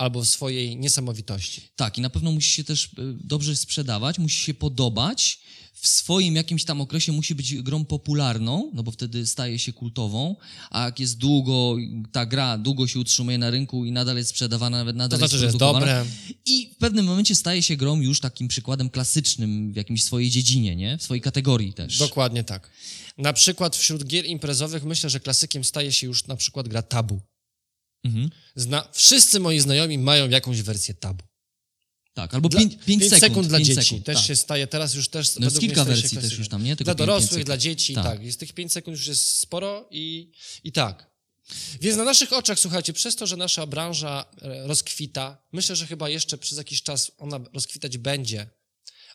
albo 0.00 0.24
w 0.24 0.28
swojej 0.28 0.76
niesamowitości. 0.76 1.62
Tak, 1.76 1.98
i 1.98 2.00
na 2.00 2.10
pewno 2.10 2.32
musi 2.32 2.50
się 2.50 2.64
też 2.64 2.84
e, 2.84 2.88
dobrze 3.24 3.56
sprzedawać, 3.56 4.18
musi 4.18 4.44
się 4.44 4.54
podobać. 4.54 5.40
W 5.74 5.88
swoim 5.88 6.36
jakimś 6.36 6.64
tam 6.64 6.80
okresie 6.80 7.12
musi 7.12 7.34
być 7.34 7.54
grą 7.54 7.84
popularną, 7.84 8.70
no 8.74 8.82
bo 8.82 8.90
wtedy 8.90 9.26
staje 9.26 9.58
się 9.58 9.72
kultową, 9.72 10.36
a 10.70 10.84
jak 10.84 11.00
jest 11.00 11.18
długo, 11.18 11.76
ta 12.12 12.26
gra 12.26 12.58
długo 12.58 12.86
się 12.86 13.00
utrzymuje 13.00 13.38
na 13.38 13.50
rynku 13.50 13.84
i 13.84 13.92
nadal 13.92 14.16
jest 14.16 14.30
sprzedawana, 14.30 14.76
nawet 14.78 14.94
To 14.94 14.98
nadal 14.98 15.18
znaczy, 15.18 15.38
że 15.38 15.44
jest 15.44 15.58
produkowana, 15.58 15.86
dobre. 15.86 16.10
I 16.46 16.70
w 16.74 16.76
pewnym 16.76 17.04
momencie 17.06 17.36
staje 17.36 17.62
się 17.62 17.76
grą 17.76 18.00
już 18.00 18.20
takim 18.20 18.48
przykładem 18.48 18.90
klasycznym 18.90 19.72
w 19.72 19.76
jakimś 19.76 20.04
swojej 20.04 20.30
dziedzinie, 20.30 20.76
nie? 20.76 20.98
W 20.98 21.02
swojej 21.02 21.20
kategorii 21.20 21.72
też. 21.72 21.98
Dokładnie 21.98 22.44
tak. 22.44 22.70
Na 23.18 23.32
przykład 23.32 23.76
wśród 23.76 24.04
gier 24.04 24.26
imprezowych 24.26 24.84
myślę, 24.84 25.10
że 25.10 25.20
klasykiem 25.20 25.64
staje 25.64 25.92
się 25.92 26.06
już 26.06 26.26
na 26.26 26.36
przykład 26.36 26.68
gra 26.68 26.82
tabu. 26.82 27.20
Mhm. 28.04 28.30
Zna... 28.56 28.88
Wszyscy 28.92 29.40
moi 29.40 29.60
znajomi 29.60 29.98
mają 29.98 30.28
jakąś 30.28 30.62
wersję 30.62 30.94
tabu. 30.94 31.24
Tak, 32.14 32.34
albo 32.34 32.48
Dla- 32.48 32.60
5 32.60 32.76
pięć 32.84 33.08
sekund, 33.08 33.48
dla 33.48 33.60
dzieci. 33.60 33.82
sekund, 33.82 34.04
też 34.06 34.16
tak. 34.16 34.26
się 34.26 34.36
staje, 34.36 34.66
teraz 34.66 34.94
już 34.94 35.08
też... 35.08 35.36
No 35.36 35.44
jest 35.46 35.60
kilka 35.60 35.84
wersji 35.84 36.18
też 36.18 36.38
już 36.38 36.48
tam, 36.48 36.64
nie? 36.64 36.76
Tylko 36.76 36.94
Dla 36.94 37.06
dorosłych, 37.06 37.30
sekund. 37.30 37.46
dla 37.46 37.56
dzieci, 37.56 37.94
Tak. 37.94 38.04
tak. 38.04 38.22
Jest 38.24 38.40
tych 38.40 38.52
5 38.52 38.72
sekund 38.72 38.96
już 38.96 39.06
jest 39.06 39.26
sporo 39.26 39.88
i, 39.90 40.32
i 40.64 40.72
tak. 40.72 41.10
Więc 41.80 41.96
na 41.96 42.04
naszych 42.04 42.32
oczach, 42.32 42.60
słuchajcie, 42.60 42.92
przez 42.92 43.16
to, 43.16 43.26
że 43.26 43.36
nasza 43.36 43.66
branża 43.66 44.24
e, 44.42 44.66
rozkwita, 44.66 45.42
myślę, 45.52 45.76
że 45.76 45.86
chyba 45.86 46.08
jeszcze 46.08 46.38
przez 46.38 46.58
jakiś 46.58 46.82
czas 46.82 47.12
ona 47.18 47.40
rozkwitać 47.52 47.98
będzie, 47.98 48.46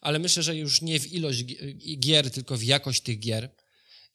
ale 0.02 0.20
myślę, 0.20 0.44
że 0.44 0.56
już 0.56 0.82
nie 0.82 1.00
w 1.00 1.14
ilość 1.14 1.44
gi- 1.44 2.00
gier, 2.00 2.32
tylko 2.32 2.58
w 2.58 2.64
jakość 2.64 3.02
tych 3.02 3.20
gier. 3.20 3.50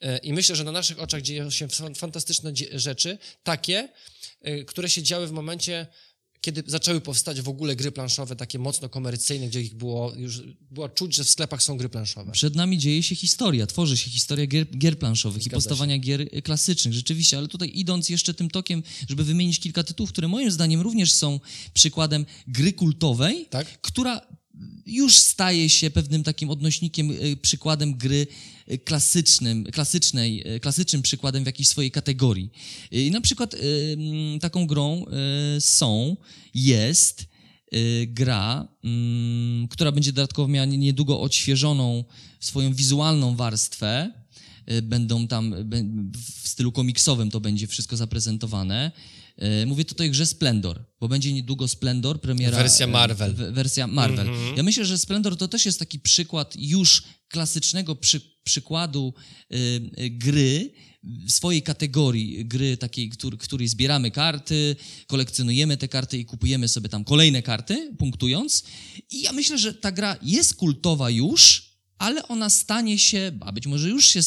E, 0.01 0.19
I 0.19 0.33
myślę, 0.33 0.57
że 0.57 0.65
na 0.65 0.73
naszych 0.73 0.99
oczach 0.99 1.23
dzieją 1.23 1.51
się 1.51 1.67
fan- 1.69 1.95
fantastyczne 1.95 2.53
rzeczy, 2.73 3.19
takie, 3.43 3.89
które 4.67 4.91
się 4.91 5.03
działy 5.03 5.27
w 5.27 5.33
momencie, 5.33 5.87
kiedy 6.41 6.63
zaczęły 6.67 7.01
powstać 7.01 7.41
w 7.41 7.49
ogóle 7.49 7.77
gry 7.77 7.93
planszowe, 7.93 8.37
takie 8.37 8.59
mocno 8.59 8.89
komercyjne, 8.89 9.49
gdzie 9.49 9.61
ich 9.61 9.75
było 9.75 10.13
już 10.17 10.43
było 10.71 10.89
czuć, 10.89 11.15
że 11.15 11.25
w 11.25 11.31
sklepach 11.31 11.63
są 11.63 11.77
gry 11.77 11.89
planszowe. 11.89 12.33
Przed 12.33 12.55
nami 12.55 12.79
dzieje 12.79 13.03
się 13.03 13.15
historia, 13.15 13.67
tworzy 13.67 13.97
się 13.97 14.11
historia 14.11 14.47
gier, 14.47 14.67
gier 14.79 14.99
planszowych 14.99 15.43
i 15.43 15.45
Zgadza 15.45 15.57
powstawania 15.57 15.99
gier 15.99 16.21
y, 16.21 16.43
klasycznych, 16.43 16.95
rzeczywiście, 16.95 17.39
ale 17.39 17.49
tutaj 17.49 17.71
idąc 17.75 18.09
jeszcze 18.09 18.35
tym 18.35 18.51
tokiem, 18.51 18.83
żeby 19.09 19.25
wymienić 19.25 19.61
kilka 19.61 19.83
tytułów, 19.83 20.13
które 20.13 20.29
moim 20.29 20.51
zdaniem 20.51 20.81
również 20.81 21.13
są 21.13 21.41
przykładem 21.75 22.27
gry 22.47 22.73
kultowej, 22.73 23.47
Tak? 23.51 23.81
która 23.81 24.21
już 24.87 25.19
staje 25.19 25.69
się 25.69 25.91
pewnym 25.91 26.23
takim 26.23 26.51
odnośnikiem, 26.51 27.11
y, 27.11 27.37
przykładem 27.43 27.95
gry 27.95 28.27
y, 28.71 28.79
klasycznym, 28.79 29.65
klasycznej, 29.65 30.55
y, 30.57 30.61
klasycznym 30.61 31.03
przykładem 31.03 31.43
w 31.43 31.47
jakiejś 31.47 31.69
swojej 31.69 31.91
kategorii. 31.91 32.51
I 32.91 33.11
na 33.11 33.21
przykład 33.21 33.57
taką 34.41 34.67
grą 34.67 35.05
są, 35.59 36.17
jest 36.55 37.31
gra, 38.07 38.69
mm, 38.85 39.69
która 39.69 39.93
będzie 39.93 40.13
dodatkowo 40.13 40.49
miała 40.49 40.67
nie- 40.67 40.79
niedługo 40.79 41.21
odświeżoną 41.21 42.05
swoją 42.41 42.75
wizualną 42.75 43.37
warstwę. 43.37 44.13
Będą 44.83 45.27
tam 45.29 45.55
w 46.43 46.49
stylu 46.49 46.73
komiksowym 46.73 47.31
to 47.31 47.41
będzie 47.41 47.67
wszystko 47.67 47.97
zaprezentowane. 47.97 48.93
Y, 49.63 49.67
Mówię 49.67 49.85
tutaj 49.85 50.09
o 50.09 50.11
grze 50.11 50.27
Splendor, 50.27 50.85
bo 51.01 51.09
będzie 51.09 51.33
niedługo 51.33 51.69
Splendor, 51.69 52.21
premiera. 52.21 52.59
Wersja 52.59 52.87
e, 52.87 52.89
Marvel. 52.89 53.35
Wersja 53.35 53.87
Marvel. 53.87 54.29
Ja 54.57 54.63
myślę, 54.63 54.85
że 54.85 54.99
Splendor 54.99 55.37
to 55.37 55.49
też 55.49 55.67
jest 55.67 55.79
taki 55.79 56.01
przykład 56.01 56.55
już 56.59 57.03
klasycznego 57.29 57.97
przy, 57.97 58.21
przykładu 58.45 59.15
y, 59.53 60.11
gry 60.11 60.71
w 61.03 61.33
swojej 61.33 61.63
kategorii 61.63 62.45
gry 62.45 62.77
takiej, 62.77 63.11
który, 63.11 63.37
której 63.37 63.69
zbieramy 63.69 64.11
karty, 64.11 64.77
kolekcjonujemy 65.07 65.77
te 65.77 65.89
karty 65.89 66.19
i 66.19 66.25
kupujemy 66.25 66.69
sobie 66.69 66.89
tam 66.89 67.05
kolejne 67.05 67.43
karty, 67.43 67.95
punktując. 67.99 68.65
I 69.11 69.23
ja 69.23 69.33
myślę, 69.33 69.59
że 69.59 69.75
ta 69.75 69.93
gra 69.93 70.17
jest 70.23 70.55
kultowa 70.55 71.11
już, 71.11 71.71
ale 71.99 72.29
ona 72.29 72.51
stanie 72.51 72.99
się, 72.99 73.33
a 73.41 73.53
być 73.53 73.67
może 73.67 73.89
już 73.89 74.07
się 74.07 74.21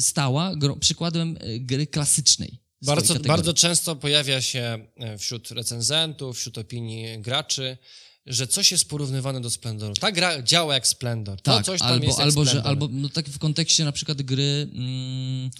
stała, 0.00 0.54
przykładem 0.80 1.38
gry 1.60 1.86
klasycznej. 1.86 2.67
Bardzo, 2.82 3.14
bardzo 3.14 3.54
często 3.54 3.96
pojawia 3.96 4.40
się 4.40 4.86
e, 4.96 5.18
wśród 5.18 5.50
recenzentów, 5.50 6.38
wśród 6.38 6.58
opinii 6.58 7.20
graczy, 7.20 7.78
że 8.26 8.46
coś 8.46 8.72
jest 8.72 8.88
porównywane 8.88 9.40
do 9.40 9.50
Splendoru. 9.50 9.94
Ta 9.94 10.12
gra 10.12 10.42
działa 10.42 10.74
jak 10.74 10.86
Splendor. 10.86 11.40
To 11.40 11.56
Tak, 11.56 11.64
coś 11.64 11.80
tam 11.80 11.88
albo, 11.88 12.06
jest 12.06 12.20
albo, 12.20 12.44
że, 12.44 12.62
albo 12.62 12.88
no, 12.90 13.08
tak 13.08 13.28
w 13.28 13.38
kontekście 13.38 13.84
na 13.84 13.92
przykład 13.92 14.22
gry 14.22 14.68
mm, 14.74 15.50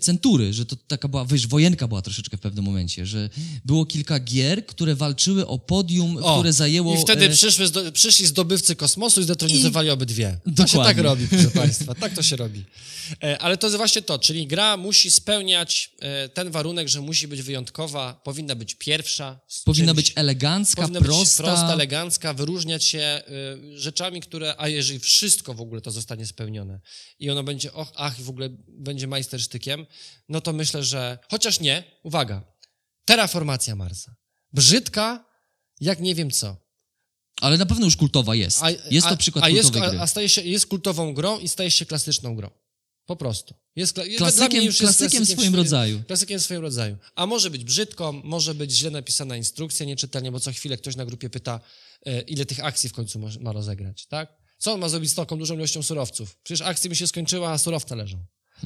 Century, 0.00 0.52
że 0.52 0.66
to 0.66 0.76
taka 0.76 1.08
była, 1.08 1.24
wiesz, 1.26 1.46
wojenka 1.46 1.88
była 1.88 2.02
troszeczkę 2.02 2.36
w 2.36 2.40
pewnym 2.40 2.64
momencie, 2.64 3.06
że 3.06 3.30
było 3.64 3.86
kilka 3.86 4.20
gier, 4.20 4.66
które 4.66 4.94
walczyły 4.94 5.46
o 5.46 5.58
podium, 5.58 6.16
O, 6.16 6.34
które 6.34 6.52
zajęło... 6.52 6.94
I 6.94 7.02
wtedy 7.02 7.24
e, 7.26 7.30
przyszły, 7.30 7.66
zdo, 7.66 7.92
przyszli 7.92 8.26
zdobywcy 8.26 8.76
kosmosu 8.76 9.20
i 9.20 9.24
zdetronizowali 9.24 9.90
obydwie. 9.90 10.38
To 10.44 10.50
się 10.50 10.52
Dokładnie. 10.72 10.94
tak 10.94 11.04
robi, 11.04 11.28
proszę 11.28 11.50
Państwa. 11.64 11.94
Tak 11.94 12.14
to 12.14 12.22
się 12.22 12.36
robi. 12.36 12.64
E, 13.22 13.38
Ale 13.38 13.56
to 13.56 13.66
jest 13.66 13.76
właśnie 13.76 14.02
to, 14.02 14.18
czyli 14.18 14.46
gra 14.46 14.76
musi 14.76 15.10
spełniać 15.10 15.90
e, 16.00 16.28
ten 16.28 16.50
warunek, 16.50 16.88
że 16.88 17.00
musi 17.00 17.28
być 17.28 17.42
wyjątkowa, 17.42 18.20
powinna 18.24 18.54
być 18.54 18.74
pierwsza. 18.74 19.40
powinna 19.64 19.92
czymś- 19.92 19.96
być 19.96 20.12
elegancka, 20.16 20.82
Powinna 20.82 21.00
prosta. 21.00 21.42
być 21.42 21.50
prosta, 21.50 21.72
elegancka, 21.72 22.34
wyróżniać 22.34 22.84
się 22.84 23.22
rzeczami, 23.74 24.20
które, 24.20 24.54
a 24.58 24.68
jeżeli 24.68 24.98
wszystko 24.98 25.54
w 25.54 25.60
ogóle 25.60 25.80
to 25.80 25.90
zostanie 25.90 26.26
spełnione 26.26 26.80
i 27.20 27.30
ono 27.30 27.42
będzie, 27.42 27.72
och, 27.72 27.92
ach, 27.96 28.20
i 28.20 28.22
w 28.22 28.28
ogóle 28.30 28.48
będzie 28.68 29.06
majstersztykiem, 29.06 29.73
no 30.28 30.40
to 30.40 30.52
myślę, 30.52 30.84
że, 30.84 31.18
chociaż 31.30 31.60
nie, 31.60 31.84
uwaga, 32.02 32.42
terraformacja 33.04 33.76
Marsa. 33.76 34.14
brzydka, 34.52 35.24
jak 35.80 36.00
nie 36.00 36.14
wiem 36.14 36.30
co. 36.30 36.56
Ale 37.40 37.58
na 37.58 37.66
pewno 37.66 37.84
już 37.84 37.96
kultowa 37.96 38.34
jest. 38.34 38.60
jest 38.90 39.08
to 39.08 39.16
przykład 39.16 39.44
a 39.44 39.48
jest, 39.48 39.62
kultowej 39.62 39.90
gry. 39.90 39.98
A, 39.98 40.02
a 40.02 40.06
staje 40.06 40.28
się, 40.28 40.42
jest 40.42 40.66
kultową 40.66 41.14
grą 41.14 41.38
i 41.38 41.48
staje 41.48 41.70
się 41.70 41.86
klasyczną 41.86 42.36
grą. 42.36 42.50
Po 43.06 43.16
prostu. 43.16 43.54
Jest, 43.76 44.00
Klasykiem, 44.16 44.64
już 44.64 44.80
jest 44.80 44.98
klasykiem 44.98 45.24
w 45.24 45.28
swoim 45.28 45.54
rodzaju. 45.54 46.02
Klasykiem 46.06 46.38
w 46.38 46.42
swoim 46.42 46.60
rodzaju. 46.60 46.96
A 47.14 47.26
może 47.26 47.50
być 47.50 47.64
brzydką, 47.64 48.12
może 48.12 48.54
być 48.54 48.72
źle 48.72 48.90
napisana 48.90 49.36
instrukcja, 49.36 49.86
nieczytelnie, 49.86 50.32
bo 50.32 50.40
co 50.40 50.52
chwilę 50.52 50.76
ktoś 50.76 50.96
na 50.96 51.04
grupie 51.04 51.30
pyta, 51.30 51.60
e, 52.06 52.20
ile 52.20 52.46
tych 52.46 52.64
akcji 52.64 52.88
w 52.88 52.92
końcu 52.92 53.18
mo- 53.18 53.28
ma 53.40 53.52
rozegrać, 53.52 54.06
tak? 54.06 54.36
Co 54.58 54.72
on 54.72 54.80
ma 54.80 54.88
zrobić 54.88 55.10
z 55.10 55.14
taką 55.14 55.38
dużą 55.38 55.54
ilością 55.54 55.82
surowców? 55.82 56.36
Przecież 56.42 56.66
akcje 56.66 56.90
mi 56.90 56.96
się 56.96 57.06
skończyła, 57.06 57.50
a 57.52 57.58
surowce 57.58 57.96
leżą. 57.96 58.24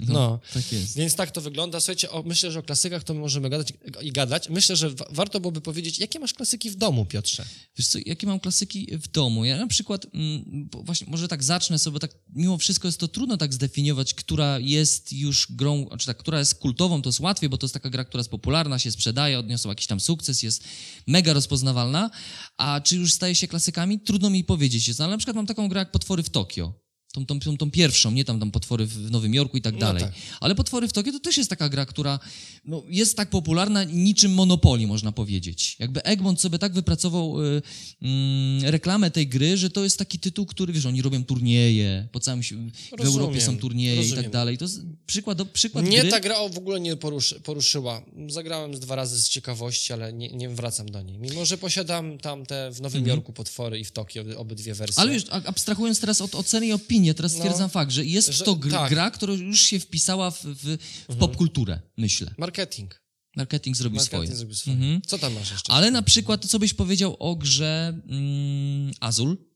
No. 0.09 0.41
Tak 0.55 0.73
jest. 0.73 0.97
Więc 0.97 1.15
tak 1.15 1.31
to 1.31 1.41
wygląda. 1.41 1.81
Słuchajcie, 1.81 2.11
o, 2.11 2.23
myślę, 2.23 2.53
że 2.53 2.59
o 2.59 2.63
klasykach 2.63 3.05
to 3.05 3.15
my 3.15 3.21
możemy 3.21 3.51
gadać 3.51 3.73
i 4.03 4.13
gadać. 4.13 4.49
Myślę, 4.49 4.77
że 4.77 4.91
wa- 4.91 5.07
warto 5.11 5.41
byłoby 5.41 5.61
powiedzieć, 5.61 5.99
jakie 5.99 6.19
masz 6.19 6.35
klasyki 6.35 6.71
w 6.71 6.77
domu, 6.77 7.07
Piotrze? 7.07 7.45
Wiesz 7.77 7.89
co, 7.89 7.99
jakie 8.07 8.27
mam 8.27 8.41
klasyki 8.41 8.87
w 8.99 9.09
domu? 9.09 9.45
Ja 9.45 9.57
na 9.57 9.67
przykład, 9.67 10.07
mm, 10.15 10.69
właśnie 10.85 11.07
może 11.11 11.29
tak 11.29 11.45
zacznę 11.45 11.79
sobie, 11.79 11.99
tak 11.99 12.15
mimo 12.35 12.59
wszystko 12.59 12.89
jest 12.89 13.01
to 13.01 13.09
trudno 13.09 13.37
tak 13.37 13.55
zdefiniować, 13.55 14.15
która 14.15 14.59
jest 14.59 15.13
już 15.13 15.47
grą, 15.53 15.87
znaczy 15.89 16.07
tak, 16.07 16.17
która 16.19 16.39
jest 16.39 16.55
kultową, 16.55 17.03
to 17.03 17.09
jest 17.09 17.21
łatwiej, 17.21 17.49
bo 17.51 17.59
to 17.59 17.65
jest 17.67 17.75
taka 17.75 17.91
gra, 17.91 18.05
która 18.05 18.21
jest 18.21 18.31
popularna, 18.31 18.79
się 18.79 18.91
sprzedaje, 18.93 19.39
odniosła 19.39 19.71
jakiś 19.73 19.87
tam 19.87 20.01
sukces, 20.01 20.43
jest 20.43 20.65
mega 21.07 21.33
rozpoznawalna, 21.33 22.11
a 22.57 22.81
czy 22.81 22.97
już 22.97 23.13
staje 23.13 23.35
się 23.35 23.49
klasykami? 23.49 24.01
Trudno 24.01 24.31
mi 24.31 24.45
powiedzieć. 24.45 24.89
Jest, 24.89 25.01
ale 25.01 25.11
na 25.11 25.19
przykład 25.19 25.37
mam 25.37 25.47
taką 25.47 25.69
grę 25.69 25.79
jak 25.79 25.91
Potwory 25.91 26.23
w 26.23 26.31
Tokio. 26.31 26.88
Tą, 27.13 27.27
tą, 27.27 27.41
tą, 27.41 27.57
tą 27.57 27.71
pierwszą, 27.71 28.11
nie 28.11 28.25
tam, 28.25 28.41
tam 28.41 28.51
potwory 28.51 28.87
w 28.87 29.11
Nowym 29.11 29.35
Jorku 29.35 29.57
i 29.57 29.63
tak 29.63 29.75
No 29.75 29.81
dalej. 29.81 30.03
tak. 30.03 30.13
Ale 30.41 30.55
potwory 30.55 30.89
w 30.89 30.93
Tokio 30.93 31.13
to 31.13 31.21
też 31.21 31.37
jest 31.37 31.51
taka 31.51 31.69
gra, 31.69 31.87
która 31.87 32.19
no, 32.65 32.83
jest 32.89 33.17
tak 33.17 33.31
popularna 33.31 33.85
niczym 33.85 34.33
Monopoly, 34.35 34.87
można 34.87 35.13
powiedzieć. 35.13 35.77
Jakby 35.79 36.03
Egmont 36.05 36.41
sobie 36.41 36.59
tak 36.59 36.73
wypracował 36.73 37.43
y, 37.45 37.63
mm, 38.03 38.65
reklamę 38.65 39.11
tej 39.11 39.27
gry, 39.29 39.57
że 39.57 39.71
to 39.71 39.85
jest 39.85 39.99
taki 39.99 40.19
tytuł, 40.19 40.47
który, 40.47 40.73
wiesz, 40.73 40.87
oni 40.87 41.03
robią 41.03 41.25
turnieje, 41.25 42.09
po 42.13 42.21
całym 42.21 42.43
świecie, 42.43 42.63
w 42.97 43.01
Rozumiem, 43.01 43.21
Europie 43.21 43.41
są 43.41 43.59
turnieje 43.59 43.95
i 43.95 43.99
rozumiem. 43.99 44.25
tak 44.25 44.33
dalej. 44.33 44.59
To 44.59 44.65
jest 44.65 44.81
przykład, 45.07 45.39
przykład 45.53 45.85
Nie 45.85 46.01
gry. 46.01 46.11
ta 46.11 46.21
gra 46.21 46.49
w 46.49 46.59
ogóle 46.59 46.81
nie 46.81 46.97
poruszy, 46.97 47.41
poruszyła. 47.41 48.03
Zagrałem 48.29 48.77
z 48.77 48.81
dwa 48.81 48.97
razy 48.97 49.23
z 49.23 49.29
ciekawości, 49.29 49.93
ale 49.93 50.13
nie, 50.13 50.29
nie 50.29 50.49
wracam 50.49 50.89
do 50.91 51.03
niej. 51.03 51.19
Mimo, 51.19 51.45
że 51.45 51.59
posiadam 51.59 52.19
tam 52.19 52.47
te 52.47 52.71
w 52.73 52.81
Nowym 52.81 53.07
Jorku 53.07 53.33
potwory 53.33 53.79
i 53.81 53.85
w 53.85 53.91
Tokio 53.93 54.25
obydwie 54.37 54.75
wersje. 54.75 55.03
Mhm. 55.03 55.09
Ale 55.09 55.15
już 55.15 55.47
abstrahując 55.49 56.01
teraz 56.01 56.21
od 56.21 56.35
oceny 56.35 56.67
i 56.67 56.73
opinii, 56.73 56.98
teraz 57.15 57.33
No. 57.33 57.39
stwierdzam 57.39 57.71
fakt, 57.71 57.93
że 57.93 58.05
jest 58.05 58.29
Że- 58.33 58.45
to 58.45 58.57
gr, 58.57 58.71
tak. 58.71 58.91
gra, 58.91 59.11
która 59.11 59.33
już 59.35 59.61
się 59.63 59.81
wpisała 59.81 60.31
w, 60.31 60.43
w, 60.45 60.77
w 61.09 61.17
popkulturę, 61.17 61.81
myślę. 61.97 62.35
Marketing. 62.39 63.01
Marketing 63.37 63.77
zrobił 63.77 63.97
Marketing 63.97 64.25
swoje. 64.25 64.37
zrobił 64.37 64.55
swoje. 64.57 64.77
Mhm. 64.77 65.03
Co 65.07 65.19
tam 65.19 65.33
masz 65.35 65.51
jeszcze? 65.51 65.73
Ale 65.73 65.91
na 65.91 66.03
przykład, 66.03 66.47
co 66.47 66.59
byś 66.59 66.75
powiedział 66.75 67.17
o 67.19 67.37
grze 67.37 68.01
mm, 68.09 68.93
Azul? 69.01 69.49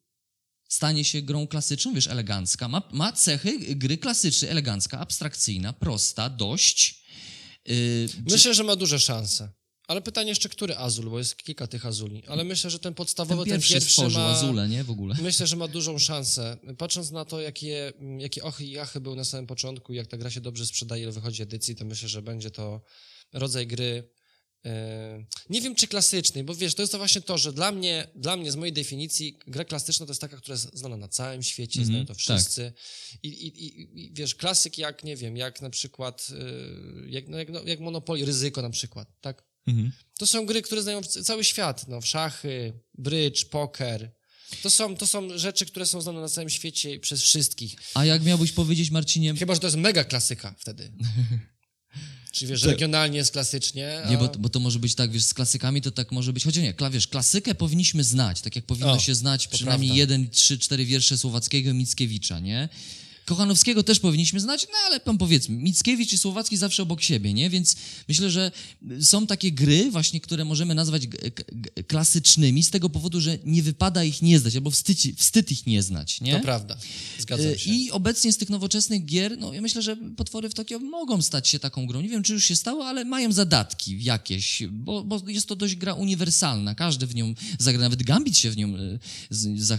Stanie 0.69 1.05
się 1.05 1.23
grą 1.23 1.47
klasyczną, 1.47 1.95
wiesz, 1.95 2.07
elegancka. 2.07 2.69
Ma, 2.69 2.83
ma 2.93 3.13
cechy 3.13 3.77
gry 3.77 3.99
klasycznej, 3.99 4.51
elegancka, 4.51 5.01
abstrakcyjna, 5.01 5.73
prosta, 5.73 6.31
dość. 6.31 7.03
Yy, 7.67 7.75
czy- 8.11 8.23
Myślę, 8.33 8.55
że 8.55 8.65
ma 8.65 8.77
duże 8.77 8.99
szanse. 9.01 9.53
Ale 9.93 10.03
pytanie 10.03 10.29
jeszcze, 10.29 10.49
który 10.49 10.77
Azul, 10.77 11.11
bo 11.11 11.19
jest 11.19 11.37
kilka 11.37 11.67
tych 11.67 11.87
Azuli. 11.87 12.23
Ale 12.27 12.45
myślę, 12.45 12.71
że 12.71 12.79
ten 12.79 12.83
ten 12.93 12.95
podstawowy, 12.95 13.45
pierwszy, 13.45 13.69
ten 13.73 13.81
pierwszy 13.81 13.93
stworzył 13.93 14.21
ma... 14.23 14.29
Azule, 14.31 14.69
nie? 14.69 14.85
W 14.85 14.91
ogóle. 14.91 15.15
Myślę, 15.23 15.47
że 15.47 15.57
ma 15.57 15.69
dużą 15.69 15.99
szansę. 15.99 16.57
Patrząc 16.79 17.11
na 17.11 17.25
to, 17.25 17.41
jakie, 17.41 17.93
jakie 18.19 18.43
ochy 18.43 18.65
i 18.65 18.79
achy 18.79 19.01
były 19.01 19.17
na 19.17 19.25
samym 19.25 19.47
początku, 19.47 19.93
jak 19.93 20.07
ta 20.07 20.17
gra 20.17 20.31
się 20.31 20.41
dobrze 20.41 20.67
sprzedaje, 20.67 21.03
ile 21.03 21.13
wychodzi 21.13 21.43
edycji, 21.43 21.77
to 21.77 21.85
myślę, 21.85 22.09
że 22.09 22.23
będzie 22.23 22.51
to 22.51 22.81
rodzaj 23.33 23.67
gry. 23.67 24.09
e, 24.65 25.25
Nie 25.51 25.61
wiem, 25.61 25.75
czy 25.75 25.87
klasycznej, 25.87 26.45
bo 26.45 26.55
wiesz, 26.55 26.75
to 26.75 26.83
jest 26.83 26.93
to 26.93 26.99
właśnie 26.99 27.21
to, 27.21 27.39
że 27.39 27.53
dla 27.53 27.73
mnie, 27.73 28.07
dla 28.15 28.37
mnie 28.37 28.53
z 28.53 28.57
mojej 28.57 28.73
definicji, 28.73 29.39
gra 29.47 29.65
klasyczna 29.65 30.07
to 30.07 30.11
jest 30.13 30.21
taka, 30.21 30.37
która 30.37 30.55
jest 30.55 30.71
znana 30.79 30.97
na 30.97 31.09
całym 31.09 31.43
świecie, 31.43 31.81
Mhm, 31.81 31.87
znają 31.87 32.07
to 32.07 32.13
tak. 32.15 32.19
wszyscy. 32.19 32.73
I, 33.23 33.29
i, 33.29 33.47
i, 33.67 34.05
I 34.05 34.13
wiesz, 34.13 34.35
klasyk 34.35 34.79
jak, 34.79 35.05
nie 35.05 35.17
wiem, 35.17 35.37
jak 35.37 35.63
na 35.63 35.71
przykład, 35.71 36.29
e, 36.31 37.11
jak, 37.11 37.29
no, 37.29 37.39
jak, 37.39 37.49
no, 37.51 37.61
jak 37.65 37.81
Monopoly, 37.81 38.25
ryzyko 38.25 38.63
na 38.63 38.71
przykład, 38.71 39.09
tak? 39.21 39.52
Mhm. 39.67 39.93
To 40.19 40.27
są 40.27 40.47
gry, 40.47 40.63
które 40.63 40.83
znają 40.83 41.03
cały 41.03 41.45
świat. 41.45 41.89
No, 41.89 42.01
szachy, 42.01 42.73
brydż, 42.95 43.45
poker. 43.45 44.11
To 44.63 44.71
są, 44.71 44.97
to 44.97 45.07
są 45.07 45.39
rzeczy, 45.39 45.67
które 45.67 45.87
są 45.87 46.01
znane 46.01 46.21
na 46.21 46.29
całym 46.29 46.51
świecie 46.51 46.99
przez 46.99 47.23
wszystkich. 47.23 47.77
A 47.95 48.05
jak 48.05 48.25
miałbyś 48.25 48.53
powiedzieć, 48.53 48.91
Marcinie, 48.91 49.35
Chyba, 49.35 49.55
że 49.55 49.61
to 49.61 49.67
jest 49.67 49.77
mega 49.77 50.05
klasyka 50.05 50.55
wtedy. 50.59 50.93
Czyli 52.33 52.51
wiesz, 52.51 52.63
regionalnie 52.63 53.19
jest 53.19 53.33
klasycznie. 53.33 54.03
A... 54.05 54.11
Nie, 54.11 54.19
bo, 54.19 54.29
bo 54.29 54.49
to 54.49 54.61
może 54.61 54.79
być 54.79 54.95
tak, 54.95 55.11
wiesz, 55.11 55.25
z 55.25 55.35
klasykami 55.35 55.83
to 55.83 55.91
tak 55.91 56.13
może 56.13 56.33
być, 56.33 56.45
chociaż 56.45 56.63
nie, 56.63 56.75
kla, 56.75 56.91
wiesz, 56.91 57.07
klasykę 57.07 57.55
powinniśmy 57.55 58.05
znać, 58.05 58.41
tak 58.41 58.57
jak 58.57 58.67
powinno 58.67 58.93
O, 58.93 58.99
się 58.99 59.15
znać 59.15 59.49
przynajmniej 59.49 59.89
prawda. 59.89 59.99
jeden, 60.01 60.31
trzy, 60.31 60.59
cztery 60.59 60.85
wiersze 60.85 61.19
Słowackiego 61.19 61.75
Mickiewicza, 61.75 62.41
nie? 62.41 62.69
Kochanowskiego 63.25 63.83
też 63.83 64.01
powinniśmy 64.01 64.41
znać, 64.41 64.67
no 64.73 64.79
ale 64.87 65.01
pan 65.01 65.19
powiedzmy, 65.19 65.57
Mickiewicz 65.57 66.13
i 66.13 66.19
Słowacki 66.19 66.57
zawsze 66.57 66.83
obok 66.83 67.03
siebie, 67.03 67.35
nie? 67.35 67.51
Więc 67.51 67.77
myślę, 68.09 68.31
że 68.31 68.53
są 69.01 69.27
takie 69.27 69.53
gry 69.53 69.91
właśnie, 69.91 70.21
które 70.21 70.45
możemy 70.45 70.75
nazwać 70.75 71.03
klasycznymi 71.87 72.63
z 72.63 72.71
tego 72.71 72.91
powodu, 72.91 73.21
że 73.21 73.39
nie 73.45 73.63
wypada 73.63 74.05
ich 74.05 74.23
nie 74.23 74.39
znać, 74.39 74.57
albo 74.57 74.71
wstyd, 74.71 74.99
wstyd 75.17 75.53
ich 75.53 75.67
nie 75.67 75.83
znać, 75.83 76.21
nie? 76.21 76.33
To 76.37 76.41
prawda. 76.41 76.77
Zgadzam 77.19 77.47
Y, 77.47 77.59
się. 77.59 77.71
I 77.71 77.91
obecnie 77.91 78.33
z 78.33 78.37
tych 78.37 78.49
nowoczesnych 78.49 79.05
gier, 79.05 79.39
no 79.39 79.55
ja 79.55 79.61
myślę, 79.61 79.83
że 79.83 79.97
potwory 79.97 80.49
w 80.49 80.55
Tokio 80.55 80.79
mogą 80.79 81.23
stać 81.23 81.49
się 81.49 81.59
taką 81.59 81.87
grą. 81.87 82.01
Nie 82.01 82.09
wiem, 82.09 82.23
czy 82.23 82.33
już 82.33 82.45
się 82.45 82.57
stało, 82.57 82.87
ale 82.87 83.05
mają 83.05 83.33
zadatki 83.33 84.05
jakieś, 84.05 84.63
bo, 84.71 85.05
bo 85.05 85.23
jest 85.27 85.49
to 85.49 85.57
dość 85.57 85.77
gra 85.77 85.95
uniwersalna. 85.95 86.75
Każdy 86.75 87.07
w 87.07 87.15
nią 87.15 87.35
zagra, 87.59 87.81
nawet 87.81 88.03
Gambit 88.03 88.39
się 88.39 88.51
w 88.51 88.57
nią 88.57 88.77
y, 88.77 88.99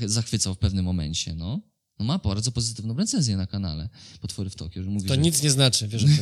zachwycał 0.10 0.56
w 0.56 0.58
pewnym 0.58 0.86
momencie, 0.86 1.36
no. 1.36 1.73
No 2.00 2.06
ma 2.06 2.18
bardzo 2.18 2.52
pozytywną 2.52 2.98
recenzję 2.98 3.38
na 3.38 3.48
kanale 3.48 3.90
Potwory 4.22 4.50
w 4.50 4.56
Tokio, 4.56 4.82
mówi, 4.84 5.08
To 5.08 5.14
że... 5.14 5.22
nic 5.22 5.44
nie 5.44 5.52
znaczy, 5.52 5.88
wiesz. 5.88 6.04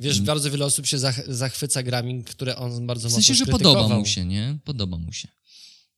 Wiesz, 0.00 0.20
bardzo 0.20 0.50
wiele 0.50 0.64
osób 0.64 0.86
się 0.86 0.98
zach 0.98 1.34
zachwyca 1.34 1.82
grami, 1.82 2.24
które 2.24 2.56
on 2.56 2.86
bardzo 2.86 3.08
W 3.08 3.12
sensie, 3.12 3.32
mocno 3.32 3.46
że 3.46 3.52
podoba 3.52 3.88
mu 3.88 4.06
się, 4.06 4.24
nie? 4.24 4.58
Podoba 4.64 4.98
mu 4.98 5.12
się. 5.12 5.28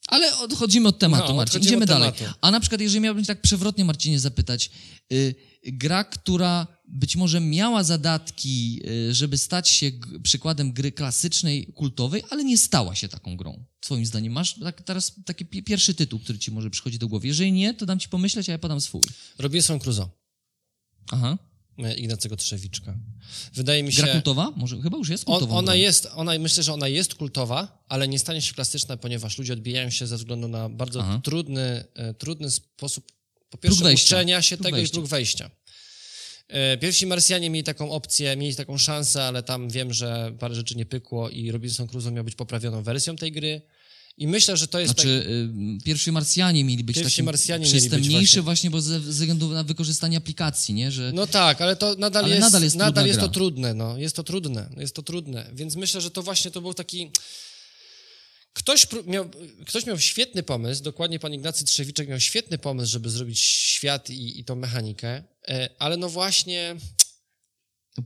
Ale 0.09 0.37
odchodzimy 0.37 0.89
od 0.89 0.99
tematu, 0.99 1.29
No, 1.29 1.35
Marcin. 1.35 1.61
Idziemy 1.63 1.87
dalej. 1.87 2.13
tematu. 2.13 2.39
A 2.41 2.51
na 2.51 2.61
przykład, 2.61 2.81
jeżeli 2.81 3.01
miałbym 3.01 3.25
tak 3.25 3.43
przewrotnie, 3.43 3.85
Marcinie, 3.85 4.21
zapytać, 4.21 4.71
y, 5.13 5.35
gra, 5.67 6.05
która 6.05 6.67
być 6.91 7.17
może 7.17 7.41
miała 7.41 7.85
zadatki, 7.85 8.81
y, 9.11 9.15
żeby 9.15 9.39
stać 9.39 9.69
się 9.69 9.93
przykładem 10.23 10.73
gry 10.73 10.93
klasycznej, 10.93 11.67
kultowej, 11.67 12.23
ale 12.31 12.45
nie 12.45 12.59
stała 12.59 12.95
się 12.95 13.09
taką 13.09 13.37
grą. 13.37 13.65
Twoim 13.81 14.07
zdaniem 14.07 14.33
masz 14.33 14.55
tak, 14.55 14.83
teraz 14.83 15.13
taki 15.25 15.47
pi- 15.47 15.63
pierwszy 15.63 15.95
tytuł, 15.95 16.19
który 16.21 16.39
ci 16.39 16.51
może 16.51 16.71
przychodzi 16.71 16.99
do 16.99 17.09
głowy. 17.09 17.27
Jeżeli 17.27 17.53
nie, 17.53 17.75
to 17.75 17.87
dam 17.87 17.99
ci 17.99 18.09
pomyśleć, 18.09 18.49
a 18.49 18.53
ja 18.53 18.59
podam 18.59 18.81
swój. 18.81 19.03
Robinson 19.39 19.79
Crusoe. 19.79 20.09
Aha. 21.11 21.39
e, 21.79 21.95
Ignacego 21.95 22.37
Trzewiczka. 22.37 22.99
Wydaje 23.55 23.83
mi 23.83 23.93
się... 23.93 24.03
Gra 24.03 24.13
kultowa? 24.13 24.53
Może 24.57 24.81
chyba 24.83 24.99
już 24.99 25.09
jest 25.09 25.25
On, 25.27 25.33
kultową 25.39 25.57
ona 25.59 25.73
grą. 25.73 25.81
jest, 25.81 26.09
ona, 26.15 26.39
myślę, 26.39 26.63
że 26.63 26.73
ona 26.75 26.89
jest 26.89 27.15
kultowa, 27.15 27.85
ale 27.89 28.09
nie 28.09 28.19
stanie 28.19 28.43
się 28.43 28.55
klasyczna, 28.55 28.97
ponieważ 28.97 29.39
ludzie 29.39 29.53
odbijają 29.53 29.91
się 29.91 30.07
ze 30.07 30.17
względu 30.17 30.49
na 30.49 30.69
bardzo 30.69 31.01
Aha. 31.03 31.21
trudny, 31.25 31.85
e, 31.95 32.15
trudny 32.15 32.51
sposób, 32.51 33.13
po 33.51 33.59
pierwsze, 33.59 33.93
uczenia 33.95 34.43
się 34.43 34.57
Próg 34.57 34.67
tego 34.67 34.77
wejścia. 34.77 34.93
i 34.93 34.99
próg 34.99 35.07
wejścia. 35.11 35.51
E, 36.49 36.79
Pierwsi 36.79 37.07
Marsjanie 37.07 37.51
mieli 37.51 37.65
taką 37.65 37.91
opcję, 37.91 38.37
mieli 38.37 38.57
taką 38.57 38.79
szansę, 38.79 39.25
ale 39.25 39.43
tam 39.43 39.69
wiem, 39.69 39.93
że 39.93 40.33
parę 40.39 40.55
rzeczy 40.55 40.75
nie 40.75 40.87
pykło 40.87 41.31
i 41.31 41.51
Robinson 41.51 41.87
Crusoe 41.89 42.11
miał 42.11 42.25
być 42.25 42.35
poprawioną 42.35 42.83
wersją 42.83 43.17
tej 43.17 43.33
gry. 43.33 43.63
I 44.19 44.27
myślę, 44.29 44.57
że 44.57 44.69
to 44.69 44.81
jest 44.81 44.95
Znaczy, 44.95 45.27
y, 45.81 45.85
pierwsi 45.85 46.13
Marsjanie 46.13 46.65
mieli 46.65 46.85
być 46.85 46.97
Pierwsi 46.97 47.23
Marsjanie 47.23 47.67
przystępniejszy 47.67 48.43
właśnie- 48.43 48.43
właśnie, 48.43 48.71
bo 48.71 48.81
ze 48.81 49.01
względu 49.01 49.49
na 49.49 49.65
wykorzystanie 49.65 50.17
aplikacji, 50.17 50.75
nie? 50.75 50.93
Że 50.93 51.07
tak... 51.07 51.15
No 51.15 51.27
tak, 51.27 51.61
ale 51.61 51.77
to 51.77 51.95
nadal 51.99 52.25
Ale 52.25 52.35
jest, 52.35 52.43
nadal 52.43 52.63
jest 52.63 52.77
trudna 52.77 53.07
jest 53.07 53.21
to 53.21 53.29
trudne, 53.29 53.75
no. 53.75 53.99
Jest 53.99 54.17
to 54.17 54.23
trudne, 54.23 54.71
jest 54.77 54.95
to 54.95 55.03
trudne. 55.03 55.51
Więc 55.55 55.77
myślę, 55.77 56.01
że 56.01 56.11
to 56.11 56.23
właśnie 56.23 56.51
to 56.51 56.61
był 56.61 56.75
taki... 56.75 57.11
Ktoś, 58.53 58.87
miał, 59.07 59.31
ktoś 59.67 59.87
miał 59.87 59.99
świetny 59.99 60.43
pomysł, 60.43 60.83
dokładnie 60.83 61.19
pan 61.19 61.35
Ignacy 61.35 61.65
Trzewiczek 61.65 62.09
miał 62.09 62.21
świetny 62.21 62.59
pomysł, 62.59 62.93
żeby 62.93 63.11
zrobić 63.11 63.41
świat 63.41 64.11
i, 64.11 64.41
i 64.41 64.45
tą 64.45 64.57
mechanikę, 64.57 65.25
ale 65.79 65.97
no 65.97 66.09
właśnie... 66.09 66.77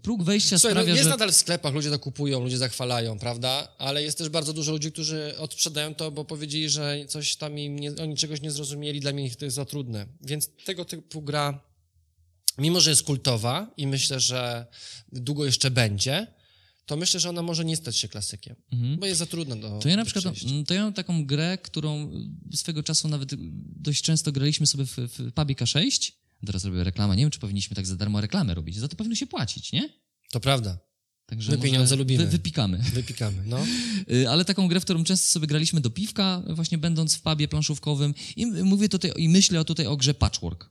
próg 0.03 0.23
wejścia 0.23 0.59
Słuchaj, 0.59 0.75
no 0.75 0.81
sprawia, 0.81 0.93
jest 0.93 1.05
że... 1.05 1.11
nadal 1.11 1.33
w 1.33 1.37
sklepach, 1.37 1.75
ludzie 1.75 1.91
to 1.91 1.99
kupują, 1.99 2.41
ludzie 2.41 2.59
zachwalają, 2.59 3.19
prawda? 3.19 3.69
Ale 3.79 4.03
jest 4.03 4.19
też 4.19 4.29
bardzo 4.29 4.53
dużo 4.53 4.73
ludzi, 4.73 4.93
którzy 4.93 5.35
odsprzedają 5.39 5.95
to, 5.95 6.11
bo 6.11 6.25
powiedzieli, 6.25 6.69
że 6.69 7.05
coś 7.09 7.37
tam 7.37 7.59
im 7.59 7.79
nie, 7.79 7.97
oni 7.97 8.17
czegoś 8.17 8.41
nie 8.41 8.51
zrozumieli, 8.51 9.01
dla 9.01 9.13
mnie 9.13 9.31
to 9.31 9.45
jest 9.45 9.57
za 9.57 9.65
trudne. 9.65 10.07
Więc 10.21 10.51
tego 10.65 10.85
typu 10.85 11.23
gra, 11.23 11.61
mimo 12.59 12.81
że 12.81 12.91
jest 12.91 13.03
kultowa 13.03 13.71
i 13.77 13.87
myślę, 13.87 14.21
że 14.21 14.67
długo 15.13 15.45
jeszcze 15.45 15.71
będzie, 15.71 16.27
to 16.87 16.97
myślę, 16.97 17.21
że 17.21 17.29
ona 17.29 17.43
może 17.43 17.65
nie 17.65 17.77
stać 17.77 17.97
się 17.97 18.09
klasykiem, 18.09 18.57
bo 18.99 19.07
jest 19.07 19.19
za 19.19 19.27
trudna 19.27 19.57
do 19.57 19.79
To 19.79 19.89
ja 19.89 19.97
na 19.97 20.05
przykład, 20.05 20.35
to 20.67 20.75
ja 20.75 20.83
mam 20.83 20.93
taką 20.93 21.27
grę, 21.27 21.59
którą 21.59 22.13
swego 22.55 22.83
czasu 22.83 23.09
nawet 23.09 23.31
dość 23.77 24.03
często 24.03 24.33
graliśmy 24.33 24.67
sobie 24.67 24.87
w, 24.87 24.97
w 24.97 25.33
pubie 25.33 25.55
K6. 25.55 26.13
Teraz 26.47 26.65
robię 26.65 26.85
reklamę, 26.85 27.17
nie 27.17 27.23
wiem, 27.23 27.31
czy 27.31 27.39
powinniśmy 27.39 27.77
tak 27.77 27.87
za 27.87 27.97
darmo 27.97 28.21
reklamę 28.21 28.55
robić. 28.55 28.77
Za 28.77 28.89
to 28.89 28.97
powinno 28.97 29.17
się 29.17 29.27
płacić, 29.27 29.73
nie? 29.73 29.89
To 30.31 30.41
prawda. 30.41 30.79
Także 31.27 31.53
My 31.53 31.59
pieniądze 31.59 31.97
lubimy. 31.97 32.25
Wy, 32.25 32.31
wypikamy. 32.31 32.79
Wypikamy, 32.79 33.43
no. 33.47 33.59
Y, 34.13 34.29
Ale 34.31 34.45
taką 34.45 34.69
grę, 34.69 34.81
w 34.81 34.85
którą 34.85 35.05
często 35.05 35.27
sobie 35.27 35.47
graliśmy 35.47 35.81
do 35.81 35.91
piwka, 35.91 36.43
właśnie 36.51 36.79
będąc 36.79 37.15
w 37.17 37.23
pubie 37.23 37.49
planszówkowym 37.49 38.15
i 38.37 38.47
mówię 38.47 38.89
tutaj 38.89 39.13
i 39.17 39.29
myślę 39.29 39.65
tutaj 39.65 39.87
o 39.87 39.97
grze 39.97 40.15
Patchwork. 40.15 40.71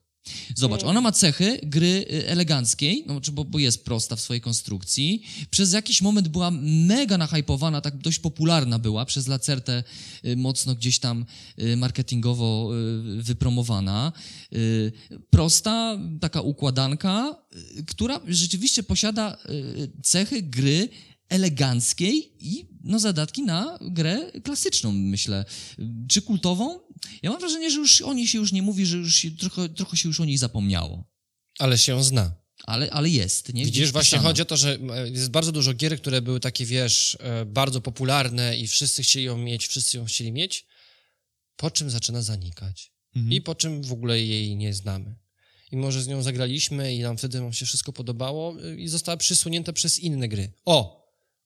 Zobacz, 0.55 0.83
ona 0.83 1.01
ma 1.01 1.11
cechy 1.11 1.59
gry 1.63 2.05
y, 2.11 2.27
eleganckiej, 2.27 3.03
no, 3.07 3.21
bo, 3.31 3.45
bo 3.45 3.59
jest 3.59 3.85
prosta 3.85 4.15
w 4.15 4.21
swojej 4.21 4.41
konstrukcji. 4.41 5.23
Przez 5.49 5.73
jakiś 5.73 6.01
moment 6.01 6.27
była 6.27 6.51
mega 6.61 7.17
nahypowana, 7.17 7.81
tak 7.81 7.97
dość 7.97 8.19
popularna 8.19 8.79
była, 8.79 9.05
przez 9.05 9.27
Lacertę 9.27 9.83
y, 10.25 10.35
mocno 10.37 10.75
gdzieś 10.75 10.99
tam 10.99 11.25
y, 11.59 11.77
marketingowo 11.77 12.69
wypromowana. 13.17 14.13
Prosta, 15.29 15.99
taka 16.21 16.41
układanka, 16.41 17.35
która 17.87 18.19
rzeczywiście 18.27 18.83
posiada 18.83 19.37
cechy 20.03 20.41
gry 20.41 20.89
eleganckiej 21.31 22.31
i 22.39 22.67
no, 22.83 22.99
zadatki 22.99 23.43
na 23.43 23.79
grę 23.81 24.31
klasyczną, 24.43 24.91
myślę. 24.91 25.45
Czy 26.07 26.21
kultową? 26.21 26.79
Ja 27.21 27.29
mam 27.31 27.39
wrażenie, 27.39 27.71
że 27.71 27.77
już 27.77 28.01
o 28.01 28.13
niej 28.13 28.27
się 28.27 28.37
już 28.37 28.51
nie 28.51 28.61
mówi, 28.61 28.85
że 28.85 28.97
już 28.97 29.15
się, 29.15 29.31
trochę, 29.31 29.69
trochę 29.69 29.97
się 29.97 30.09
już 30.09 30.19
o 30.19 30.25
niej 30.25 30.37
zapomniało. 30.37 31.03
Ale 31.59 31.77
się 31.77 31.91
ją 31.91 32.03
zna. 32.03 32.35
Ale, 32.63 32.91
ale 32.91 33.09
jest, 33.09 33.53
nie? 33.53 33.65
Widzisz, 33.65 33.79
Gdzieś 33.81 33.91
właśnie 33.91 34.15
pisana. 34.17 34.29
chodzi 34.29 34.41
o 34.41 34.45
to, 34.45 34.57
że 34.57 34.77
e, 34.93 35.09
jest 35.09 35.31
bardzo 35.31 35.51
dużo 35.51 35.73
gier, 35.73 36.01
które 36.01 36.21
były 36.21 36.39
takie, 36.39 36.65
wiesz, 36.65 37.17
e, 37.19 37.45
bardzo 37.45 37.81
popularne 37.81 38.57
i 38.57 38.67
wszyscy 38.67 39.03
chcieli 39.03 39.25
ją 39.25 39.37
mieć, 39.37 39.67
wszyscy 39.67 39.97
ją 39.97 40.05
chcieli 40.05 40.31
mieć, 40.31 40.65
po 41.55 41.71
czym 41.71 41.89
zaczyna 41.89 42.21
zanikać. 42.21 42.91
Mhm. 43.15 43.33
I 43.33 43.41
po 43.41 43.55
czym 43.55 43.83
w 43.83 43.93
ogóle 43.93 44.21
jej 44.21 44.55
nie 44.55 44.73
znamy. 44.73 45.15
I 45.71 45.77
może 45.77 46.03
z 46.03 46.07
nią 46.07 46.21
zagraliśmy 46.23 46.95
i 46.95 46.99
nam 46.99 47.17
wtedy 47.17 47.41
nam 47.41 47.53
się 47.53 47.65
wszystko 47.65 47.93
podobało 47.93 48.65
y, 48.65 48.75
i 48.75 48.87
została 48.87 49.17
przysunięta 49.17 49.73
przez 49.73 49.99
inne 49.99 50.27
gry. 50.27 50.51
O! 50.65 51.00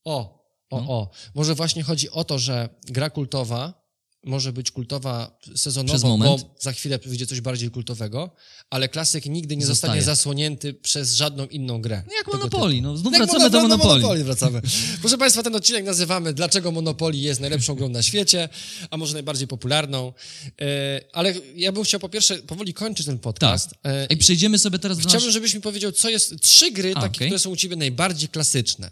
O! 0.06 0.46
O, 0.70 0.82
No. 0.82 0.90
o. 0.90 1.10
Może 1.36 1.56
właśnie 1.56 1.84
chodzi 1.84 2.10
o 2.10 2.24
to, 2.24 2.40
że 2.40 2.70
gra 2.88 3.10
kultowa 3.10 3.86
może 4.28 4.54
być 4.54 4.72
kultowa 4.72 5.40
sezonowo, 5.56 6.18
bo 6.18 6.40
za 6.60 6.72
chwilę 6.72 7.00
wyjdzie 7.06 7.26
coś 7.26 7.42
bardziej 7.42 7.72
kultowego, 7.72 8.36
ale 8.70 8.90
klasyk 8.90 9.26
nigdy 9.26 9.58
nie 9.58 9.66
Zostaje. 9.66 9.92
zostanie 9.92 10.02
zasłonięty 10.16 10.74
przez 10.74 11.14
żadną 11.14 11.46
inną 11.48 11.82
grę. 11.82 12.04
No 12.08 12.14
Jak 12.18 12.28
Monopoly, 12.34 12.82
no 12.82 12.98
znów 12.98 13.14
jak 13.14 13.22
wracamy 13.24 13.50
do 13.50 13.62
mono- 13.62 13.78
Monopoly. 13.78 14.24
wracamy. 14.24 14.62
Proszę 15.02 15.18
Państwa, 15.18 15.44
ten 15.44 15.56
odcinek 15.56 15.86
nazywamy 15.86 16.34
Dlaczego 16.34 16.72
Monopoly 16.72 17.18
jest 17.18 17.42
najlepszą 17.42 17.76
grą 17.76 17.90
na 17.90 18.04
świecie, 18.04 18.50
a 18.90 18.98
może 18.98 19.14
najbardziej 19.14 19.48
popularną. 19.48 20.14
E, 20.62 21.02
ale 21.14 21.34
ja 21.56 21.72
bym 21.72 21.84
chciał 21.84 22.00
po 22.00 22.10
pierwsze 22.10 22.38
powoli 22.38 22.74
kończyć 22.74 23.06
ten 23.06 23.20
podcast. 23.20 23.70
Tak. 23.70 23.78
Ej, 24.10 24.18
przejdziemy 24.18 24.60
sobie 24.60 24.80
teraz 24.80 24.98
do 24.98 25.04
Chciałbym, 25.10 25.28
nasz... 25.28 25.34
żebyś 25.34 25.54
mi 25.54 25.62
powiedział, 25.62 25.92
co 25.92 26.10
jest 26.10 26.40
trzy 26.42 26.72
gry 26.72 26.92
A, 26.96 27.02
takie, 27.02 27.16
okej. 27.18 27.28
które 27.28 27.40
są 27.40 27.50
u 27.50 27.56
ciebie 27.56 27.76
najbardziej 27.76 28.30
klasyczne. 28.30 28.92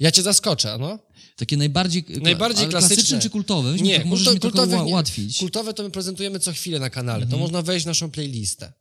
Ja 0.00 0.10
cię 0.10 0.22
zaskoczę, 0.22 0.76
no. 0.80 0.98
Takie 1.36 1.56
najbardziej, 1.56 2.04
Najbardziej 2.08 2.68
klasyczne. 2.68 2.96
klasyczne 2.96 3.20
czy 3.20 3.30
kultowe? 3.30 3.72
Weź 3.72 3.80
mi 3.80 3.88
Nie, 3.88 3.96
tak, 3.96 4.06
możesz 4.06 4.26
kulto- 4.28 4.34
mi 4.34 4.40
kultowe 4.40 4.84
ułatwić. 4.84 5.38
Kultowe 5.38 5.74
to 5.74 5.82
my 5.82 5.90
prezentujemy 5.90 6.40
co 6.40 6.52
chwilę 6.52 6.78
na 6.78 6.90
kanale. 6.90 7.22
Mhm. 7.22 7.30
To 7.30 7.38
można 7.38 7.62
wejść 7.62 7.84
w 7.84 7.86
naszą 7.86 8.10
playlistę 8.10 8.72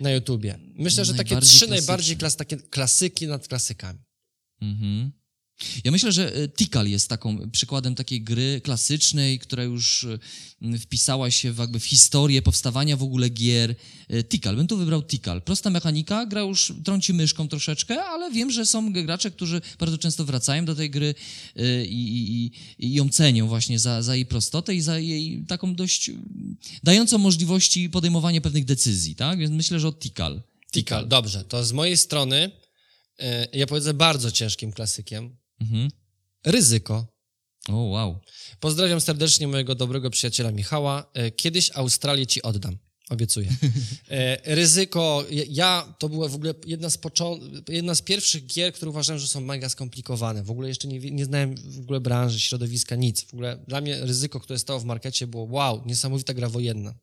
na 0.00 0.10
YouTubie. 0.10 0.58
Myślę, 0.74 1.04
że 1.04 1.14
takie 1.14 1.28
trzy 1.40 1.40
klasyczne. 1.40 1.66
najbardziej 1.76 2.16
klas, 2.16 2.36
takie 2.36 2.56
klasyki 2.56 3.26
nad 3.26 3.48
klasykami. 3.48 3.98
Mhm. 4.62 5.12
Ja 5.84 5.90
myślę, 5.90 6.12
że 6.12 6.34
e, 6.36 6.48
Tikal 6.48 6.88
jest 6.88 7.08
taką 7.08 7.50
przykładem 7.50 7.94
takiej 7.94 8.22
gry 8.22 8.60
klasycznej, 8.64 9.38
która 9.38 9.62
już 9.64 10.04
e, 10.04 10.78
wpisała 10.78 11.30
się 11.30 11.52
w, 11.52 11.58
jakby 11.58 11.80
w 11.80 11.84
historię 11.84 12.42
powstawania 12.42 12.96
w 12.96 13.02
ogóle 13.02 13.28
gier. 13.30 13.74
E, 14.08 14.24
Tikal, 14.24 14.56
bym 14.56 14.66
tu 14.66 14.76
wybrał 14.76 15.02
Tikal. 15.02 15.42
Prosta 15.42 15.70
mechanika, 15.70 16.26
gra 16.26 16.40
już 16.40 16.72
trąci 16.84 17.12
myszką 17.14 17.48
troszeczkę, 17.48 18.04
ale 18.04 18.30
wiem, 18.30 18.50
że 18.50 18.66
są 18.66 18.92
gracze, 18.92 19.30
którzy 19.30 19.60
bardzo 19.78 19.98
często 19.98 20.24
wracają 20.24 20.64
do 20.64 20.74
tej 20.74 20.90
gry 20.90 21.14
i, 21.86 22.52
i, 22.78 22.86
i- 22.86 22.94
ją 22.94 23.08
cenią 23.08 23.48
właśnie 23.48 23.78
za, 23.78 24.02
za 24.02 24.14
jej 24.16 24.26
prostotę 24.26 24.74
i 24.74 24.80
za 24.80 24.98
jej 24.98 25.44
taką 25.48 25.74
dość 25.74 26.10
dającą 26.82 27.18
możliwości 27.18 27.90
podejmowania 27.90 28.40
pewnych 28.40 28.64
decyzji, 28.64 29.14
tak? 29.14 29.38
Więc 29.38 29.52
myślę, 29.52 29.80
że 29.80 29.88
od 29.88 30.00
Tikal. 30.00 30.42
Tikal, 30.72 31.08
dobrze. 31.08 31.44
To 31.44 31.64
z 31.64 31.72
mojej 31.72 31.96
strony, 31.96 32.50
ja 33.52 33.66
powiedzę 33.66 33.94
bardzo 33.94 34.30
ciężkim 34.30 34.72
klasykiem, 34.72 35.36
Mhm. 35.60 35.88
Ryzyko. 36.46 37.06
O, 37.68 37.72
wow. 37.76 38.20
Pozdrawiam 38.60 39.00
serdecznie 39.00 39.48
mojego 39.48 39.74
dobrego 39.74 40.10
przyjaciela 40.10 40.50
Michała. 40.52 41.10
E, 41.14 41.30
Kiedyś 41.30 41.70
Australię 41.74 42.26
ci 42.26 42.42
oddam. 42.42 42.78
Obiecuję. 43.10 43.48
E, 44.08 44.54
Ryzyko, 44.54 45.24
ja- 45.48 45.94
to 45.98 46.08
była 46.08 46.28
w 46.28 46.34
ogóle 46.34 46.54
jedna 46.66 46.90
z, 46.90 46.98
jedna 47.68 47.94
z 47.94 48.02
pierwszych 48.02 48.46
gier, 48.46 48.72
które 48.72 48.90
uważałem, 48.90 49.20
że 49.20 49.28
są 49.28 49.40
mega 49.40 49.68
skomplikowane. 49.68 50.42
W 50.42 50.50
ogóle 50.50 50.68
jeszcze 50.68 50.88
nie, 50.88 51.10
nie 51.10 51.24
znałem 51.24 51.54
w 51.56 51.78
ogóle 51.80 52.00
branży, 52.00 52.40
środowiska, 52.40 52.96
nic. 52.96 53.24
W 53.24 53.34
ogóle 53.34 53.64
dla 53.68 53.80
mnie 53.80 54.00
ryzyko, 54.00 54.40
które 54.40 54.58
stało 54.58 54.80
w 54.80 54.84
markecie 54.84 55.26
było 55.26 55.44
wow, 55.44 55.82
niesamowita 55.86 56.34
gra 56.34 56.48
wojenna. 56.48 56.94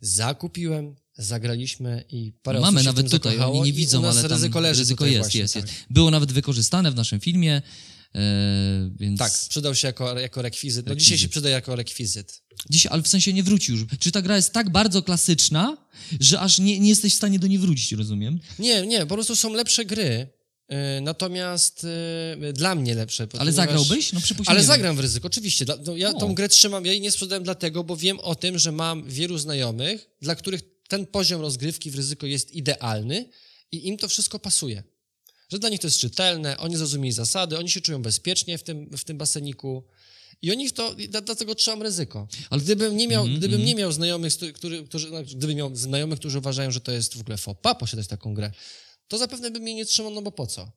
Zakupiłem, 0.00 0.94
zagraliśmy 1.16 2.04
i 2.10 2.32
parę 2.42 2.60
Mamy 2.60 2.78
się 2.78 2.82
w 2.82 2.86
nawet 2.86 3.10
tutaj, 3.10 3.32
zakochało 3.32 3.60
oni 3.60 3.66
nie 3.66 3.72
widzą, 3.72 4.08
ale 4.08 4.22
tam 4.22 4.30
ryzyko 4.30 4.60
leży 4.60 4.80
ryzyko 4.80 5.06
jest, 5.06 5.18
właśnie, 5.18 5.40
jest, 5.40 5.54
tak. 5.54 5.62
jest. 5.62 5.74
Było 5.90 6.10
nawet 6.10 6.32
wykorzystane 6.32 6.90
w 6.90 6.94
naszym 6.94 7.20
filmie, 7.20 7.62
e, 8.14 8.20
więc... 8.96 9.18
Tak, 9.18 9.32
przydał 9.48 9.74
się 9.74 9.86
jako, 9.88 10.18
jako 10.20 10.42
rekwizyt. 10.42 10.86
No 10.86 10.90
Rekwizyt. 10.90 11.04
dzisiaj 11.04 11.18
się 11.18 11.28
przyda 11.28 11.48
jako 11.48 11.76
rekwizyt. 11.76 12.42
Dziś, 12.70 12.86
ale 12.86 13.02
w 13.02 13.08
sensie 13.08 13.32
nie 13.32 13.42
wróci 13.42 13.72
już. 13.72 13.84
Czy 13.98 14.12
ta 14.12 14.22
gra 14.22 14.36
jest 14.36 14.52
tak 14.52 14.70
bardzo 14.70 15.02
klasyczna, 15.02 15.76
że 16.20 16.40
aż 16.40 16.58
nie, 16.58 16.80
nie 16.80 16.88
jesteś 16.88 17.12
w 17.14 17.16
stanie 17.16 17.38
do 17.38 17.46
niej 17.46 17.58
wrócić, 17.58 17.92
rozumiem? 17.92 18.40
Nie, 18.58 18.86
nie, 18.86 19.00
po 19.06 19.14
prostu 19.14 19.36
są 19.36 19.52
lepsze 19.52 19.84
gry. 19.84 20.26
y, 20.72 21.00
Natomiast 21.00 21.86
y, 22.50 22.52
dla 22.52 22.74
mnie 22.74 22.94
lepsze. 22.94 23.22
Ale 23.22 23.28
ponieważ- 23.30 23.54
zagrałbyś? 23.54 24.12
No 24.12 24.20
przypuśćmy. 24.20 24.50
Ale 24.50 24.64
zagram 24.64 24.96
w 24.96 25.00
ryzyko, 25.00 25.26
oczywiście. 25.26 25.64
Dla- 25.64 25.76
no, 25.86 25.96
Ja 25.96 26.10
O. 26.10 26.20
tą 26.20 26.34
grę 26.34 26.48
trzymam, 26.48 26.86
ja 26.86 26.92
jej 26.92 27.00
nie 27.00 27.10
sprzedałem 27.10 27.44
dlatego, 27.44 27.84
bo 27.84 27.96
wiem 27.96 28.20
o 28.20 28.34
tym, 28.34 28.58
że 28.58 28.72
mam 28.72 29.08
wielu 29.08 29.38
znajomych, 29.38 30.08
dla 30.22 30.34
których 30.34 30.60
ten 30.92 31.06
poziom 31.06 31.40
rozgrywki 31.40 31.90
w 31.90 31.94
ryzyko 31.94 32.26
jest 32.26 32.54
idealny 32.54 33.28
i 33.72 33.88
im 33.88 33.96
to 33.96 34.08
wszystko 34.08 34.38
pasuje. 34.38 34.82
Że 35.48 35.58
dla 35.58 35.68
nich 35.68 35.80
to 35.80 35.86
jest 35.86 35.98
czytelne, 35.98 36.58
oni 36.58 36.76
zrozumieli 36.76 37.12
zasady, 37.12 37.58
oni 37.58 37.70
się 37.70 37.80
czują 37.80 38.02
bezpiecznie 38.02 38.58
w 38.58 38.62
tym, 38.62 38.90
w 38.98 39.04
tym 39.04 39.18
baseniku. 39.18 39.84
I 40.42 40.50
oni 40.50 40.70
to, 40.70 40.94
dlatego 41.08 41.54
trzymam 41.54 41.82
ryzyko. 41.82 42.28
Ale 42.50 42.60
gdybym 42.60 42.96
nie 42.96 43.08
miał, 43.08 43.22
Mhm, 43.22 43.38
gdybym 43.38 43.64
nie 43.64 43.74
miał 43.74 43.92
znajomych, 43.92 44.32
który, 44.54 44.84
którzy, 44.84 45.10
no, 45.10 45.22
gdybym 45.22 45.56
miał 45.56 45.76
znajomych, 45.76 46.18
którzy 46.18 46.38
uważają, 46.38 46.70
że 46.70 46.80
to 46.80 46.92
jest 46.92 47.16
w 47.16 47.20
ogóle 47.20 47.36
fopa 47.36 47.74
posiadać 47.74 48.06
taką 48.06 48.34
grę, 48.34 48.52
to 49.08 49.18
zapewne 49.18 49.50
bym 49.50 49.66
jej 49.66 49.76
nie 49.76 49.86
trzymał, 49.86 50.12
no 50.12 50.22
bo 50.22 50.32
po 50.32 50.46
co? 50.46 50.72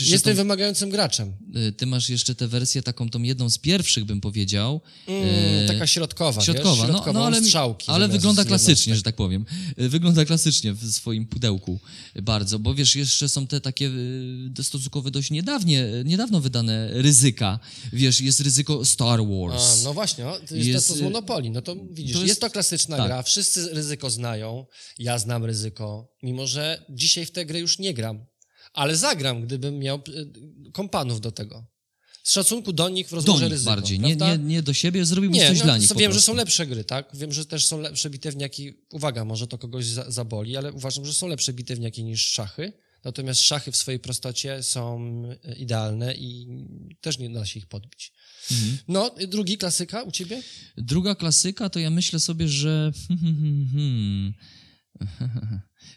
Jestem 0.00 0.32
tą, 0.32 0.36
wymagającym 0.36 0.90
graczem. 0.90 1.32
y, 1.68 1.72
ty 1.72 1.86
masz 1.86 2.08
jeszcze 2.10 2.34
tę 2.34 2.48
wersję 2.48 2.82
taką, 2.82 3.08
tą 3.10 3.22
jedną 3.22 3.50
z 3.50 3.58
pierwszych, 3.58 4.04
bym 4.04 4.20
powiedział. 4.20 4.80
Mm, 5.06 5.68
taka 5.68 5.86
środkowa, 5.86 6.42
Środkowa, 6.42 6.86
wiesz? 6.86 6.94
no, 7.06 7.12
no 7.12 7.26
ale, 7.26 7.42
strzałki. 7.44 7.90
ale 7.90 8.08
wygląda 8.08 8.44
klasycznie, 8.44 8.96
że 8.96 9.02
tak 9.02 9.16
powiem. 9.16 9.44
Y, 9.80 9.88
Wygląda 9.88 10.24
klasycznie 10.24 10.72
w 10.72 10.92
swoim 10.92 11.26
pudełku 11.26 11.80
bardzo, 12.22 12.58
bo 12.58 12.74
wiesz, 12.74 12.96
jeszcze 12.96 13.28
są 13.28 13.46
te 13.46 13.60
takie 13.60 13.90
y, 14.58 14.62
stosunkowo 14.64 15.10
dość 15.10 15.30
niedawnie, 15.30 15.86
niedawno 16.04 16.40
wydane 16.40 16.88
ryzyka. 16.92 17.58
Wiesz, 17.92 18.20
jest 18.20 18.40
ryzyko 18.40 18.84
Star 18.84 19.20
Wars. 19.26 19.80
A, 19.80 19.84
no 19.84 19.94
właśnie, 19.94 20.24
no, 20.24 20.36
to 20.48 20.54
jest, 20.56 20.68
Jest, 20.68 20.88
to 20.88 20.94
z 20.94 21.00
y, 21.00 21.02
Monopoli. 21.02 21.50
No 21.50 21.62
to 21.62 21.76
widzisz, 21.90 22.12
to 22.12 22.18
jest, 22.18 22.28
jest- 22.28 22.40
to 22.40 22.50
klasyczna 22.50 22.96
tak. 22.96 23.06
gra, 23.06 23.22
wszyscy 23.22 23.68
ryzyko 23.74 24.10
znają, 24.10 24.66
ja 24.98 25.18
znam 25.18 25.44
ryzyko, 25.44 26.12
mimo 26.22 26.46
że 26.46 26.84
dzisiaj 26.90 27.26
w 27.26 27.30
tę 27.30 27.46
grę 27.46 27.60
już 27.60 27.78
nie 27.78 27.94
gram, 27.94 28.24
ale 28.72 28.96
zagram, 28.96 29.42
gdybym 29.42 29.78
miał 29.78 30.02
y, 30.08 30.72
kompanów 30.72 31.20
do 31.20 31.32
tego. 31.32 31.66
Z 32.22 32.32
szacunku 32.32 32.72
do 32.72 32.88
nich 32.88 33.06
w 33.06 33.10
do 33.10 33.16
rozmiarze 33.16 33.44
nich 33.44 33.52
ryzyko. 33.52 33.70
bardziej, 33.70 34.00
nie, 34.00 34.16
nie, 34.16 34.38
nie 34.38 34.62
do 34.62 34.72
siebie, 34.72 35.04
zrobiłbyś 35.04 35.40
Nie, 35.40 35.48
coś 35.48 35.58
no, 35.58 35.64
dla 35.64 35.78
nich 35.78 35.90
wiem, 35.96 36.12
że 36.12 36.20
są 36.20 36.34
lepsze 36.34 36.66
gry, 36.66 36.84
tak? 36.84 37.10
Wiem, 37.14 37.32
że 37.32 37.46
też 37.46 37.66
są 37.66 37.80
lepsze 37.80 38.10
bitewniaki. 38.10 38.72
Uwaga, 38.92 39.24
może 39.24 39.46
to 39.46 39.58
kogoś 39.58 39.86
za, 39.86 40.10
zaboli, 40.10 40.56
ale 40.56 40.72
uważam, 40.72 41.06
że 41.06 41.12
są 41.12 41.28
lepsze 41.28 41.52
bitewniaki 41.52 42.04
niż 42.04 42.26
szachy. 42.26 42.72
Natomiast 43.04 43.40
szachy 43.40 43.72
w 43.72 43.76
swojej 43.76 44.00
prostocie 44.00 44.62
są 44.62 45.12
e, 45.44 45.54
idealne 45.54 46.14
i 46.14 46.46
też 47.00 47.18
nie 47.18 47.30
da 47.30 47.46
się 47.46 47.58
ich 47.58 47.66
podbić. 47.66 48.12
Mhm. 48.50 48.78
No, 48.88 49.14
drugi 49.28 49.58
klasyka 49.58 50.02
u 50.02 50.10
ciebie? 50.10 50.42
Druga 50.76 51.14
klasyka, 51.14 51.70
to 51.70 51.78
ja 51.78 51.90
myślę 51.90 52.20
sobie, 52.20 52.48
że... 52.48 52.92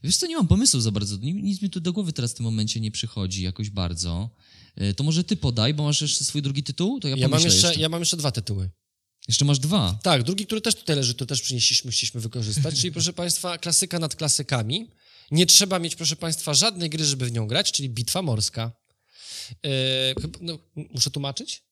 Wiesz 0.03 0.17
co, 0.17 0.27
nie 0.27 0.35
mam 0.37 0.47
pomysłu 0.47 0.79
za 0.81 0.91
bardzo. 0.91 1.17
Ni- 1.17 1.33
Nic 1.43 1.61
mi 1.61 1.69
tu 1.69 1.79
do 1.79 1.93
głowy 1.93 2.13
teraz 2.13 2.31
w 2.31 2.35
tym 2.35 2.43
momencie 2.43 2.79
nie 2.79 2.91
przychodzi 2.91 3.43
jakoś 3.43 3.69
bardzo. 3.69 4.29
E, 4.75 4.93
To 4.93 5.03
może 5.03 5.23
ty 5.23 5.35
podaj, 5.37 5.73
bo 5.73 5.83
masz 5.83 6.01
jeszcze 6.01 6.23
swój 6.23 6.41
drugi 6.41 6.63
tytuł? 6.63 6.99
To 6.99 7.07
ja, 7.07 7.15
Ja 7.15 7.27
mam, 7.27 7.41
jeszcze, 7.43 7.67
jeszcze. 7.67 7.81
ja 7.81 7.89
mam 7.89 8.01
jeszcze 8.01 8.17
dwa 8.17 8.31
tytuły. 8.31 8.69
Jeszcze 9.27 9.45
masz 9.45 9.59
dwa. 9.59 9.99
Tak, 10.03 10.23
drugi, 10.23 10.45
który 10.45 10.61
też 10.61 10.75
tutaj 10.75 10.95
leży, 10.95 11.13
to 11.13 11.25
też 11.25 11.41
przynieśliśmy, 11.41 11.91
chcieliśmy 11.91 12.21
wykorzystać. 12.21 12.75
Czyli, 12.79 12.91
proszę 12.91 13.13
Państwa, 13.13 13.57
klasyka 13.57 13.99
nad 13.99 14.15
klasykami. 14.15 14.87
Nie 15.31 15.45
trzeba 15.45 15.79
mieć, 15.79 15.95
proszę 15.95 16.15
Państwa, 16.15 16.53
żadnej 16.53 16.89
gry, 16.89 17.05
żeby 17.05 17.25
w 17.25 17.31
nią 17.31 17.47
grać, 17.47 17.71
czyli 17.71 17.89
Bitwa 17.89 18.21
Morska. 18.21 18.71
Yy, 19.63 19.69
no, 20.41 20.59
muszę 20.93 21.11
tłumaczyć? 21.11 21.63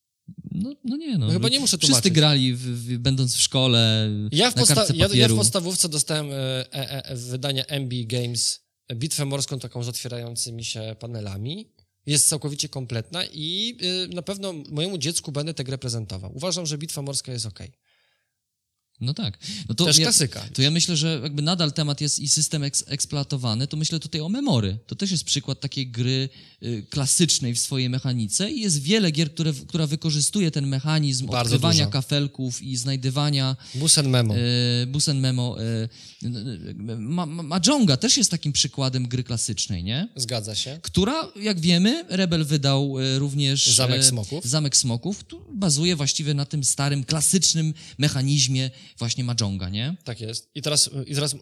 No, 0.51 0.73
no 0.83 0.97
nie, 0.97 1.17
no. 1.17 1.27
No 1.27 1.33
chyba 1.33 1.49
nie 1.49 1.59
muszę 1.59 1.77
Wszyscy 1.77 1.87
tłumaczyć. 1.87 2.13
grali, 2.13 2.53
w, 2.53 2.59
w, 2.59 2.97
będąc 2.97 3.35
w 3.35 3.41
szkole, 3.41 4.09
Ja 4.31 4.51
w, 4.51 4.55
kartce 4.55 4.93
ja, 4.95 5.07
ja 5.13 5.27
w 5.27 5.35
podstawówce 5.35 5.89
dostałem 5.89 6.31
e, 6.31 6.35
e, 6.73 7.05
e, 7.05 7.15
wydania 7.15 7.63
MB 7.65 7.93
Games, 8.05 8.59
e, 8.87 8.95
bitwę 8.95 9.25
morską 9.25 9.59
taką 9.59 9.83
z 9.83 9.87
otwierającymi 9.89 10.65
się 10.65 10.95
panelami. 10.99 11.67
Jest 12.05 12.29
całkowicie 12.29 12.69
kompletna 12.69 13.25
i 13.25 13.77
y, 14.11 14.15
na 14.15 14.21
pewno 14.21 14.53
mojemu 14.53 14.97
dziecku 14.97 15.31
będę 15.31 15.53
tę 15.53 15.63
grę 15.63 15.77
prezentował. 15.77 16.31
Uważam, 16.35 16.65
że 16.65 16.77
Bitwa 16.77 17.01
Morska 17.01 17.31
jest 17.31 17.45
ok. 17.45 17.59
No 19.01 19.13
tak. 19.13 19.37
No 19.69 19.75
to 19.75 19.85
Też 19.85 19.97
ja, 19.97 20.05
klasyka. 20.05 20.41
To 20.53 20.61
ja 20.61 20.71
myślę, 20.71 20.97
że 20.97 21.19
jakby 21.23 21.41
nadal 21.41 21.73
temat 21.73 22.01
jest 22.01 22.19
i 22.19 22.27
system 22.27 22.63
eks, 22.63 22.83
eksploatowany, 22.87 23.67
to 23.67 23.77
myślę 23.77 23.99
tutaj 23.99 24.21
o 24.21 24.29
memory. 24.29 24.77
To 24.87 24.95
też 24.95 25.11
jest 25.11 25.23
przykład 25.23 25.59
takiej 25.59 25.87
gry 25.87 26.29
y, 26.63 26.85
klasycznej 26.89 27.55
w 27.55 27.59
swojej 27.59 27.89
mechanice 27.89 28.51
i 28.51 28.61
jest 28.61 28.81
wiele 28.81 29.11
gier, 29.11 29.33
które, 29.33 29.53
która 29.67 29.87
wykorzystuje 29.87 30.51
ten 30.51 30.67
mechanizm 30.67 31.25
Bardzo 31.27 31.41
odkrywania 31.55 31.85
dużo. 31.85 31.91
kafelków 31.91 32.61
i 32.61 32.77
znajdywania 32.77 33.55
Busen 33.75 34.09
Memo. 34.09 34.35
e, 34.35 34.85
Busen 34.87 35.19
Memo. 35.19 35.57
E, 35.61 35.89
ma, 36.97 37.25
ma, 37.25 37.43
Mahjonga 37.43 37.97
też 37.97 38.17
jest 38.17 38.31
takim 38.31 38.53
przykładem 38.53 39.07
gry 39.07 39.23
klasycznej, 39.23 39.83
nie? 39.83 40.07
Zgadza 40.15 40.55
się. 40.55 40.79
Która, 40.81 41.31
jak 41.41 41.59
wiemy, 41.59 42.05
Rebel 42.09 42.45
wydał 42.45 42.99
e, 42.99 43.19
również... 43.19 43.75
Zamek 43.75 44.05
Smoków. 44.05 44.45
Zamek 44.45 44.77
Smoków, 44.77 45.23
tu 45.23 45.41
bazuje 45.53 45.95
właściwie 45.95 46.33
na 46.33 46.45
tym 46.45 46.63
starym, 46.63 47.03
klasycznym 47.03 47.73
mechanizmie 47.97 48.71
właśnie 48.97 49.23
Mahjonga, 49.23 49.69
nie? 49.69 49.95
Tak 50.03 50.21
jest. 50.21 50.49
I 50.55 50.61
teraz, 50.61 50.89
i 51.07 51.15
teraz 51.15 51.35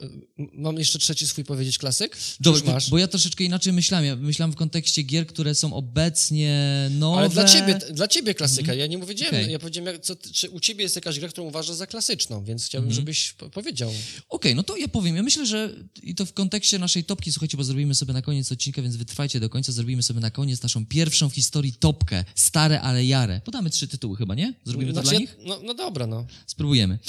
mam 0.54 0.78
jeszcze 0.78 1.00
trzeci 1.00 1.28
swój 1.28 1.44
powiedzieć 1.44 1.78
klasyk? 1.78 2.18
Dobrze, 2.40 2.64
masz? 2.66 2.90
bo 2.90 2.98
ja 2.98 3.08
troszeczkę 3.08 3.44
inaczej 3.44 3.74
myślałem. 3.74 4.06
Ja 4.06 4.16
myślałem 4.16 4.52
w 4.52 4.56
kontekście 4.56 5.04
gier, 5.04 5.28
które 5.28 5.56
są 5.56 5.74
obecnie 5.74 6.90
nowe. 6.92 7.18
Ale 7.20 7.30
dla 7.30 7.46
ciebie, 7.46 7.80
dla 7.92 8.08
ciebie 8.08 8.34
klasyka. 8.34 8.74
Ja 8.74 8.88
nie 8.88 9.00
powiedziałem, 9.00 9.36
Okej. 9.36 9.52
ja 9.52 9.60
powiedziałem, 9.60 9.94
jak, 9.94 10.04
co, 10.04 10.16
czy 10.16 10.50
u 10.50 10.60
ciebie 10.60 10.84
jest 10.84 10.96
jakaś 10.96 11.20
gra, 11.20 11.30
którą 11.30 11.48
uważasz 11.48 11.76
za 11.76 11.88
klasyczną, 11.88 12.44
więc 12.44 12.66
chciałbym, 12.66 12.90
Mhm. 12.90 12.96
żebyś 13.02 13.32
po- 13.34 13.50
powiedział. 13.50 13.92
Okej, 14.30 14.56
no 14.56 14.64
to 14.64 14.78
ja 14.78 14.88
powiem. 14.88 15.16
Ja 15.16 15.24
myślę, 15.24 15.46
że 15.46 15.74
i 16.04 16.16
to 16.16 16.26
w 16.26 16.34
kontekście 16.34 16.80
naszej 16.80 17.04
topki, 17.04 17.32
słuchajcie, 17.32 17.58
bo 17.58 17.64
zrobimy 17.64 17.96
sobie 17.96 18.14
na 18.14 18.22
koniec 18.22 18.52
odcinka, 18.52 18.82
więc 18.82 18.96
wytrwajcie 18.96 19.40
do 19.40 19.50
końca. 19.50 19.72
Zrobimy 19.72 20.04
sobie 20.04 20.20
na 20.20 20.32
koniec 20.32 20.64
naszą 20.64 20.86
pierwszą 20.86 21.30
w 21.30 21.34
historii 21.36 21.74
topkę. 21.74 22.26
Stare, 22.36 22.82
ale 22.82 23.06
jare. 23.06 23.42
Podamy 23.46 23.70
trzy 23.70 23.88
tytuły 23.88 24.18
chyba, 24.18 24.36
nie? 24.36 24.54
Zrobimy 24.66 24.94
to 24.94 25.02
Znaczy, 25.02 25.10
dla 25.10 25.14
ja, 25.14 25.20
nich? 25.20 25.36
no, 25.46 25.60
no 25.64 25.74
dobra, 25.74 26.08
no. 26.08 26.26
Spróbujemy. 26.48 27.00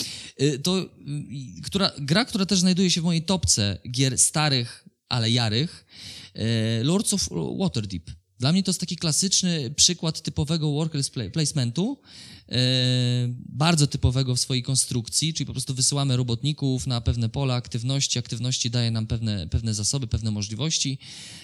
Y, 0.42 0.58
To 0.58 0.78
y, 0.78 0.88
która, 1.62 1.92
gra, 1.98 2.24
która 2.24 2.46
też 2.46 2.60
znajduje 2.60 2.90
się 2.90 3.00
w 3.00 3.04
mojej 3.04 3.22
topce 3.22 3.78
gier 3.90 4.18
starych, 4.18 4.84
ale 5.08 5.30
jarych, 5.30 5.86
y, 6.80 6.84
Lords 6.84 7.14
of 7.14 7.28
Waterdeep. 7.58 8.19
Dla 8.40 8.52
mnie 8.52 8.62
to 8.62 8.70
jest 8.70 8.80
taki 8.80 8.96
klasyczny 8.96 9.70
przykład 9.76 10.20
typowego 10.22 10.72
worker 10.72 11.00
pla- 11.00 11.30
placementu, 11.30 11.98
y, 12.48 12.54
bardzo 13.48 13.86
typowego 13.86 14.36
w 14.36 14.40
swojej 14.40 14.62
konstrukcji, 14.62 15.34
czyli 15.34 15.46
po 15.46 15.52
prostu 15.52 15.74
wysyłamy 15.74 16.16
robotników 16.16 16.86
na 16.86 17.00
pewne 17.00 17.28
pola 17.28 17.54
aktywności, 17.54 18.18
aktywności 18.18 18.70
daje 18.70 18.90
nam 18.90 19.06
pewne, 19.06 19.48
pewne 19.48 19.74
zasoby, 19.74 20.06
pewne 20.06 20.30
możliwości. 20.30 20.98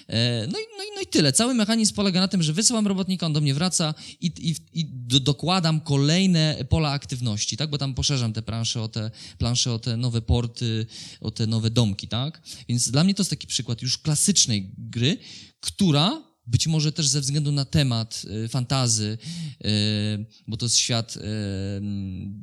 E, 0.07 0.47
No 0.47 0.59
i, 0.59 0.63
no, 0.77 0.83
i, 0.83 0.87
no 0.95 1.01
i 1.01 1.07
tyle. 1.07 1.33
Cały 1.33 1.53
mechanizm 1.53 1.93
polega 1.95 2.19
na 2.19 2.27
tym, 2.27 2.43
że 2.43 2.53
wysyłam 2.53 2.87
robotnika, 2.87 3.25
on 3.25 3.33
do 3.33 3.41
mnie 3.41 3.53
wraca 3.53 3.93
i, 4.21 4.31
i, 4.37 4.55
i 4.73 4.85
do, 4.85 5.19
dokładam 5.19 5.81
kolejne 5.81 6.65
pola 6.69 6.89
aktywności, 6.91 7.57
tak? 7.57 7.69
Bo 7.69 7.77
tam 7.77 7.93
poszerzam 7.93 8.33
te 8.33 8.41
plansze 8.41 8.81
o 8.81 8.87
te, 8.87 9.11
plansze 9.37 9.73
o 9.73 9.79
te 9.79 9.97
nowe 9.97 10.21
porty, 10.21 10.85
o 11.21 11.31
te 11.31 11.47
nowe 11.47 11.69
domki, 11.69 12.07
tak? 12.07 12.41
Więc 12.69 12.91
dla 12.91 13.03
mnie 13.03 13.13
to 13.13 13.21
jest 13.21 13.29
taki 13.29 13.47
przykład 13.47 13.81
już 13.81 13.97
klasycznej 13.97 14.71
gry, 14.77 15.17
która 15.59 16.26
być 16.47 16.67
może 16.67 16.91
też 16.91 17.07
ze 17.07 17.21
względu 17.21 17.51
na 17.51 17.65
temat 17.65 18.21
y, 18.45 18.47
fantazy, 18.47 19.17
y, 19.65 20.25
bo 20.47 20.57
to 20.57 20.65
jest 20.65 20.77
świat 20.77 21.17
y, 21.17 21.19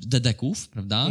dedeków, 0.06 0.68
prawda? 0.68 1.08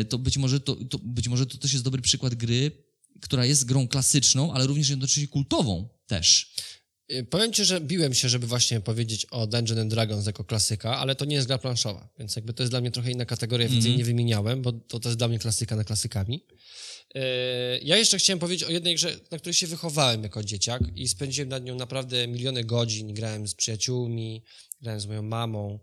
Y, 0.00 0.04
to, 0.04 0.18
być 0.18 0.38
może 0.38 0.60
to, 0.60 0.76
to 0.76 0.98
być 0.98 1.28
może 1.28 1.46
to 1.46 1.58
też 1.58 1.72
jest 1.72 1.84
dobry 1.84 2.02
przykład 2.02 2.34
gry, 2.34 2.72
która 3.20 3.44
jest 3.44 3.64
grą 3.64 3.88
klasyczną, 3.88 4.52
ale 4.52 4.66
również 4.66 4.88
jednocześnie 4.88 5.28
kultową 5.28 5.88
też. 6.06 6.54
Powiem 7.30 7.52
ci, 7.52 7.64
że 7.64 7.80
biłem 7.80 8.14
się, 8.14 8.28
żeby 8.28 8.46
właśnie 8.46 8.80
powiedzieć 8.80 9.24
o 9.24 9.46
Dungeons 9.46 9.80
and 9.80 9.90
Dragons 9.90 10.26
jako 10.26 10.44
klasyka, 10.44 10.98
ale 10.98 11.14
to 11.14 11.24
nie 11.24 11.36
jest 11.36 11.48
gra 11.48 11.58
planszowa, 11.58 12.08
więc 12.18 12.36
jakby 12.36 12.52
to 12.52 12.62
jest 12.62 12.72
dla 12.72 12.80
mnie 12.80 12.90
trochę 12.90 13.10
inna 13.12 13.24
kategoria, 13.24 13.68
więc 13.68 13.76
Mhm. 13.76 13.90
jej 13.90 13.98
nie 13.98 14.04
wymieniałem, 14.04 14.62
bo 14.62 14.72
to, 14.72 15.00
to 15.00 15.08
jest 15.08 15.18
dla 15.18 15.28
mnie 15.28 15.38
klasyka 15.38 15.76
na 15.76 15.84
klasykami. 15.84 16.44
Y, 17.16 17.20
Ja 17.82 17.96
jeszcze 17.96 18.18
chciałem 18.18 18.38
powiedzieć 18.38 18.68
o 18.68 18.70
jednej 18.70 18.94
grze, 18.94 19.16
na 19.30 19.38
której 19.38 19.54
się 19.54 19.66
wychowałem 19.66 20.22
jako 20.22 20.44
dzieciak 20.44 20.82
i 20.96 21.08
spędziłem 21.08 21.48
nad 21.48 21.64
nią 21.64 21.74
naprawdę 21.74 22.28
miliony 22.28 22.64
godzin. 22.64 23.14
Grałem 23.14 23.48
z 23.48 23.54
przyjaciółmi, 23.54 24.42
grałem 24.82 25.00
z 25.00 25.06
moją 25.06 25.22
mamą. 25.22 25.78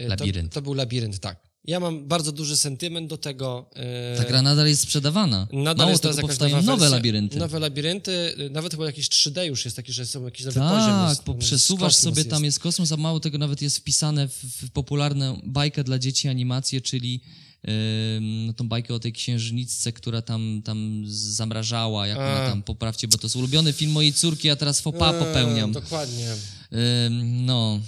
Y, 0.00 0.08
Labirynt. 0.08 0.52
To, 0.52 0.54
to 0.54 0.62
był 0.62 0.74
labirynt, 0.74 1.18
tak. 1.20 1.46
Ja 1.64 1.80
mam 1.80 2.08
bardzo 2.08 2.32
duży 2.32 2.56
sentyment 2.56 3.08
do 3.10 3.18
tego. 3.18 3.70
y, 4.14 4.16
Ta 4.16 4.24
gra 4.24 4.42
nadal 4.42 4.68
jest 4.68 4.82
sprzedawana. 4.82 5.48
Nadal 5.52 5.76
Mało 5.76 5.90
jest 5.90 6.02
teraz 6.02 6.16
jakaś 6.16 6.38
nowa 6.38 6.62
nowe 6.62 6.76
wersja, 6.80 6.96
labirynty. 6.96 7.38
Nowe 7.38 7.58
labirynty, 7.58 8.34
nawet 8.50 8.72
chyba 8.72 8.86
jakieś 8.86 9.08
3D 9.08 9.42
już 9.42 9.64
jest 9.64 9.76
taki, 9.76 9.92
że 9.92 10.06
są 10.06 10.24
jakiś 10.24 10.46
nowy 10.46 10.60
poziom. 10.60 10.76
Tak, 10.78 11.10
jest- 11.10 11.24
bo 11.24 11.32
jest 11.34 11.46
przesuwasz 11.46 11.94
sobie, 11.94 12.24
tam 12.24 12.44
jest 12.44 12.60
kosmos, 12.60 12.92
a 12.92 12.96
mało 12.96 13.20
tego 13.20 13.38
nawet 13.38 13.62
jest 13.62 13.78
wpisane 13.78 14.28
w, 14.28 14.32
w 14.44 14.70
popularną 14.70 15.40
bajkę 15.44 15.84
dla 15.84 15.98
dzieci 15.98 16.28
animację, 16.28 16.80
czyli 16.80 17.20
no, 18.20 18.52
tą 18.52 18.68
bajkę 18.68 18.94
o 18.94 18.98
tej 19.00 19.12
księżniczce, 19.12 19.92
która 19.92 20.22
tam, 20.22 20.62
tam 20.64 21.02
zamrażała, 21.06 22.06
jak 22.06 22.18
ona 22.18 22.48
tam, 22.50 22.62
poprawcie, 22.62 23.08
bo 23.08 23.18
to 23.18 23.26
jest 23.26 23.36
ulubiony 23.36 23.72
film 23.72 23.92
mojej 23.92 24.12
córki, 24.12 24.50
a 24.50 24.56
teraz 24.56 24.82
pas 24.82 24.94
Eee, 25.14 25.18
popełniam. 25.18 25.72
Dokładnie. 25.72 26.28
No, 27.20 27.80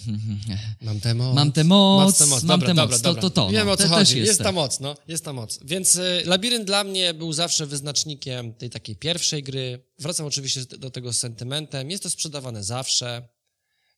Mam 0.80 1.00
tę 1.00 1.14
moc. 1.14 1.34
Mam 1.36 1.52
tę 1.52 1.64
moc, 1.64 2.18
tę 2.18 2.26
moc. 2.26 2.42
mam 2.42 2.60
Dobra, 2.60 2.74
tę 2.74 2.74
moc. 2.74 3.00
dobra, 3.00 3.22
To- 3.22 3.30
to 3.30 3.30
to, 3.46 3.50
Wiem 3.50 3.66
no. 3.66 3.72
o 3.72 3.76
co 3.76 3.82
Te- 3.82 3.88
chodzi. 3.88 4.16
jest 4.16 4.28
Jest 4.28 4.40
ta 4.42 4.52
moc, 4.52 4.80
no. 4.80 4.96
Jest 5.08 5.24
ta 5.24 5.32
moc. 5.32 5.60
Więc 5.64 5.96
y, 5.96 6.22
labirynt 6.24 6.64
dla 6.66 6.84
mnie 6.84 7.14
był 7.14 7.32
zawsze 7.32 7.66
wyznacznikiem 7.66 8.54
tej 8.54 8.70
takiej 8.70 8.96
pierwszej 8.96 9.42
gry. 9.42 9.84
Wracam 9.98 10.26
oczywiście 10.26 10.64
do 10.64 10.90
tego 10.90 11.12
z 11.12 11.18
sentymentem. 11.18 11.90
Jest 11.90 12.02
to 12.02 12.10
sprzedawane 12.10 12.64
zawsze. 12.64 13.28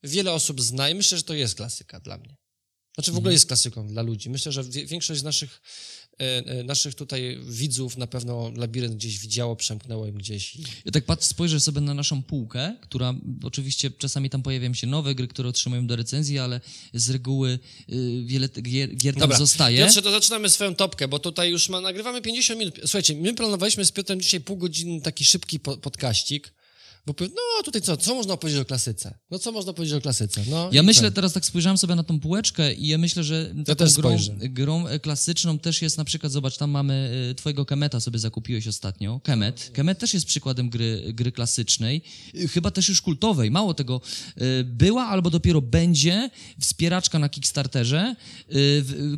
Wiele 0.02 0.32
osób 0.32 0.60
zna 0.60 0.90
i 0.90 0.94
myślę, 0.94 1.18
że 1.18 1.24
to 1.24 1.34
jest 1.34 1.54
klasyka 1.54 2.00
dla 2.00 2.18
mnie. 2.18 2.36
Znaczy 2.95 3.11
w 3.11 3.14
Mhm. 3.14 3.18
ogóle 3.18 3.32
jest 3.32 3.47
klasyką 3.47 3.86
dla 3.88 4.03
ludzi. 4.03 4.30
Myślę, 4.30 4.53
że 4.53 4.64
większość 4.64 5.20
z 5.20 5.22
naszych, 5.24 5.62
e, 6.20 6.47
e, 6.47 6.64
naszych 6.64 6.95
tutaj 6.95 7.38
widzów 7.43 7.97
na 7.97 8.07
pewno 8.07 8.53
labirynt 8.57 8.95
gdzieś 8.95 9.18
widziało, 9.18 9.57
przemknęło 9.57 10.07
im 10.07 10.18
gdzieś. 10.18 10.57
Ja 10.84 10.93
tak 10.93 11.05
patrzę, 11.05 11.26
spojrzę 11.26 11.61
sobie 11.61 11.80
na 11.80 11.95
naszą 11.95 12.22
półkę, 12.22 12.76
która 12.80 13.14
oczywiście 13.43 13.91
czasami 13.91 14.30
tam 14.30 14.43
pojawiają 14.43 14.74
się 14.74 14.86
nowe 14.86 15.14
gry, 15.14 15.28
które 15.28 15.49
otrzymują 15.49 15.86
do 15.86 15.97
recenzji, 15.97 16.38
ale 16.38 16.61
z 16.95 17.11
reguły 17.11 17.59
y, 17.93 18.22
wiele 18.26 18.49
gier, 18.49 18.97
gier 18.97 19.14
tam 19.14 19.20
Dobra, 19.20 19.38
zostaje. 19.38 19.78
Piotrze, 19.78 20.03
to 20.03 20.11
zaczynamy 20.11 20.51
swoją 20.51 20.74
topkę, 20.74 21.09
bo 21.09 21.18
tutaj 21.18 21.51
już 21.51 21.68
ma, 21.68 21.80
nagrywamy 21.80 22.22
50 22.22 22.59
minut. 22.61 22.74
Słuchajcie, 22.80 23.14
my 23.14 23.34
planowaliśmy 23.34 23.84
z 23.84 23.93
Piotrem 23.93 24.20
dzisiaj 24.20 24.41
pół 24.41 24.57
godziny 24.57 25.01
taki 25.01 25.24
szybki 25.24 25.61
po, 25.61 25.76
podkaścik, 25.76 26.53
bo 27.07 27.14
no 27.20 27.62
tutaj 27.64 27.82
co, 27.82 27.96
co 27.96 28.14
można 28.14 28.36
powiedzieć 28.36 28.61
o 28.62 28.64
klasyce? 28.64 29.14
No 29.30 29.38
co 29.38 29.53
można 29.53 29.72
powiedzieć 29.72 29.94
o 29.96 30.01
klasyce? 30.01 30.40
No, 30.51 30.68
Ja 30.72 30.82
myślę, 30.82 31.09
co? 31.11 31.14
teraz 31.14 31.32
tak 31.32 31.44
spojrzałem 31.44 31.78
sobie 31.78 31.94
na 31.94 32.03
tą 32.05 32.20
półeczkę 32.20 32.74
i 32.74 32.86
ja 32.88 32.98
myślę, 32.98 33.24
że 33.24 33.55
taką 33.66 33.76
też 33.84 33.94
grą, 33.94 34.16
grą 34.40 34.84
klasyczną 35.03 35.59
też 35.59 35.82
jest 35.82 35.98
na 35.98 36.05
przykład, 36.05 36.32
zobacz, 36.32 36.57
tam 36.57 36.70
mamy 36.70 37.11
e, 37.30 37.34
twojego 37.34 37.64
Kemeta 37.66 38.01
sobie 38.01 38.18
zakupiłeś 38.18 38.66
ostatnio. 38.68 39.20
Kemet. 39.24 39.70
Kemet 39.72 39.98
też 39.98 40.14
jest 40.14 40.26
przykładem 40.26 40.70
gry, 40.70 41.03
gry 41.14 41.32
klasycznej, 41.32 42.03
e, 42.44 42.48
chyba 42.48 42.70
też 42.70 42.88
już 42.88 43.03
kultowej. 43.03 43.51
Mało 43.51 43.74
tego, 43.74 44.01
e, 44.36 44.64
była 44.64 45.07
albo 45.07 45.30
dopiero 45.30 45.62
będzie 45.62 46.30
wspieraczka 46.61 47.18
na 47.18 47.28
Kickstarterze, 47.28 48.14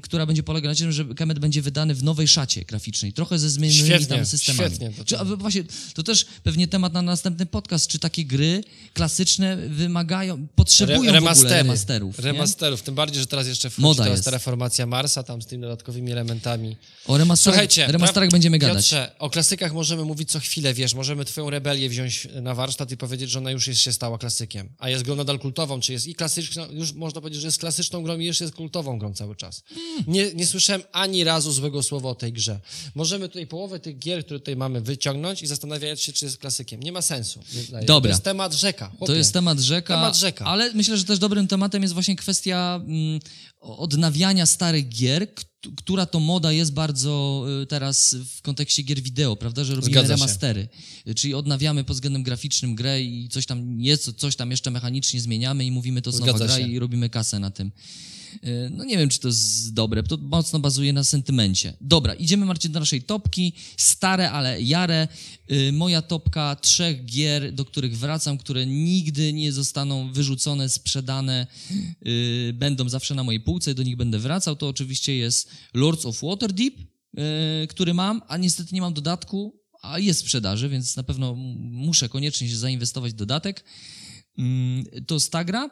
która 0.02 0.26
będzie 0.26 0.42
polegać 0.42 0.78
na 0.80 0.84
tym, 0.84 0.92
że 0.92 1.04
Kemet 1.04 1.38
będzie 1.38 1.62
wydany 1.62 1.94
w 1.94 2.02
nowej 2.02 2.28
szacie 2.28 2.64
graficznej, 2.64 3.12
trochę 3.12 3.38
ze 3.38 3.50
zmienionymi 3.50 4.06
tam 4.06 4.26
systemami. 4.26 4.68
świetnie, 4.70 4.90
to- 4.98 5.04
Czy, 5.04 5.18
a 5.18 5.24
właśnie, 5.24 5.64
to 5.94 6.02
też 6.02 6.26
pewnie 6.42 6.68
temat 6.68 6.92
na 6.92 7.02
następny 7.02 7.46
podcast, 7.46 7.71
czy 7.78 7.98
takie 7.98 8.24
gry 8.24 8.64
klasyczne 8.94 9.56
wymagają, 9.56 10.46
potrzebują 10.54 10.98
w 10.98 11.00
ogóle 11.00 11.12
remastery. 11.12 11.54
remasterów. 11.54 12.18
nie? 12.18 12.24
Remasterów, 12.24 12.82
tym 12.82 12.94
bardziej, 12.94 13.20
że 13.20 13.26
teraz 13.26 13.46
jeszcze 13.46 13.70
wchodzi 13.70 13.82
Moda 13.82 14.02
teraz 14.04 14.18
jest. 14.18 14.24
ta 14.24 14.30
reformacja 14.30 14.86
Marsa, 14.86 15.22
tam 15.22 15.42
z 15.42 15.46
tymi 15.46 15.62
dodatkowymi 15.62 16.12
elementami. 16.12 16.76
O 17.06 17.18
remasterach, 17.18 17.54
Słuchajcie, 17.54 17.86
remasterach 17.86 18.30
będziemy 18.30 18.58
gadać. 18.58 18.76
Piotrze, 18.76 19.12
o 19.18 19.30
klasykach 19.30 19.72
możemy 19.72 20.04
mówić 20.04 20.30
co 20.30 20.40
chwilę, 20.40 20.74
wiesz, 20.74 20.94
możemy 20.94 21.24
twoją 21.24 21.50
rebelię 21.50 21.88
wziąć 21.88 22.28
na 22.42 22.54
warsztat 22.54 22.90
i 22.90 22.96
powiedzieć, 22.96 23.30
że 23.30 23.38
ona 23.38 23.50
już 23.50 23.66
jest, 23.66 23.80
się 23.80 23.92
stała 23.92 24.18
klasykiem. 24.18 24.68
A 24.78 24.88
jest 24.88 25.04
grą 25.04 25.16
nadal 25.16 25.38
kultową, 25.38 25.80
czy 25.80 25.92
jest 25.92 26.06
i 26.06 26.14
klasyczną, 26.14 26.66
już 26.70 26.92
można 26.92 27.20
powiedzieć, 27.20 27.40
że 27.40 27.48
jest 27.48 27.58
klasyczną 27.58 28.02
grą 28.02 28.18
i 28.18 28.24
jeszcze 28.24 28.44
jest 28.44 28.56
kultową 28.56 28.98
grą 28.98 29.14
cały 29.14 29.36
czas. 29.36 29.62
Nie, 30.06 30.34
nie 30.34 30.46
słyszałem 30.46 30.82
ani 30.92 31.24
razu 31.24 31.52
złego 31.52 31.82
słowa 31.82 32.08
o 32.08 32.14
tej 32.14 32.32
grze. 32.32 32.60
Możemy 32.94 33.28
tutaj 33.28 33.46
połowę 33.46 33.80
tych 33.80 33.98
gier, 33.98 34.24
które 34.24 34.40
tutaj 34.40 34.56
mamy, 34.56 34.80
wyciągnąć 34.80 35.42
i 35.42 35.46
zastanawiać 35.46 36.02
się, 36.02 36.12
czy 36.12 36.24
jest 36.24 36.38
klasykiem. 36.38 36.82
Nie 36.82 36.92
ma 36.92 37.02
sensu. 37.02 37.40
Zdaje. 37.62 37.86
Dobra. 37.86 38.08
To 38.08 38.12
jest 38.12 38.24
temat 38.24 38.52
rzeka. 38.54 38.88
To 38.88 38.96
chłopie. 38.96 39.14
jest 39.14 39.32
temat 39.32 39.60
rzeka, 39.60 39.94
Temat 39.94 40.16
rzeka. 40.16 40.44
ale 40.44 40.72
myślę, 40.74 40.96
że 40.96 41.04
też 41.04 41.18
dobrym 41.18 41.48
tematem 41.48 41.82
jest 41.82 41.94
właśnie 41.94 42.16
kwestia 42.16 42.80
mm, 42.86 43.20
odnawiania 43.60 44.46
starych 44.46 44.88
gier, 44.88 45.28
która 45.76 46.06
to 46.06 46.20
moda 46.20 46.52
jest 46.52 46.72
bardzo 46.72 47.44
y, 47.62 47.66
teraz 47.66 48.16
w 48.38 48.42
kontekście 48.42 48.82
gier 48.82 49.00
wideo, 49.02 49.36
prawda, 49.36 49.64
że 49.64 49.74
robimy 49.74 49.92
Zgadza 49.92 50.08
się. 50.08 50.12
remastery. 50.14 50.68
Y, 51.08 51.14
Czyli 51.14 51.34
odnawiamy 51.34 51.84
pod 51.84 51.96
względem 51.96 52.22
graficznym 52.22 52.74
grę 52.74 53.02
i 53.02 53.28
coś 53.28 53.46
tam 53.46 53.80
jest, 53.80 54.12
coś 54.16 54.36
tam 54.36 54.50
jeszcze 54.50 54.70
mechanicznie 54.70 55.20
zmieniamy 55.20 55.64
i 55.64 55.70
mówimy 55.70 56.02
to 56.02 56.12
Zgadza 56.12 56.44
gra 56.46 56.56
się. 56.58 56.68
i 56.68 56.78
robimy 56.78 57.10
kasę 57.10 57.38
na 57.38 57.50
tym. 57.50 57.72
E, 58.42 58.70
No 58.70 58.84
nie 58.84 58.98
wiem, 58.98 59.08
czy 59.08 59.18
to 59.18 59.28
jest 59.28 59.74
dobre, 59.74 60.02
to 60.02 60.16
mocno 60.16 60.58
bazuje 60.58 60.92
na 60.92 61.04
sentymencie. 61.04 61.74
Dobra, 61.80 62.14
idziemy 62.14 62.46
Marcin 62.46 62.72
do 62.72 62.80
naszej 62.80 63.02
topki, 63.02 63.52
stare, 63.76 64.30
ale 64.30 64.62
jare. 64.62 65.08
E, 65.48 65.72
Moja 65.72 66.02
topka 66.02 66.56
trzech 66.56 67.04
gier, 67.04 67.52
do 67.52 67.64
których 67.64 67.98
wracam, 67.98 68.38
które 68.38 68.66
nigdy 68.66 69.32
nie 69.32 69.52
zostaną 69.52 70.12
wyrzucone, 70.12 70.68
sprzedane, 70.68 71.46
e, 72.50 72.52
będą 72.52 72.88
zawsze 72.88 73.14
na 73.14 73.24
mojej 73.24 73.40
półce, 73.40 73.74
do 73.74 73.82
nich 73.82 73.96
będę 73.96 74.18
wracał, 74.18 74.56
to 74.56 74.68
oczywiście 74.68 75.16
jest 75.16 75.50
Lords 75.74 76.06
of 76.06 76.20
Waterdeep, 76.22 76.74
który 77.68 77.94
mam, 77.94 78.22
a 78.28 78.36
niestety 78.36 78.74
nie 78.74 78.80
mam 78.80 78.94
dodatku, 78.94 79.62
a 79.82 79.98
jest 79.98 80.20
w 80.20 80.22
sprzedaży, 80.22 80.68
więc 80.68 80.96
na 80.96 81.02
pewno 81.02 81.34
muszę 81.58 82.08
koniecznie 82.08 82.48
się 82.48 82.56
zainwestować 82.56 83.12
w 83.12 83.16
dodatek. 83.16 83.64
Mm, 84.38 84.84
To 85.06 85.14
jest 85.14 85.32
ta 85.32 85.44
gra. 85.44 85.70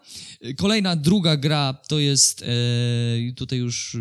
Kolejna, 0.56 0.96
druga 0.96 1.36
gra 1.36 1.80
to 1.88 1.98
jest. 1.98 2.42
E, 2.42 2.46
tutaj 3.36 3.58
już. 3.58 3.94
E, 3.94 3.98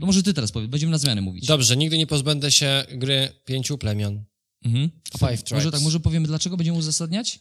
no 0.00 0.06
może 0.06 0.22
ty 0.22 0.34
teraz 0.34 0.52
powiedz, 0.52 0.70
będziemy 0.70 0.92
na 0.92 0.98
zmianę 0.98 1.20
mówić. 1.20 1.46
Dobrze, 1.46 1.76
nigdy 1.76 1.98
nie 1.98 2.06
pozbędę 2.06 2.50
się 2.52 2.84
gry 2.94 3.28
pięciu 3.44 3.78
plemion. 3.78 4.24
Mhm. 4.64 4.90
Five 5.12 5.20
Może 5.22 5.42
Tribes. 5.42 5.70
tak, 5.72 5.80
może 5.80 6.00
powiemy 6.00 6.26
dlaczego 6.26 6.56
będziemy 6.56 6.78
uzasadniać? 6.78 7.38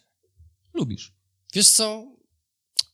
Lubisz. 0.74 1.14
Wiesz 1.54 1.70
co? 1.70 2.16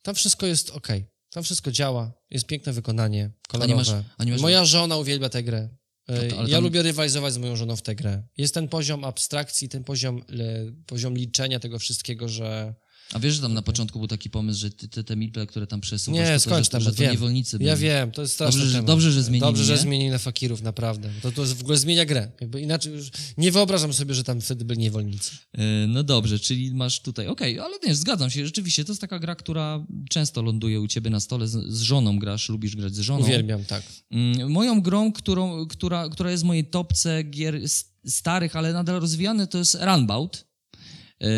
Tam 0.04 0.16
wszystko 0.16 0.46
jest 0.48 0.70
ok. 0.70 0.88
Tam 1.30 1.44
wszystko 1.44 1.72
działa. 1.72 2.14
Jest 2.30 2.46
piękne 2.46 2.74
wykonanie, 2.74 3.32
kolorowe. 3.48 4.04
a 4.18 4.24
nie 4.24 4.32
masz- 4.32 4.42
Moja 4.42 4.66
żona 4.66 4.98
uwielbia 4.98 5.30
tę 5.30 5.44
grę. 5.44 5.70
E, 6.08 6.28
to- 6.28 6.36
ja 6.48 6.56
tam- 6.56 6.64
lubię 6.64 6.82
rywalizować 6.82 7.34
z 7.34 7.38
moją 7.38 7.56
żoną 7.56 7.76
w 7.76 7.82
tę 7.82 7.96
grę. 7.96 8.24
Jest 8.38 8.54
ten 8.54 8.68
poziom 8.68 9.04
abstrakcji, 9.04 9.70
ten 9.70 9.84
poziom, 9.84 10.22
le, 10.28 10.72
poziom 10.86 11.16
liczenia 11.18 11.60
tego 11.60 11.80
wszystkiego, 11.80 12.30
że... 12.30 12.76
A 13.14 13.20
wiesz, 13.20 13.36
że 13.36 13.42
tam 13.42 13.54
na 13.54 13.62
początku 13.62 14.00
był 14.00 14.08
taki 14.08 14.30
pomysł, 14.30 14.60
że 14.60 14.70
ty, 14.72 14.88
te, 14.88 15.04
te 15.04 15.16
miple, 15.16 15.46
które 15.48 15.68
tam 15.68 15.82
przesuwasz, 15.82 16.20
Nie, 16.20 16.34
to, 16.34 16.40
skończ 16.40 16.66
że, 16.66 16.72
to, 16.72 16.80
że 16.82 16.92
to 16.92 16.98
wiem. 17.02 17.12
niewolnicy 17.12 17.58
Ja 17.60 17.74
byli. 17.76 17.88
wiem, 17.88 18.12
to 18.12 18.22
jest 18.22 18.34
straszny 18.34 18.60
Dobrze, 18.62 18.72
że- 18.78 18.84
dobrze, 18.84 19.12
że 19.12 19.24
zmienili, 19.24 19.42
Dobrze, 19.42 19.64
że 19.64 19.78
zmienili 19.78 20.10
na 20.10 20.18
fakirów, 20.18 20.62
naprawdę. 20.62 21.10
To, 21.22 21.32
to 21.32 21.46
w 21.46 21.62
ogóle 21.62 21.78
zmienia 21.78 22.06
grę. 22.06 22.32
Jakby 22.42 22.62
inaczej 22.62 22.94
już... 22.94 23.10
Nie 23.38 23.52
wyobrażam 23.52 23.94
sobie, 23.94 24.14
że 24.14 24.24
tam 24.24 24.42
wtedy 24.42 24.66
byli 24.66 24.80
niewolnicy. 24.80 25.32
E, 25.54 25.62
No 25.88 26.04
dobrze, 26.04 26.40
czyli 26.40 26.74
masz 26.74 27.00
tutaj, 27.02 27.28
okej, 27.28 27.60
ale 27.60 27.78
nie, 27.88 27.96
zgadzam 27.96 28.30
się, 28.30 28.46
rzeczywiście, 28.46 28.86
to 28.86 28.92
jest 28.92 29.02
taka 29.02 29.20
gra, 29.20 29.36
która 29.36 29.86
często 30.10 30.42
ląduje 30.42 30.82
u 30.82 30.88
ciebie 30.88 31.10
na 31.10 31.20
stole, 31.20 31.48
z, 31.48 31.52
z 31.74 31.82
żoną 31.82 32.20
grasz, 32.20 32.50
lubisz 32.50 32.76
grać 32.76 32.96
z 32.96 33.00
żoną. 33.00 33.24
Uwielbiam, 33.26 33.66
tak. 33.66 33.84
Mm, 34.12 34.52
Moją 34.52 34.82
grą, 34.82 35.14
którą, 35.14 35.68
która, 35.68 36.10
która 36.10 36.32
jest 36.32 36.44
w 36.44 36.48
mojej 36.48 36.66
topce 36.66 37.24
gier 37.24 37.60
starych, 38.06 38.56
ale 38.56 38.74
nadal 38.74 39.00
rozwijane, 39.02 39.48
to 39.48 39.58
jest 39.58 39.78
Runbout, 39.82 40.46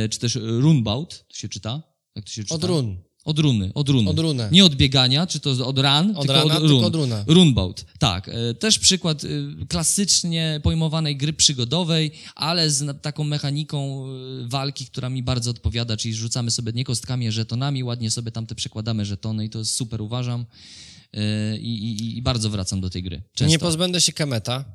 czy 0.09 0.19
też 0.19 0.35
Runbout, 0.35 1.25
to 1.27 1.35
się 1.37 1.49
czyta? 1.49 1.83
Jak 2.15 2.25
to 2.25 2.31
się 2.31 2.43
czyta? 2.43 2.55
Od 2.55 2.63
run. 2.63 2.97
Od 3.25 3.39
runy, 3.39 3.71
od 3.73 3.89
runy. 3.89 4.09
Od 4.09 4.19
runę. 4.19 4.49
Nie 4.51 4.65
od 4.65 4.75
biegania, 4.75 5.27
czy 5.27 5.39
to 5.39 5.49
od 5.67 5.79
run, 5.79 6.11
Od 6.15 6.21
tylko 6.21 6.33
rana, 6.33 6.55
od 6.55 6.61
tylko 6.61 6.67
run. 6.67 6.83
od 6.85 6.95
runa. 6.95 7.23
Runbout, 7.27 7.85
tak. 7.99 8.29
E, 8.29 8.53
Też 8.53 8.79
przykład 8.79 9.23
e, 9.23 9.27
klasycznie 9.65 10.59
pojmowanej 10.63 11.17
gry 11.17 11.33
przygodowej, 11.33 12.11
ale 12.35 12.69
z 12.69 13.01
taką 13.01 13.23
mechaniką 13.23 14.05
e, 14.05 14.47
walki, 14.47 14.85
która 14.85 15.09
mi 15.09 15.23
bardzo 15.23 15.51
odpowiada, 15.51 15.97
czyli 15.97 16.13
rzucamy 16.13 16.51
sobie 16.51 16.71
nie 16.73 16.83
kostkami, 16.83 17.31
żetonami, 17.31 17.83
ładnie 17.83 18.11
sobie 18.11 18.31
tam 18.31 18.45
te 18.45 18.55
przekładamy 18.55 19.05
żetony 19.05 19.45
i 19.45 19.49
to 19.49 19.59
jest 19.59 19.75
super, 19.75 20.01
uważam. 20.01 20.45
E, 21.13 21.57
I, 21.57 21.83
i, 21.83 22.17
i 22.17 22.21
bardzo 22.21 22.49
wracam 22.49 22.81
do 22.81 22.89
tej 22.89 23.03
gry. 23.03 23.21
Często. 23.33 23.51
Nie 23.51 23.59
pozbędę 23.59 24.01
się 24.01 24.13
Kemeta, 24.13 24.65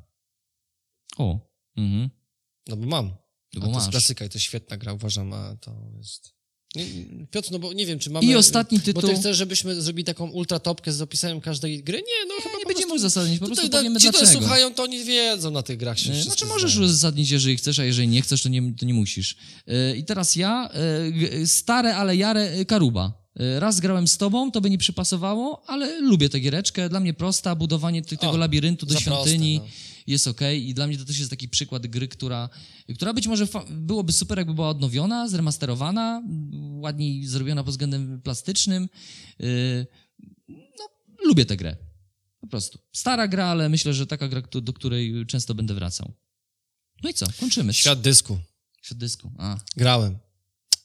O, 1.17 1.39
mhm. 1.77 2.09
no 2.67 2.77
bo 2.77 2.85
mam. 2.85 3.11
No 3.53 3.59
bo 3.61 3.67
to 3.67 3.73
jest 3.73 3.85
masz. 3.85 3.91
klasyka 3.91 4.25
i 4.25 4.29
to 4.29 4.39
świetna 4.39 4.77
gra, 4.77 4.93
uważam, 4.93 5.33
a 5.33 5.55
to 5.61 5.71
jest... 5.97 6.33
Nie, 6.75 6.85
Piotr, 7.31 7.51
no 7.51 7.59
bo 7.59 7.73
nie 7.73 7.85
wiem, 7.85 7.99
czy 7.99 8.09
mamy... 8.09 8.25
I 8.25 8.35
ostatni 8.35 8.77
Bo 8.79 8.83
tytuł. 8.85 9.01
ty 9.09 9.15
chcesz, 9.15 9.37
żebyśmy 9.37 9.81
zrobili 9.81 10.03
taką 10.05 10.29
ultratopkę 10.29 10.91
z 10.91 11.01
opisem 11.01 11.41
każdej 11.41 11.83
gry? 11.83 11.97
Nie, 11.97 12.25
no 12.27 12.33
chyba 12.43 12.57
Nie 12.57 12.65
będziemy 12.65 12.75
prostu... 12.87 12.95
uzasadnić, 12.95 13.39
po 13.39 13.45
prostu 13.45 13.65
Tutaj 13.65 13.79
powiemy 13.79 13.99
ci, 13.99 14.09
dlaczego. 14.11 14.31
to 14.33 14.39
słuchają, 14.39 14.73
to 14.73 14.83
oni 14.83 15.03
wiedzą 15.03 15.51
na 15.51 15.63
tych 15.63 15.77
grach 15.77 15.99
się 15.99 16.13
Znaczy 16.21 16.45
możesz 16.45 16.71
znają. 16.71 16.85
uzasadnić, 16.87 17.29
jeżeli 17.29 17.57
chcesz, 17.57 17.79
a 17.79 17.83
jeżeli 17.85 18.07
nie 18.07 18.21
chcesz, 18.21 18.41
to 18.41 18.49
nie, 18.49 18.73
to 18.79 18.85
nie 18.85 18.93
musisz. 18.93 19.35
E, 19.67 19.95
I 19.95 20.03
teraz 20.05 20.35
ja, 20.35 20.69
e, 21.41 21.47
stare, 21.47 21.95
ale 21.95 22.15
jare 22.15 22.41
e, 22.51 22.65
Karuba. 22.65 23.19
Raz 23.59 23.79
grałem 23.79 24.07
z 24.07 24.17
tobą, 24.17 24.51
to 24.51 24.61
by 24.61 24.69
nie 24.69 24.77
przypasowało, 24.77 25.63
ale 25.69 26.01
lubię 26.01 26.29
tę 26.29 26.39
giereczkę. 26.39 26.89
Dla 26.89 26.99
mnie 26.99 27.13
prosta, 27.13 27.55
budowanie 27.55 28.01
ty- 28.01 28.17
tego 28.17 28.31
O, 28.33 28.37
labiryntu 28.37 28.85
do 28.85 28.93
za 28.93 29.01
proste, 29.01 29.23
świątyni 29.29 29.57
no. 29.57 29.67
Jest 30.07 30.27
okej 30.27 30.69
i 30.69 30.73
dla 30.73 30.87
mnie 30.87 30.97
to 30.97 31.05
też 31.05 31.17
jest 31.19 31.29
taki 31.29 31.49
przykład 31.49 31.87
gry, 31.87 32.07
która, 32.07 32.49
która 32.95 33.13
być 33.13 33.27
może 33.27 33.47
byłoby 33.69 34.11
super, 34.11 34.37
jakby 34.37 34.53
była 34.53 34.69
odnowiona, 34.69 35.27
zremasterowana, 35.27 36.23
ładniej 36.71 37.25
zrobiona 37.25 37.63
pod 37.63 37.73
względem 37.73 38.21
plastycznym. 38.21 38.89
E, 39.39 39.45
No, 40.49 40.89
lubię 41.25 41.45
tę 41.45 41.57
grę. 41.57 41.75
Po 42.41 42.47
prostu. 42.47 42.79
Stara 42.93 43.27
gra, 43.27 43.45
ale 43.45 43.69
myślę, 43.69 43.93
że 43.93 44.07
taka 44.07 44.27
gra, 44.27 44.41
do 44.61 44.73
której 44.73 45.25
często 45.25 45.55
będę 45.55 45.73
wracał. 45.73 46.13
No 47.03 47.09
i 47.09 47.13
co? 47.13 47.25
Kończymy. 47.39 47.73
Świat 47.73 48.01
dysku. 48.01 48.39
Świat 48.81 48.97
dysku. 48.97 49.31
A, 49.37 49.57
Grałem. 49.77 50.17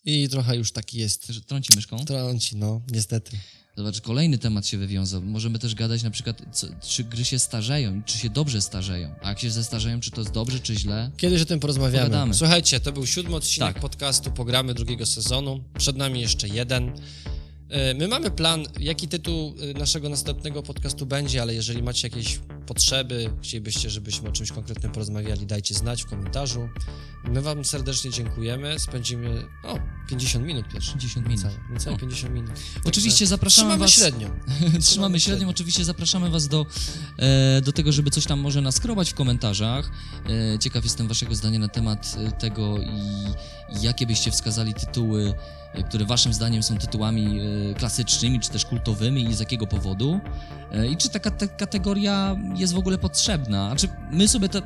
I 0.05 0.29
trochę 0.29 0.57
już 0.57 0.73
taki 0.73 0.99
jest. 0.99 1.33
trąci 1.47 1.73
myszką. 1.77 2.05
Trąci, 2.05 2.57
no, 2.57 2.83
niestety. 2.91 3.39
Zobacz, 3.77 4.01
kolejny 4.01 4.39
temat 4.39 4.67
się 4.67 4.79
wywiązał. 4.79 5.23
Możemy 5.23 5.59
też 5.59 5.75
gadać 5.75 6.03
na 6.03 6.11
przykład, 6.11 6.43
co, 6.53 6.67
czy 6.83 7.05
gry 7.05 7.25
się 7.25 7.39
starzeją, 7.39 8.03
czy 8.07 8.19
się 8.19 8.31
dobrze 8.31 8.63
starzeją. 8.63 9.15
A 9.23 9.29
jak 9.29 9.41
się 9.41 9.51
zestarzeją, 9.51 10.01
czy 10.01 10.11
to 10.11 10.21
jest 10.21 10.33
dobrze, 10.33 10.61
czy 10.61 10.75
źle? 10.75 11.11
Kiedyś 11.17 11.43
o 11.43 11.45
tym 11.45 11.61
porozmawiamy. 11.61 12.05
Pogadamy. 12.05 12.35
Słuchajcie, 12.35 12.81
to 12.81 12.93
był 12.93 13.07
siódmy 13.07 13.37
odcinek 13.37 13.73
Tak. 13.75 13.83
podcastu 13.83 14.31
Pogramy 14.31 14.75
drugiego 14.75 15.07
sezonu. 15.07 15.65
Przed 15.79 15.97
nami 15.97 16.21
jeszcze 16.21 16.49
jeden. 16.49 16.93
E, 17.69 17.95
My 17.95 18.09
mamy 18.09 18.31
plan, 18.31 18.65
jaki 18.81 19.09
tytuł 19.09 19.55
e, 19.75 19.79
naszego 19.79 20.09
następnego 20.09 20.63
podcastu 20.63 21.07
będzie, 21.07 21.43
ale 21.43 21.55
jeżeli 21.55 21.83
macie 21.83 22.09
jakieś 22.09 22.41
potrzeby, 22.67 23.31
chcielibyście, 23.43 23.91
żebyśmy 23.91 24.29
o 24.29 24.33
czymś 24.33 24.53
konkretnym 24.53 24.93
porozmawiali, 24.93 25.47
dajcie 25.47 25.75
znać 25.75 26.03
w 26.03 26.07
komentarzu. 26.07 26.69
My 27.25 27.43
Wam 27.43 27.65
serdecznie 27.65 28.11
dziękujemy. 28.11 28.79
Spędzimy 28.79 29.45
o 29.63 29.79
50 30.09 30.47
minut 30.47 30.69
pierwszy. 30.73 30.93
50 30.93 31.27
minut. 31.29 31.43
Niecałe, 31.45 31.55
niecałe 31.73 31.97
O. 31.97 31.99
50 31.99 32.35
minut. 32.35 32.51
Oczywiście 32.85 33.27
zapraszamy 33.27 33.67
trzymamy 33.69 33.81
was- 33.81 33.91
średnią. 33.91 34.31
Trzymamy 34.87 35.21
średnią. 35.21 35.49
Oczywiście 35.49 35.85
zapraszamy 35.85 36.31
Was 36.31 36.49
do, 36.49 36.67
e, 37.19 37.61
do 37.61 37.73
tego, 37.73 37.93
żeby 37.93 38.11
coś 38.11 38.27
tam 38.27 38.41
może 38.41 38.61
naskrobać 38.61 39.11
w 39.11 39.15
komentarzach. 39.15 39.91
Ciekaw 40.61 40.85
jestem 40.85 41.09
Waszego 41.09 41.35
zdania 41.35 41.59
na 41.59 41.69
temat 41.69 42.15
tego 42.39 42.79
i, 42.79 43.83
jakie 43.83 44.07
byście 44.07 44.31
wskazali 44.31 44.75
tytuły, 44.75 45.35
które 45.83 46.05
Waszym 46.05 46.33
zdaniem 46.33 46.63
są 46.63 46.77
tytułami 46.77 47.41
e, 47.41 47.75
klasycznymi 47.75 48.41
czy 48.41 48.51
też 48.51 48.65
kultowymi 48.65 49.25
i 49.25 49.35
z 49.35 49.41
jakiego 49.41 49.67
powodu. 49.67 50.21
E, 50.73 50.87
I 50.87 50.97
czy 50.97 51.09
taka 51.09 51.31
ta 51.31 51.49
kategoria 51.49 52.37
jest 52.55 52.75
w 52.75 52.79
ogóle 52.79 52.99
potrzebna? 52.99 53.71
A 53.71 53.77
czy 53.77 53.89
my 54.11 54.29
sobie 54.29 54.49
te, 54.49 54.63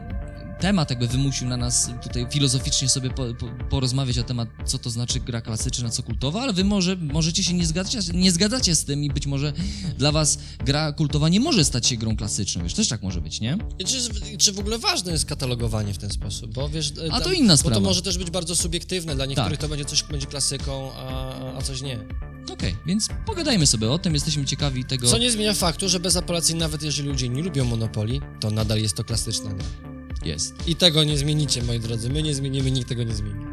temat 0.61 0.91
jakby 0.91 1.09
wymusił 1.09 1.49
na 1.49 1.57
nas 1.57 1.91
tutaj 2.03 2.27
filozoficznie 2.31 2.89
sobie 2.89 3.11
po, 3.11 3.35
po, 3.35 3.47
porozmawiać 3.71 4.17
na 4.17 4.23
temat, 4.23 4.49
co 4.65 4.79
to 4.79 4.91
znaczy 4.91 5.21
gra 5.21 5.41
klasyczna, 5.41 5.91
co 5.91 6.03
kultowa, 6.03 6.41
ale 6.43 6.53
wy 6.53 6.65
może, 6.65 6.97
możecie 6.97 7.45
się 7.45 7.55
nie 7.55 7.67
zgadzać, 7.67 8.09
nie 8.15 8.33
zgadzacie 8.33 8.75
z 8.75 8.85
tym 8.85 9.05
i 9.05 9.11
być 9.11 9.27
może 9.27 9.53
dla 9.99 10.13
was 10.13 10.39
gra 10.65 10.93
kultowa 10.93 11.29
nie 11.29 11.41
może 11.41 11.65
stać 11.65 11.87
się 11.87 11.97
grą 11.97 12.17
klasyczną, 12.17 12.63
wiesz, 12.63 12.75
też 12.75 12.89
tak 12.89 13.03
może 13.03 13.21
być, 13.21 13.41
nie? 13.41 13.59
Czy, 13.87 13.99
czy 14.39 14.53
w 14.53 14.59
ogóle 14.59 14.79
ważne 14.79 15.13
jest 15.13 15.25
katalogowanie 15.27 15.95
w 15.95 15.99
ten 15.99 16.11
sposób? 16.11 16.55
Bo 16.55 16.69
wiesz, 16.69 16.93
A 17.11 17.19
to 17.19 17.25
tam- 17.25 17.35
inna 17.35 17.53
Bo 17.53 17.57
sprawa. 17.57 17.75
to 17.77 17.81
może 17.81 18.03
też 18.03 18.19
być 18.19 18.31
bardzo 18.31 18.57
subiektywne. 18.57 19.15
Dla 19.15 19.27
niektórych 19.27 19.51
Tak. 19.51 19.61
to 19.61 19.69
będzie 19.69 19.85
coś 19.85 20.03
będzie 20.03 20.27
klasyką, 20.27 20.93
a, 20.93 21.33
a 21.59 21.63
coś 21.63 21.83
nie. 21.83 21.99
Okej, 22.53 22.77
więc 22.87 23.09
pogadajmy 23.27 23.67
sobie 23.67 23.91
o 23.91 23.99
tym, 23.99 24.15
jesteśmy 24.15 24.45
ciekawi 24.45 24.85
tego... 24.85 25.09
Co 25.09 25.19
nie 25.19 25.31
zmienia 25.31 25.55
faktu, 25.55 25.89
że 25.89 26.01
bez 26.01 26.17
apelacji, 26.17 26.55
nawet 26.55 26.83
jeżeli 26.83 27.09
ludzie 27.09 27.29
nie 27.29 27.43
lubią 27.43 27.65
Monopoli, 27.65 28.21
to 28.41 28.51
nadal 28.51 28.79
jest 28.79 28.97
to 28.97 29.05
klasyczna 29.05 29.51
gra. 29.55 29.98
Jest. 30.25 30.55
I 30.69 30.77
tego 30.77 31.05
nie 31.05 31.19
zmienicie, 31.19 31.63
moi 31.63 31.81
drodzy. 31.81 32.11
My 32.11 32.23
nie 32.23 32.35
zmienimy, 32.35 32.71
nikt 32.71 32.89
tego 32.89 33.03
nie 33.05 33.15
zmieni. 33.15 33.45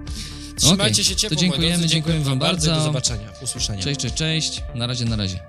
Trzymajcie 0.55 0.93
Okej, 1.01 1.05
się 1.05 1.13
to 1.15 1.19
ciepło, 1.19 1.37
dziękujemy, 1.37 1.67
moi 1.69 1.77
drodzy. 1.79 1.93
dziękujemy 1.93 2.23
wam 2.25 2.39
bardzo. 2.39 2.65
i 2.65 2.69
Do 2.69 2.71
bardzo. 2.71 2.85
zobaczenia. 2.85 3.31
Usłyszenia. 3.43 3.83
Cześć, 3.83 3.99
cześć, 3.99 4.15
cześć, 4.15 4.63
na 4.75 4.87
razie, 4.87 5.05
na 5.05 5.15
razie. 5.15 5.39